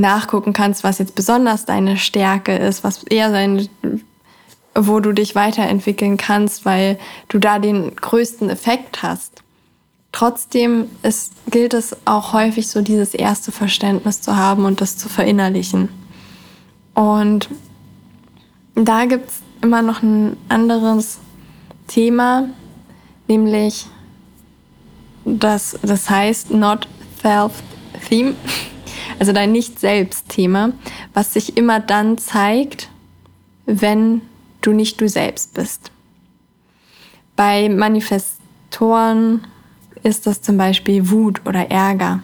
nachgucken 0.00 0.52
kannst, 0.52 0.82
was 0.82 0.98
jetzt 0.98 1.14
besonders 1.14 1.64
deine 1.64 1.96
Stärke 1.96 2.56
ist, 2.56 2.82
was 2.82 3.04
eher 3.04 3.30
sein, 3.30 3.68
wo 4.74 5.00
du 5.00 5.12
dich 5.12 5.34
weiterentwickeln 5.34 6.16
kannst, 6.16 6.64
weil 6.64 6.98
du 7.28 7.38
da 7.38 7.58
den 7.58 7.94
größten 7.94 8.50
Effekt 8.50 9.02
hast. 9.02 9.42
Trotzdem 10.12 10.86
ist, 11.02 11.32
gilt 11.48 11.74
es 11.74 11.96
auch 12.04 12.32
häufig 12.32 12.68
so, 12.68 12.80
dieses 12.80 13.14
erste 13.14 13.52
Verständnis 13.52 14.20
zu 14.20 14.36
haben 14.36 14.64
und 14.64 14.80
das 14.80 14.96
zu 14.96 15.08
verinnerlichen. 15.08 15.88
Und 16.94 17.48
da 18.74 19.04
gibt 19.04 19.28
es 19.28 19.42
immer 19.62 19.82
noch 19.82 20.02
ein 20.02 20.36
anderes 20.48 21.18
Thema, 21.86 22.48
nämlich 23.28 23.86
das, 25.24 25.78
das 25.82 26.10
heißt 26.10 26.50
Not 26.50 26.88
Self-Theme, 27.20 28.34
also 29.20 29.32
dein 29.32 29.52
Nicht-Selbst-Thema, 29.52 30.72
was 31.12 31.34
sich 31.34 31.58
immer 31.58 31.78
dann 31.78 32.16
zeigt, 32.16 32.88
wenn 33.66 34.22
du 34.62 34.72
nicht 34.72 34.98
du 35.00 35.08
selbst 35.08 35.52
bist. 35.52 35.92
Bei 37.36 37.68
Manifestoren 37.68 39.46
ist 40.02 40.26
das 40.26 40.40
zum 40.40 40.56
Beispiel 40.56 41.10
Wut 41.10 41.42
oder 41.46 41.70
Ärger. 41.70 42.22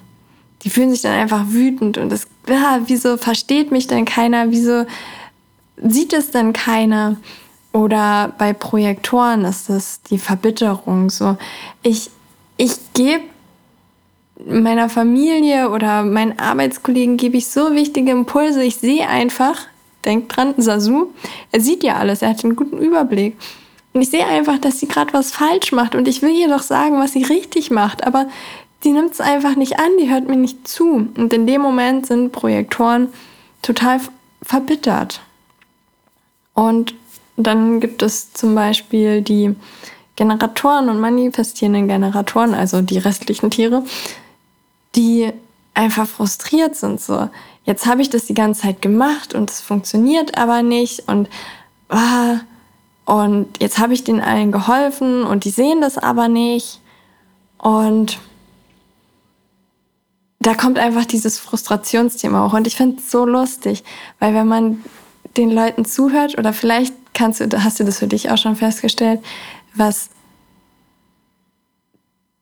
Die 0.62 0.70
fühlen 0.70 0.90
sich 0.90 1.02
dann 1.02 1.12
einfach 1.12 1.44
wütend 1.48 1.98
und 1.98 2.10
das, 2.10 2.28
ja, 2.48 2.80
wieso 2.86 3.18
versteht 3.18 3.70
mich 3.70 3.86
denn 3.86 4.06
keiner? 4.06 4.50
Wieso 4.50 4.86
sieht 5.76 6.14
es 6.14 6.30
denn 6.30 6.54
keiner? 6.54 7.18
Oder 7.72 8.32
bei 8.38 8.54
Projektoren 8.54 9.44
ist 9.44 9.68
das 9.68 10.00
die 10.00 10.18
Verbitterung. 10.18 11.10
So, 11.10 11.36
ich, 11.82 12.10
ich 12.56 12.72
gebe 12.94 13.24
meiner 14.44 14.88
Familie 14.88 15.70
oder 15.70 16.02
meinen 16.02 16.38
Arbeitskollegen 16.38 17.16
gebe 17.16 17.36
ich 17.36 17.48
so 17.48 17.74
wichtige 17.74 18.10
Impulse. 18.10 18.62
Ich 18.62 18.76
sehe 18.76 19.08
einfach, 19.08 19.58
denk 20.04 20.28
dran, 20.28 20.54
Sasu, 20.58 21.08
er 21.52 21.60
sieht 21.60 21.82
ja 21.82 21.96
alles, 21.96 22.22
er 22.22 22.30
hat 22.30 22.44
einen 22.44 22.56
guten 22.56 22.78
Überblick. 22.78 23.36
Und 23.92 24.02
ich 24.02 24.10
sehe 24.10 24.26
einfach, 24.26 24.58
dass 24.58 24.78
sie 24.78 24.88
gerade 24.88 25.14
was 25.14 25.30
falsch 25.30 25.72
macht 25.72 25.94
und 25.94 26.06
ich 26.06 26.20
will 26.20 26.36
ihr 26.36 26.48
doch 26.48 26.62
sagen, 26.62 26.98
was 26.98 27.12
sie 27.12 27.22
richtig 27.22 27.70
macht, 27.70 28.06
aber 28.06 28.26
die 28.84 28.92
nimmt 28.92 29.12
es 29.12 29.20
einfach 29.22 29.56
nicht 29.56 29.78
an, 29.78 29.90
die 29.98 30.10
hört 30.10 30.28
mir 30.28 30.36
nicht 30.36 30.68
zu. 30.68 31.08
Und 31.16 31.32
in 31.32 31.46
dem 31.46 31.62
Moment 31.62 32.06
sind 32.06 32.30
Projektoren 32.30 33.08
total 33.62 34.00
verbittert. 34.42 35.22
Und 36.52 36.94
dann 37.36 37.80
gibt 37.80 38.02
es 38.02 38.32
zum 38.32 38.54
Beispiel 38.54 39.22
die 39.22 39.54
Generatoren 40.14 40.88
und 40.88 41.00
manifestierenden 41.00 41.88
Generatoren, 41.88 42.54
also 42.54 42.80
die 42.82 42.98
restlichen 42.98 43.50
Tiere, 43.50 43.82
die 44.96 45.32
einfach 45.74 46.06
frustriert 46.06 46.74
sind. 46.74 47.00
So, 47.00 47.28
jetzt 47.64 47.86
habe 47.86 48.02
ich 48.02 48.10
das 48.10 48.26
die 48.26 48.34
ganze 48.34 48.62
Zeit 48.62 48.82
gemacht 48.82 49.34
und 49.34 49.50
es 49.50 49.60
funktioniert 49.60 50.36
aber 50.38 50.62
nicht 50.62 51.08
und 51.08 51.28
ah, 51.88 52.40
und 53.06 53.62
jetzt 53.62 53.78
habe 53.78 53.94
ich 53.94 54.02
den 54.02 54.20
allen 54.20 54.50
geholfen 54.50 55.22
und 55.22 55.44
die 55.44 55.50
sehen 55.50 55.80
das 55.80 55.96
aber 55.96 56.26
nicht. 56.26 56.80
Und 57.56 58.18
da 60.40 60.54
kommt 60.54 60.78
einfach 60.78 61.04
dieses 61.04 61.38
Frustrationsthema 61.38 62.46
hoch. 62.46 62.54
Und 62.54 62.66
ich 62.66 62.74
finde 62.74 62.98
es 62.98 63.10
so 63.10 63.24
lustig, 63.24 63.84
weil 64.18 64.34
wenn 64.34 64.48
man 64.48 64.84
den 65.36 65.52
Leuten 65.52 65.84
zuhört, 65.84 66.36
oder 66.36 66.52
vielleicht 66.52 66.94
kannst 67.14 67.40
du, 67.40 67.62
hast 67.62 67.78
du 67.78 67.84
das 67.84 68.00
für 68.00 68.08
dich 68.08 68.28
auch 68.30 68.38
schon 68.38 68.56
festgestellt, 68.56 69.20
was 69.74 70.10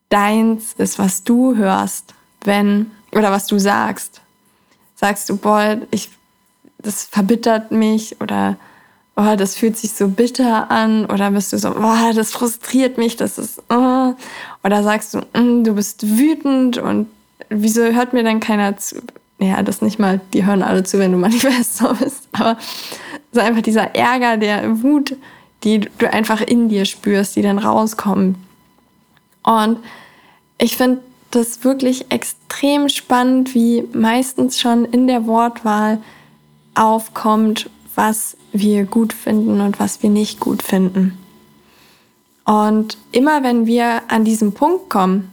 deins 0.09 0.73
ist, 0.79 0.99
was 0.99 1.25
du 1.25 1.57
hörst, 1.57 2.14
wenn, 2.45 2.91
oder 3.13 3.31
was 3.31 3.47
du 3.47 3.59
sagst. 3.59 4.21
Sagst 4.95 5.29
du, 5.29 5.37
boah, 5.37 5.79
ich, 5.91 6.11
das 6.79 7.05
verbittert 7.05 7.73
mich 7.73 8.21
oder 8.21 8.57
oh, 9.17 9.37
das 9.37 9.57
fühlt 9.57 9.77
sich 9.77 9.93
so 9.93 10.09
bitter 10.09 10.71
an 10.71 11.07
oder 11.07 11.31
bist 11.31 11.53
du 11.53 11.59
so, 11.59 11.71
oh, 11.71 12.13
das 12.15 12.33
frustriert 12.33 12.99
mich, 12.99 13.17
das 13.17 13.39
ist, 13.39 13.63
oh. 13.71 14.15
oder 14.65 14.83
sagst 14.83 15.15
du, 15.15 15.19
mm, 15.39 15.65
du 15.65 15.75
bist 15.75 16.19
wütend 16.19 16.79
und 16.79 17.09
wieso 17.49 17.83
hört 17.83 18.13
mir 18.13 18.25
dann 18.25 18.41
keiner 18.41 18.77
zu? 18.77 18.97
Ja, 19.39 19.63
das 19.63 19.83
nicht 19.83 19.99
mal, 19.99 20.21
die 20.33 20.45
hören 20.45 20.63
alle 20.63 20.85
zu, 20.85 20.99
wenn 20.99 21.13
du 21.13 21.19
Manifestor 21.19 21.95
bist, 22.01 22.29
aber 22.33 22.57
so 23.33 23.41
einfach 23.41 23.63
dieser 23.63 23.95
Ärger, 23.95 24.37
der 24.37 24.83
Wut, 24.83 25.17
die 25.65 25.81
du 25.81 26.13
einfach 26.13 26.41
in 26.41 26.69
dir 26.69 26.85
spürst, 26.85 27.37
die 27.37 27.43
dann 27.43 27.59
rauskommen. 27.59 28.37
Und 29.43 29.79
ich 30.59 30.77
finde 30.77 31.01
das 31.35 31.65
wirklich 31.65 32.11
extrem 32.11 32.89
spannend, 32.89 33.55
wie 33.55 33.89
meistens 33.93 34.61
schon 34.61 34.85
in 34.85 35.07
der 35.07 35.27
Wortwahl 35.27 36.03
aufkommt, 36.75 37.71
was 37.95 38.37
wir 38.53 38.85
gut 38.85 39.13
finden 39.13 39.61
und 39.61 39.79
was 39.79 40.03
wir 40.03 40.11
nicht 40.11 40.41
gut 40.41 40.63
finden. 40.63 41.19
Und 42.45 42.99
immer 43.13 43.43
wenn 43.43 43.67
wir 43.67 44.03
an 44.09 44.25
diesen 44.25 44.53
Punkt 44.53 44.91
kommen, 44.91 45.33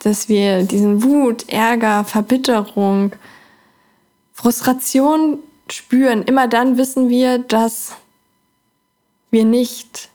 dass 0.00 0.28
wir 0.28 0.62
diesen 0.62 1.02
Wut, 1.02 1.48
Ärger, 1.48 2.04
Verbitterung, 2.04 3.12
Frustration 4.32 5.38
spüren, 5.68 6.22
immer 6.22 6.48
dann 6.48 6.78
wissen 6.78 7.08
wir, 7.08 7.38
dass 7.38 7.92
wir 9.30 9.44
nicht 9.44 10.10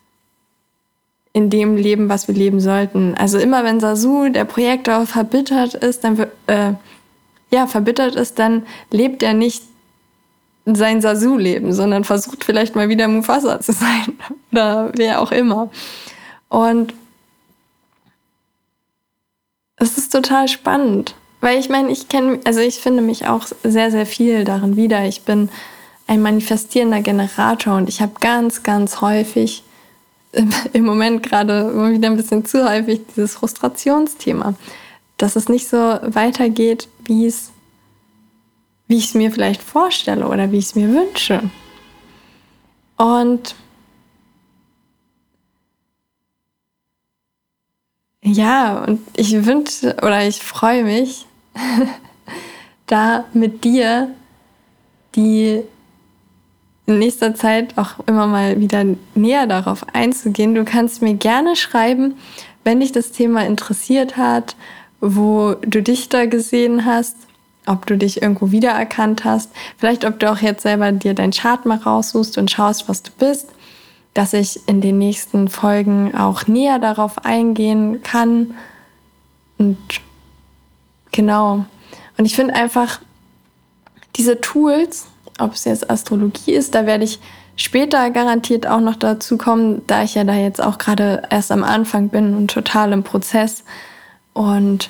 in 1.34 1.50
dem 1.50 1.78
leben, 1.78 2.10
was 2.10 2.28
wir 2.28 2.36
leben 2.36 2.60
sollten. 2.60 3.16
Also 3.16 3.38
immer 3.38 3.64
wenn 3.64 3.80
Sasu, 3.80 4.30
der 4.30 4.46
Projektor, 4.46 5.06
verbittert 5.06 5.76
ist, 5.76 6.04
dann 6.04 6.20
äh, 6.48 6.74
ja 7.52 7.68
verbittert 7.68 8.16
ist, 8.16 8.40
dann 8.40 8.66
lebt 8.90 9.24
er 9.24 9.34
nicht 9.34 9.64
sein 10.66 11.02
Sasu-Leben, 11.02 11.74
sondern 11.74 12.04
versucht 12.04 12.44
vielleicht 12.44 12.76
mal 12.76 12.90
wieder 12.90 13.08
Mufasa 13.08 13.60
zu 13.60 13.72
sein 13.74 14.18
oder 14.52 14.92
wer 14.96 15.22
auch 15.22 15.32
immer. 15.32 15.70
Und 16.50 16.94
es 19.78 19.98
ist 19.98 20.12
total 20.12 20.48
spannend, 20.48 21.16
weil 21.40 21.58
ich 21.58 21.70
meine, 21.70 21.90
ich 21.92 22.08
kenne, 22.08 22.40
also 22.46 22.60
ich 22.60 22.80
finde 22.80 23.02
mich 23.02 23.28
auch 23.28 23.48
sehr, 23.64 23.90
sehr 23.90 24.06
viel 24.06 24.44
darin 24.44 24.76
wieder. 24.76 25.06
Ich 25.06 25.24
bin 25.24 25.50
ein 26.08 26.22
manifestierender 26.22 27.02
Generator 27.02 27.78
und 27.78 27.90
ich 27.90 28.02
habe 28.02 28.14
ganz, 28.20 28.64
ganz 28.64 29.02
häufig 29.02 29.64
im 30.74 30.86
Moment 30.86 31.24
gerade 31.24 31.72
immer 31.72 31.92
wieder 31.92 32.10
ein 32.10 32.18
bisschen 32.18 32.46
zu 32.46 32.70
häufig 32.70 33.02
dieses 33.08 33.36
Frustrationsthema, 33.36 34.56
dass 35.18 35.36
es 35.36 35.50
nicht 35.50 35.68
so 35.68 35.78
weitergeht, 35.78 36.88
wie 37.06 37.26
es 37.26 37.52
wie 38.92 38.98
ich 38.98 39.06
es 39.06 39.14
mir 39.14 39.32
vielleicht 39.32 39.64
vorstelle 39.64 40.28
oder 40.28 40.52
wie 40.52 40.58
ich 40.58 40.66
es 40.66 40.76
mir 40.76 40.90
wünsche. 40.90 41.50
Und 42.98 43.56
ja, 48.22 48.84
und 48.84 49.00
ich 49.16 49.46
wünsche 49.46 49.96
oder 50.02 50.28
ich 50.28 50.44
freue 50.44 50.84
mich, 50.84 51.26
da 52.88 53.24
mit 53.34 53.64
dir 53.64 54.14
die 55.16 55.64
in 56.86 57.00
nächster 57.00 57.36
Zeit 57.36 57.78
auch 57.78 58.00
immer 58.08 58.28
mal 58.28 58.60
wieder 58.60 58.84
näher 59.16 59.48
darauf 59.48 59.86
einzugehen. 59.94 60.56
Du 60.56 60.66
kannst 60.66 61.02
mir 61.02 61.14
gerne 61.14 61.56
schreiben, 61.56 62.16
wenn 62.64 62.80
dich 62.80 62.92
das 62.92 63.12
Thema 63.12 63.46
interessiert 63.46 64.18
hat, 64.18 64.56
wo 65.00 65.56
du 65.62 65.82
dich 65.82 66.10
da 66.10 66.26
gesehen 66.26 66.86
hast 66.86 67.16
ob 67.66 67.86
du 67.86 67.98
dich 67.98 68.22
irgendwo 68.22 68.52
wiedererkannt 68.52 69.24
hast, 69.24 69.52
vielleicht 69.78 70.06
ob 70.06 70.20
du 70.20 70.32
auch 70.32 70.40
jetzt 70.40 70.64
selber 70.64 70.92
dir 70.92 71.14
dein 71.14 71.32
Chart 71.32 71.66
mal 71.66 71.78
raussuchst 71.78 72.38
und 72.38 72.50
schaust, 72.50 72.90
was 72.90 73.04
du 73.04 73.12
bist, 73.18 73.50
dass 74.14 74.34
ich 74.34 74.68
in 74.68 74.82
den 74.82 74.98
nächsten 74.98 75.48
Folgen 75.48 76.16
auch 76.16 76.48
näher 76.48 76.80
darauf 76.80 77.24
eingehen 77.24 78.02
kann. 78.04 78.56
Und 79.58 79.78
genau. 81.12 81.66
Und 82.18 82.26
ich 82.26 82.36
finde 82.36 82.56
einfach 82.56 83.00
diese 84.16 84.42
Tools, 84.42 85.08
ob 85.42 85.54
es 85.54 85.66
jetzt 85.66 85.90
Astrologie 85.90 86.54
ist, 86.54 86.76
da 86.76 86.86
werde 86.86 87.04
ich 87.04 87.20
später 87.56 88.10
garantiert 88.12 88.68
auch 88.68 88.80
noch 88.80 88.96
dazu 88.96 89.38
kommen, 89.38 89.82
da 89.88 90.04
ich 90.04 90.16
ja 90.16 90.24
da 90.24 90.36
jetzt 90.36 90.62
auch 90.62 90.78
gerade 90.78 91.24
erst 91.30 91.52
am 91.52 91.64
Anfang 91.64 92.10
bin 92.10 92.36
und 92.36 92.52
total 92.52 92.92
im 92.94 93.04
Prozess. 93.04 93.64
Und 94.34 94.90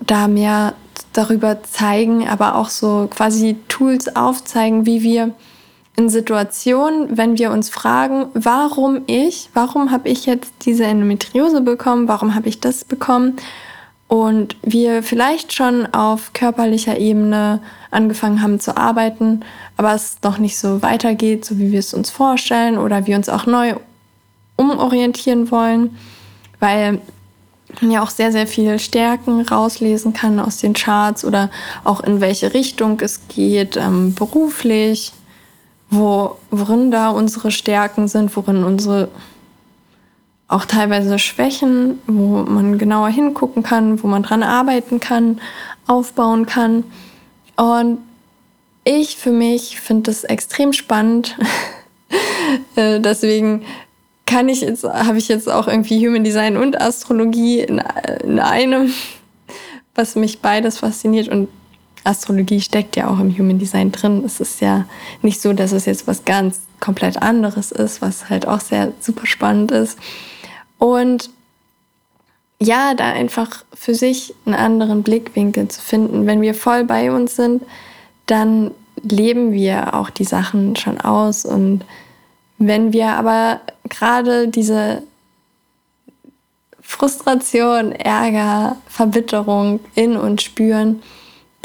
da 0.00 0.28
mehr 0.28 0.74
darüber 1.12 1.62
zeigen, 1.62 2.28
aber 2.28 2.56
auch 2.56 2.68
so 2.68 3.08
quasi 3.10 3.56
Tools 3.68 4.16
aufzeigen, 4.16 4.86
wie 4.86 5.02
wir 5.02 5.32
in 5.96 6.08
Situationen, 6.08 7.16
wenn 7.16 7.38
wir 7.38 7.52
uns 7.52 7.70
fragen, 7.70 8.26
warum 8.34 9.02
ich, 9.06 9.50
warum 9.54 9.92
habe 9.92 10.08
ich 10.08 10.26
jetzt 10.26 10.52
diese 10.62 10.84
Endometriose 10.84 11.60
bekommen, 11.60 12.08
warum 12.08 12.34
habe 12.34 12.48
ich 12.48 12.58
das 12.58 12.84
bekommen 12.84 13.36
und 14.14 14.54
wir 14.62 15.02
vielleicht 15.02 15.52
schon 15.52 15.92
auf 15.92 16.32
körperlicher 16.34 16.98
Ebene 16.98 17.58
angefangen 17.90 18.42
haben 18.42 18.60
zu 18.60 18.76
arbeiten, 18.76 19.40
aber 19.76 19.92
es 19.92 20.18
noch 20.22 20.38
nicht 20.38 20.56
so 20.56 20.82
weitergeht, 20.82 21.44
so 21.44 21.58
wie 21.58 21.72
wir 21.72 21.80
es 21.80 21.92
uns 21.92 22.10
vorstellen 22.10 22.78
oder 22.78 23.06
wir 23.06 23.16
uns 23.16 23.28
auch 23.28 23.46
neu 23.46 23.74
umorientieren 24.54 25.50
wollen, 25.50 25.98
weil 26.60 27.00
man 27.80 27.90
ja 27.90 28.04
auch 28.04 28.10
sehr, 28.10 28.30
sehr 28.30 28.46
viel 28.46 28.78
Stärken 28.78 29.40
rauslesen 29.40 30.12
kann 30.12 30.38
aus 30.38 30.58
den 30.58 30.74
Charts 30.74 31.24
oder 31.24 31.50
auch 31.82 32.00
in 32.00 32.20
welche 32.20 32.54
Richtung 32.54 33.00
es 33.00 33.22
geht, 33.26 33.76
ähm, 33.76 34.14
beruflich, 34.14 35.12
wo, 35.90 36.36
worin 36.52 36.92
da 36.92 37.10
unsere 37.10 37.50
Stärken 37.50 38.06
sind, 38.06 38.36
worin 38.36 38.62
unsere 38.62 39.08
auch 40.48 40.64
teilweise 40.64 41.18
Schwächen, 41.18 41.98
wo 42.06 42.42
man 42.42 42.78
genauer 42.78 43.08
hingucken 43.08 43.62
kann, 43.62 44.02
wo 44.02 44.06
man 44.06 44.22
dran 44.22 44.42
arbeiten 44.42 45.00
kann, 45.00 45.40
aufbauen 45.86 46.46
kann. 46.46 46.84
Und 47.56 47.98
ich 48.84 49.16
für 49.16 49.30
mich 49.30 49.80
finde 49.80 50.10
das 50.10 50.24
extrem 50.24 50.72
spannend. 50.72 51.36
Äh, 52.76 53.00
deswegen 53.00 53.64
kann 54.26 54.48
ich 54.48 54.60
jetzt, 54.60 54.84
habe 54.84 55.18
ich 55.18 55.26
jetzt 55.26 55.50
auch 55.50 55.66
irgendwie 55.66 56.06
Human 56.06 56.22
Design 56.22 56.56
und 56.56 56.80
Astrologie 56.80 57.60
in, 57.60 57.82
in 58.22 58.38
einem, 58.38 58.92
was 59.94 60.14
mich 60.14 60.40
beides 60.40 60.78
fasziniert. 60.78 61.28
Und 61.28 61.48
Astrologie 62.04 62.60
steckt 62.60 62.96
ja 62.96 63.08
auch 63.08 63.18
im 63.18 63.36
Human 63.36 63.58
Design 63.58 63.90
drin. 63.90 64.22
Es 64.24 64.40
ist 64.40 64.60
ja 64.60 64.84
nicht 65.22 65.40
so, 65.40 65.52
dass 65.52 65.72
es 65.72 65.86
jetzt 65.86 66.06
was 66.06 66.24
ganz 66.24 66.60
komplett 66.80 67.22
anderes 67.22 67.72
ist, 67.72 68.02
was 68.02 68.28
halt 68.28 68.46
auch 68.46 68.60
sehr 68.60 68.92
super 69.00 69.26
spannend 69.26 69.72
ist. 69.72 69.98
Und 70.78 71.30
ja, 72.60 72.94
da 72.94 73.12
einfach 73.12 73.64
für 73.72 73.94
sich 73.94 74.34
einen 74.46 74.54
anderen 74.54 75.02
Blickwinkel 75.02 75.68
zu 75.68 75.80
finden. 75.80 76.26
Wenn 76.26 76.40
wir 76.40 76.54
voll 76.54 76.84
bei 76.84 77.10
uns 77.10 77.36
sind, 77.36 77.62
dann 78.26 78.70
leben 79.02 79.52
wir 79.52 79.94
auch 79.94 80.10
die 80.10 80.24
Sachen 80.24 80.76
schon 80.76 81.00
aus. 81.00 81.44
Und 81.44 81.84
wenn 82.58 82.92
wir 82.92 83.08
aber 83.08 83.60
gerade 83.88 84.48
diese 84.48 85.02
Frustration, 86.80 87.92
Ärger, 87.92 88.76
Verbitterung 88.86 89.80
in 89.94 90.16
uns 90.16 90.42
spüren, 90.42 91.02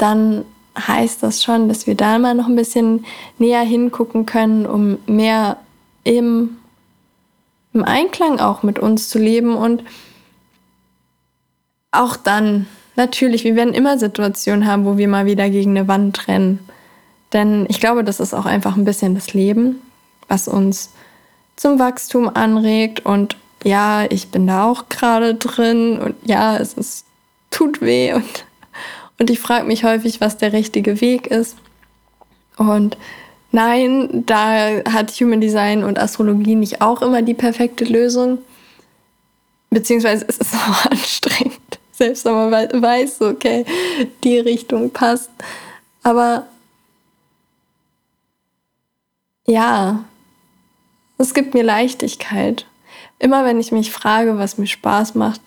dann 0.00 0.44
heißt 0.78 1.22
das 1.22 1.42
schon, 1.42 1.68
dass 1.68 1.86
wir 1.86 1.94
da 1.94 2.18
mal 2.18 2.34
noch 2.34 2.46
ein 2.46 2.56
bisschen 2.56 3.04
näher 3.38 3.62
hingucken 3.62 4.26
können, 4.26 4.66
um 4.66 4.98
mehr 5.06 5.58
im, 6.04 6.58
im 7.72 7.84
Einklang 7.84 8.40
auch 8.40 8.62
mit 8.62 8.78
uns 8.78 9.08
zu 9.08 9.18
leben 9.18 9.56
und 9.56 9.82
auch 11.92 12.16
dann, 12.16 12.66
natürlich, 12.96 13.44
wir 13.44 13.56
werden 13.56 13.74
immer 13.74 13.98
Situationen 13.98 14.66
haben, 14.66 14.84
wo 14.84 14.96
wir 14.96 15.08
mal 15.08 15.26
wieder 15.26 15.50
gegen 15.50 15.76
eine 15.76 15.88
Wand 15.88 16.28
rennen. 16.28 16.60
Denn 17.32 17.66
ich 17.68 17.80
glaube, 17.80 18.04
das 18.04 18.20
ist 18.20 18.34
auch 18.34 18.46
einfach 18.46 18.76
ein 18.76 18.84
bisschen 18.84 19.14
das 19.14 19.32
Leben, 19.34 19.80
was 20.28 20.48
uns 20.48 20.92
zum 21.56 21.78
Wachstum 21.78 22.28
anregt. 22.28 23.04
Und 23.04 23.36
ja, 23.64 24.04
ich 24.10 24.28
bin 24.28 24.46
da 24.46 24.68
auch 24.70 24.88
gerade 24.88 25.34
drin 25.34 25.98
und 25.98 26.14
ja, 26.24 26.56
es 26.56 26.74
ist, 26.74 27.06
tut 27.50 27.80
weh 27.80 28.12
und 28.12 28.44
und 29.20 29.28
ich 29.28 29.38
frage 29.38 29.66
mich 29.66 29.84
häufig, 29.84 30.20
was 30.22 30.38
der 30.38 30.54
richtige 30.54 31.02
Weg 31.02 31.26
ist. 31.26 31.56
Und 32.56 32.96
nein, 33.52 34.24
da 34.24 34.82
hat 34.90 35.10
Human 35.12 35.42
Design 35.42 35.84
und 35.84 35.98
Astrologie 35.98 36.56
nicht 36.56 36.80
auch 36.80 37.02
immer 37.02 37.20
die 37.20 37.34
perfekte 37.34 37.84
Lösung. 37.84 38.38
Beziehungsweise 39.68 40.24
es 40.26 40.38
ist 40.38 40.54
auch 40.56 40.86
anstrengend, 40.86 41.78
selbst 41.92 42.24
wenn 42.24 42.32
man 42.32 42.82
weiß, 42.82 43.20
okay, 43.20 43.66
die 44.24 44.38
Richtung 44.38 44.90
passt. 44.90 45.30
Aber 46.02 46.46
ja, 49.46 50.02
es 51.18 51.34
gibt 51.34 51.52
mir 51.52 51.62
Leichtigkeit. 51.62 52.64
Immer 53.18 53.44
wenn 53.44 53.60
ich 53.60 53.70
mich 53.70 53.92
frage, 53.92 54.38
was 54.38 54.56
mir 54.56 54.66
Spaß 54.66 55.14
macht, 55.14 55.42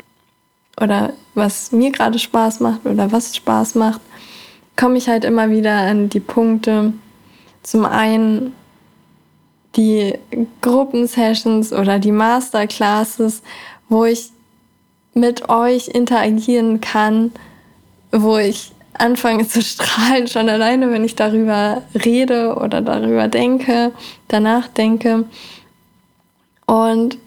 oder 0.81 1.13
was 1.35 1.71
mir 1.71 1.91
gerade 1.91 2.19
Spaß 2.19 2.59
macht 2.59 2.85
oder 2.85 3.11
was 3.11 3.35
Spaß 3.35 3.75
macht, 3.75 4.01
komme 4.75 4.97
ich 4.97 5.07
halt 5.07 5.23
immer 5.23 5.49
wieder 5.49 5.73
an 5.73 6.09
die 6.09 6.19
Punkte. 6.19 6.93
Zum 7.61 7.85
einen 7.85 8.53
die 9.75 10.13
Gruppensessions 10.61 11.73
oder 11.73 11.99
die 11.99 12.11
Masterclasses, 12.11 13.41
wo 13.89 14.05
ich 14.05 14.31
mit 15.13 15.49
euch 15.49 15.87
interagieren 15.87 16.81
kann, 16.81 17.31
wo 18.11 18.37
ich 18.37 18.71
anfange 18.93 19.47
zu 19.47 19.61
strahlen, 19.63 20.27
schon 20.27 20.49
alleine, 20.49 20.91
wenn 20.91 21.03
ich 21.03 21.15
darüber 21.15 21.81
rede 22.05 22.55
oder 22.55 22.81
darüber 22.81 23.27
denke, 23.27 23.91
danach 24.27 24.67
denke. 24.67 25.25
Und 26.65 27.17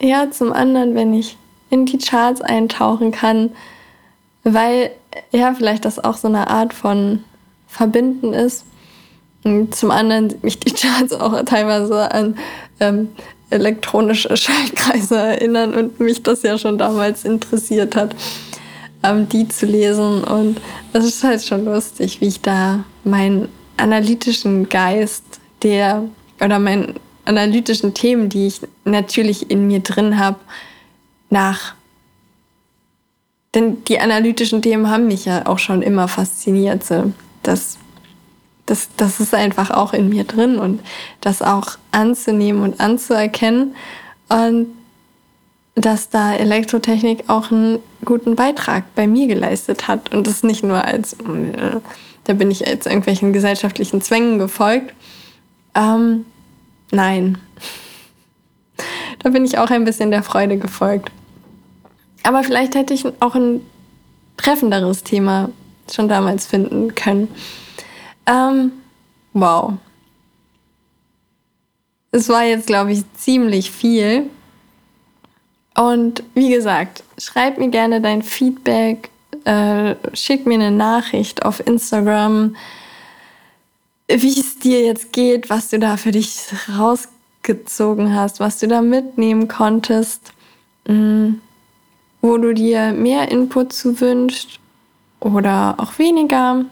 ja, 0.00 0.30
zum 0.30 0.52
anderen, 0.52 0.94
wenn 0.94 1.12
ich 1.12 1.36
in 1.70 1.86
die 1.86 1.98
Charts 1.98 2.40
eintauchen 2.40 3.10
kann, 3.10 3.50
weil 4.44 4.90
ja 5.32 5.54
vielleicht 5.54 5.84
das 5.84 5.98
auch 6.02 6.16
so 6.16 6.28
eine 6.28 6.48
Art 6.48 6.72
von 6.72 7.24
Verbinden 7.66 8.32
ist. 8.32 8.64
Und 9.44 9.74
zum 9.74 9.90
anderen 9.90 10.34
mich 10.42 10.58
die 10.58 10.72
Charts 10.72 11.12
auch 11.12 11.42
teilweise 11.44 12.10
an 12.12 12.36
ähm, 12.80 13.08
elektronische 13.50 14.36
Schaltkreise 14.36 15.16
erinnern 15.16 15.74
und 15.74 16.00
mich 16.00 16.22
das 16.22 16.42
ja 16.42 16.58
schon 16.58 16.78
damals 16.78 17.24
interessiert 17.24 17.96
hat, 17.96 18.14
ähm, 19.02 19.28
die 19.28 19.48
zu 19.48 19.66
lesen. 19.66 20.24
Und 20.24 20.60
es 20.92 21.04
ist 21.04 21.24
halt 21.24 21.42
schon 21.42 21.64
lustig, 21.64 22.20
wie 22.20 22.28
ich 22.28 22.40
da 22.40 22.84
meinen 23.04 23.48
analytischen 23.76 24.68
Geist, 24.68 25.24
der 25.62 26.04
oder 26.40 26.58
meinen 26.58 26.94
analytischen 27.24 27.94
Themen, 27.94 28.28
die 28.28 28.46
ich 28.46 28.60
natürlich 28.84 29.50
in 29.50 29.66
mir 29.66 29.80
drin 29.80 30.18
habe, 30.18 30.38
nach. 31.30 31.74
Denn 33.54 33.82
die 33.84 33.98
analytischen 33.98 34.62
Themen 34.62 34.90
haben 34.90 35.06
mich 35.06 35.24
ja 35.24 35.46
auch 35.46 35.58
schon 35.58 35.82
immer 35.82 36.08
fasziniert. 36.08 36.84
So. 36.84 37.12
Das, 37.42 37.78
das, 38.66 38.88
das 38.96 39.20
ist 39.20 39.34
einfach 39.34 39.70
auch 39.70 39.92
in 39.92 40.08
mir 40.08 40.24
drin 40.24 40.58
und 40.58 40.80
das 41.20 41.40
auch 41.42 41.78
anzunehmen 41.90 42.62
und 42.62 42.80
anzuerkennen. 42.80 43.74
Und 44.28 44.68
dass 45.74 46.10
da 46.10 46.34
Elektrotechnik 46.34 47.24
auch 47.28 47.50
einen 47.50 47.78
guten 48.04 48.36
Beitrag 48.36 48.94
bei 48.94 49.06
mir 49.06 49.26
geleistet 49.28 49.88
hat. 49.88 50.12
Und 50.14 50.26
das 50.26 50.42
nicht 50.42 50.64
nur 50.64 50.84
als, 50.84 51.16
da 52.24 52.32
bin 52.34 52.50
ich 52.50 52.60
jetzt 52.60 52.86
irgendwelchen 52.86 53.32
gesellschaftlichen 53.32 54.02
Zwängen 54.02 54.38
gefolgt. 54.38 54.92
Ähm, 55.74 56.26
nein. 56.90 57.38
da 59.20 59.30
bin 59.30 59.44
ich 59.44 59.58
auch 59.58 59.70
ein 59.70 59.84
bisschen 59.84 60.10
der 60.10 60.22
Freude 60.22 60.58
gefolgt. 60.58 61.12
Aber 62.22 62.42
vielleicht 62.42 62.74
hätte 62.74 62.94
ich 62.94 63.04
auch 63.20 63.34
ein 63.34 63.60
treffenderes 64.36 65.02
Thema 65.02 65.50
schon 65.90 66.08
damals 66.08 66.46
finden 66.46 66.94
können. 66.94 67.28
Ähm, 68.26 68.72
wow. 69.32 69.74
Es 72.10 72.28
war 72.28 72.44
jetzt, 72.44 72.66
glaube 72.66 72.92
ich, 72.92 73.02
ziemlich 73.14 73.70
viel. 73.70 74.30
Und 75.74 76.22
wie 76.34 76.50
gesagt, 76.50 77.04
schreib 77.18 77.58
mir 77.58 77.68
gerne 77.68 78.00
dein 78.00 78.22
Feedback, 78.22 79.10
äh, 79.44 79.94
schick 80.14 80.46
mir 80.46 80.54
eine 80.54 80.70
Nachricht 80.70 81.44
auf 81.44 81.64
Instagram, 81.64 82.56
wie 84.08 84.40
es 84.40 84.58
dir 84.58 84.84
jetzt 84.84 85.12
geht, 85.12 85.50
was 85.50 85.68
du 85.68 85.78
da 85.78 85.96
für 85.96 86.10
dich 86.10 86.46
rausgezogen 86.76 88.14
hast, 88.14 88.40
was 88.40 88.58
du 88.58 88.66
da 88.66 88.80
mitnehmen 88.80 89.46
konntest. 89.48 90.32
Mhm 90.86 91.40
wo 92.20 92.36
du 92.38 92.52
dir 92.54 92.92
mehr 92.92 93.30
Input 93.30 93.72
zu 93.72 94.00
wünschst 94.00 94.58
oder 95.20 95.76
auch 95.78 95.98
weniger. 95.98 96.64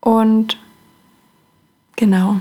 Und 0.00 0.58
genau, 1.96 2.40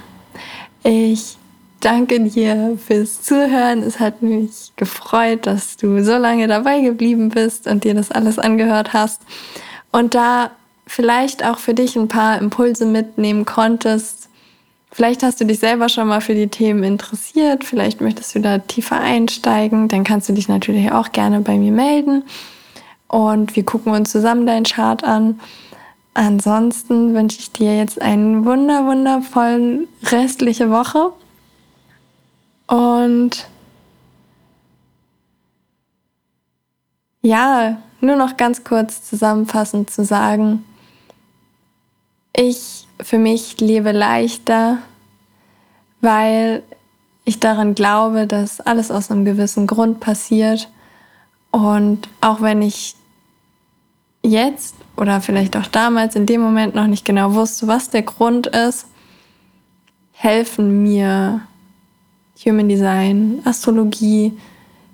ich 0.84 1.38
danke 1.80 2.20
dir 2.22 2.78
fürs 2.78 3.22
Zuhören. 3.22 3.84
Es 3.84 4.00
hat 4.00 4.22
mich 4.22 4.72
gefreut, 4.76 5.46
dass 5.46 5.78
du 5.78 6.04
so 6.04 6.18
lange 6.18 6.48
dabei 6.48 6.82
geblieben 6.82 7.30
bist 7.30 7.68
und 7.68 7.84
dir 7.84 7.94
das 7.94 8.12
alles 8.12 8.40
angehört 8.40 8.94
hast. 8.94 9.22
Und 9.92 10.16
da 10.16 10.52
vielleicht 10.88 11.44
auch 11.44 11.60
für 11.60 11.74
dich 11.74 11.96
ein 11.96 12.08
paar 12.08 12.40
Impulse 12.40 12.86
mitnehmen 12.86 13.46
konntest, 13.46 14.29
Vielleicht 14.92 15.22
hast 15.22 15.40
du 15.40 15.46
dich 15.46 15.60
selber 15.60 15.88
schon 15.88 16.08
mal 16.08 16.20
für 16.20 16.34
die 16.34 16.48
Themen 16.48 16.84
interessiert, 16.84 17.64
vielleicht 17.64 18.02
möchtest 18.02 18.34
du 18.34 18.40
da 18.40 18.58
tiefer 18.58 19.00
einsteigen, 19.00 19.88
dann 19.88 20.04
kannst 20.04 20.28
du 20.30 20.34
dich 20.34 20.48
natürlich 20.48 20.92
auch 20.92 21.12
gerne 21.12 21.42
bei 21.42 21.58
mir 21.58 21.72
melden 21.72 22.24
und 23.08 23.56
wir 23.56 23.64
gucken 23.64 23.92
uns 23.94 24.12
zusammen 24.12 24.46
deinen 24.46 24.66
Chart 24.66 25.04
an. 25.04 25.40
ansonsten 26.16 27.14
wünsche 27.14 27.40
ich 27.40 27.52
dir 27.52 27.78
jetzt 27.78 28.02
eine 28.02 28.44
wunder, 28.44 28.86
wundervoll 28.86 29.88
restliche 30.04 30.70
Woche. 30.70 31.14
Und 32.68 33.48
ja, 37.22 37.78
nur 38.02 38.16
noch 38.16 38.38
ganz 38.38 38.64
kurz 38.64 39.04
zusammenfassend 39.04 39.90
zu 39.90 40.04
sagen, 40.04 40.66
ich 42.36 42.88
für 43.02 43.18
mich 43.18 43.60
lebe 43.60 43.92
leichter, 43.92 44.80
weil 46.02 46.64
ich 47.26 47.40
daran 47.40 47.76
glaube, 47.76 48.28
dass 48.28 48.62
alles 48.62 48.92
aus 48.92 49.12
einem 49.12 49.26
gewissen 49.26 49.68
Grund 49.68 50.00
passiert. 50.00 50.70
Und 51.52 52.10
auch 52.22 52.42
wenn 52.42 52.62
ich 52.62 52.96
jetzt 54.24 54.76
oder 54.98 55.22
vielleicht 55.22 55.56
auch 55.56 55.68
damals 55.68 56.16
in 56.16 56.26
dem 56.26 56.42
Moment 56.42 56.76
noch 56.76 56.88
nicht 56.88 57.06
genau 57.06 57.34
wusste, 57.34 57.68
was 57.68 57.90
der 57.90 58.02
Grund 58.04 58.48
ist, 58.48 58.88
helfen 60.12 60.84
mir 60.84 61.42
Human 62.46 62.68
Design, 62.68 63.42
Astrologie, 63.46 64.38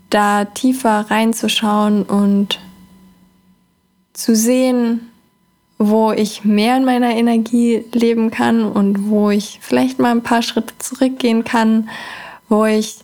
da 0.09 0.45
tiefer 0.45 1.09
reinzuschauen 1.09 2.03
und 2.03 2.59
zu 4.13 4.35
sehen, 4.35 5.09
wo 5.77 6.11
ich 6.11 6.45
mehr 6.45 6.77
in 6.77 6.85
meiner 6.85 7.11
Energie 7.11 7.83
leben 7.91 8.31
kann 8.31 8.63
und 8.63 9.09
wo 9.09 9.29
ich 9.29 9.59
vielleicht 9.61 9.99
mal 9.99 10.11
ein 10.11 10.23
paar 10.23 10.41
Schritte 10.41 10.73
zurückgehen 10.79 11.43
kann, 11.43 11.89
wo 12.47 12.65
ich 12.65 12.99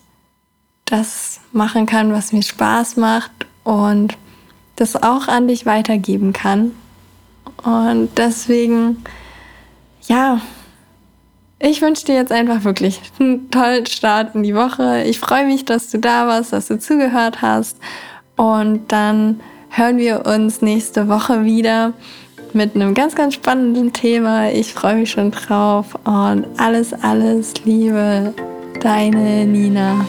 das 0.86 1.40
machen 1.52 1.86
kann, 1.86 2.12
was 2.12 2.32
mir 2.32 2.42
Spaß 2.42 2.96
macht 2.96 3.30
und 3.64 4.16
das 4.76 5.02
auch 5.02 5.28
an 5.28 5.48
dich 5.48 5.66
weitergeben 5.66 6.32
kann. 6.32 6.72
Und 7.62 8.10
deswegen, 8.16 9.04
ja, 10.08 10.40
ich 11.58 11.80
wünsche 11.80 12.06
dir 12.06 12.14
jetzt 12.14 12.32
einfach 12.32 12.64
wirklich 12.64 13.00
einen 13.20 13.50
tollen 13.50 13.86
Start 13.86 14.34
in 14.34 14.42
die 14.42 14.54
Woche. 14.54 15.04
Ich 15.04 15.20
freue 15.20 15.46
mich, 15.46 15.64
dass 15.64 15.90
du 15.90 15.98
da 15.98 16.26
warst, 16.26 16.52
dass 16.52 16.66
du 16.66 16.78
zugehört 16.78 17.40
hast. 17.40 17.76
Und 18.36 18.90
dann 18.90 19.40
hören 19.68 19.98
wir 19.98 20.26
uns 20.26 20.60
nächste 20.60 21.08
Woche 21.08 21.44
wieder 21.44 21.92
mit 22.54 22.74
einem 22.74 22.94
ganz, 22.94 23.14
ganz 23.14 23.34
spannenden 23.34 23.92
Thema. 23.92 24.50
Ich 24.50 24.74
freue 24.74 24.96
mich 24.96 25.10
schon 25.10 25.30
drauf 25.30 25.94
und 26.04 26.46
alles, 26.56 26.92
alles 26.92 27.54
Liebe, 27.64 28.34
deine 28.80 29.46
Nina. 29.46 30.04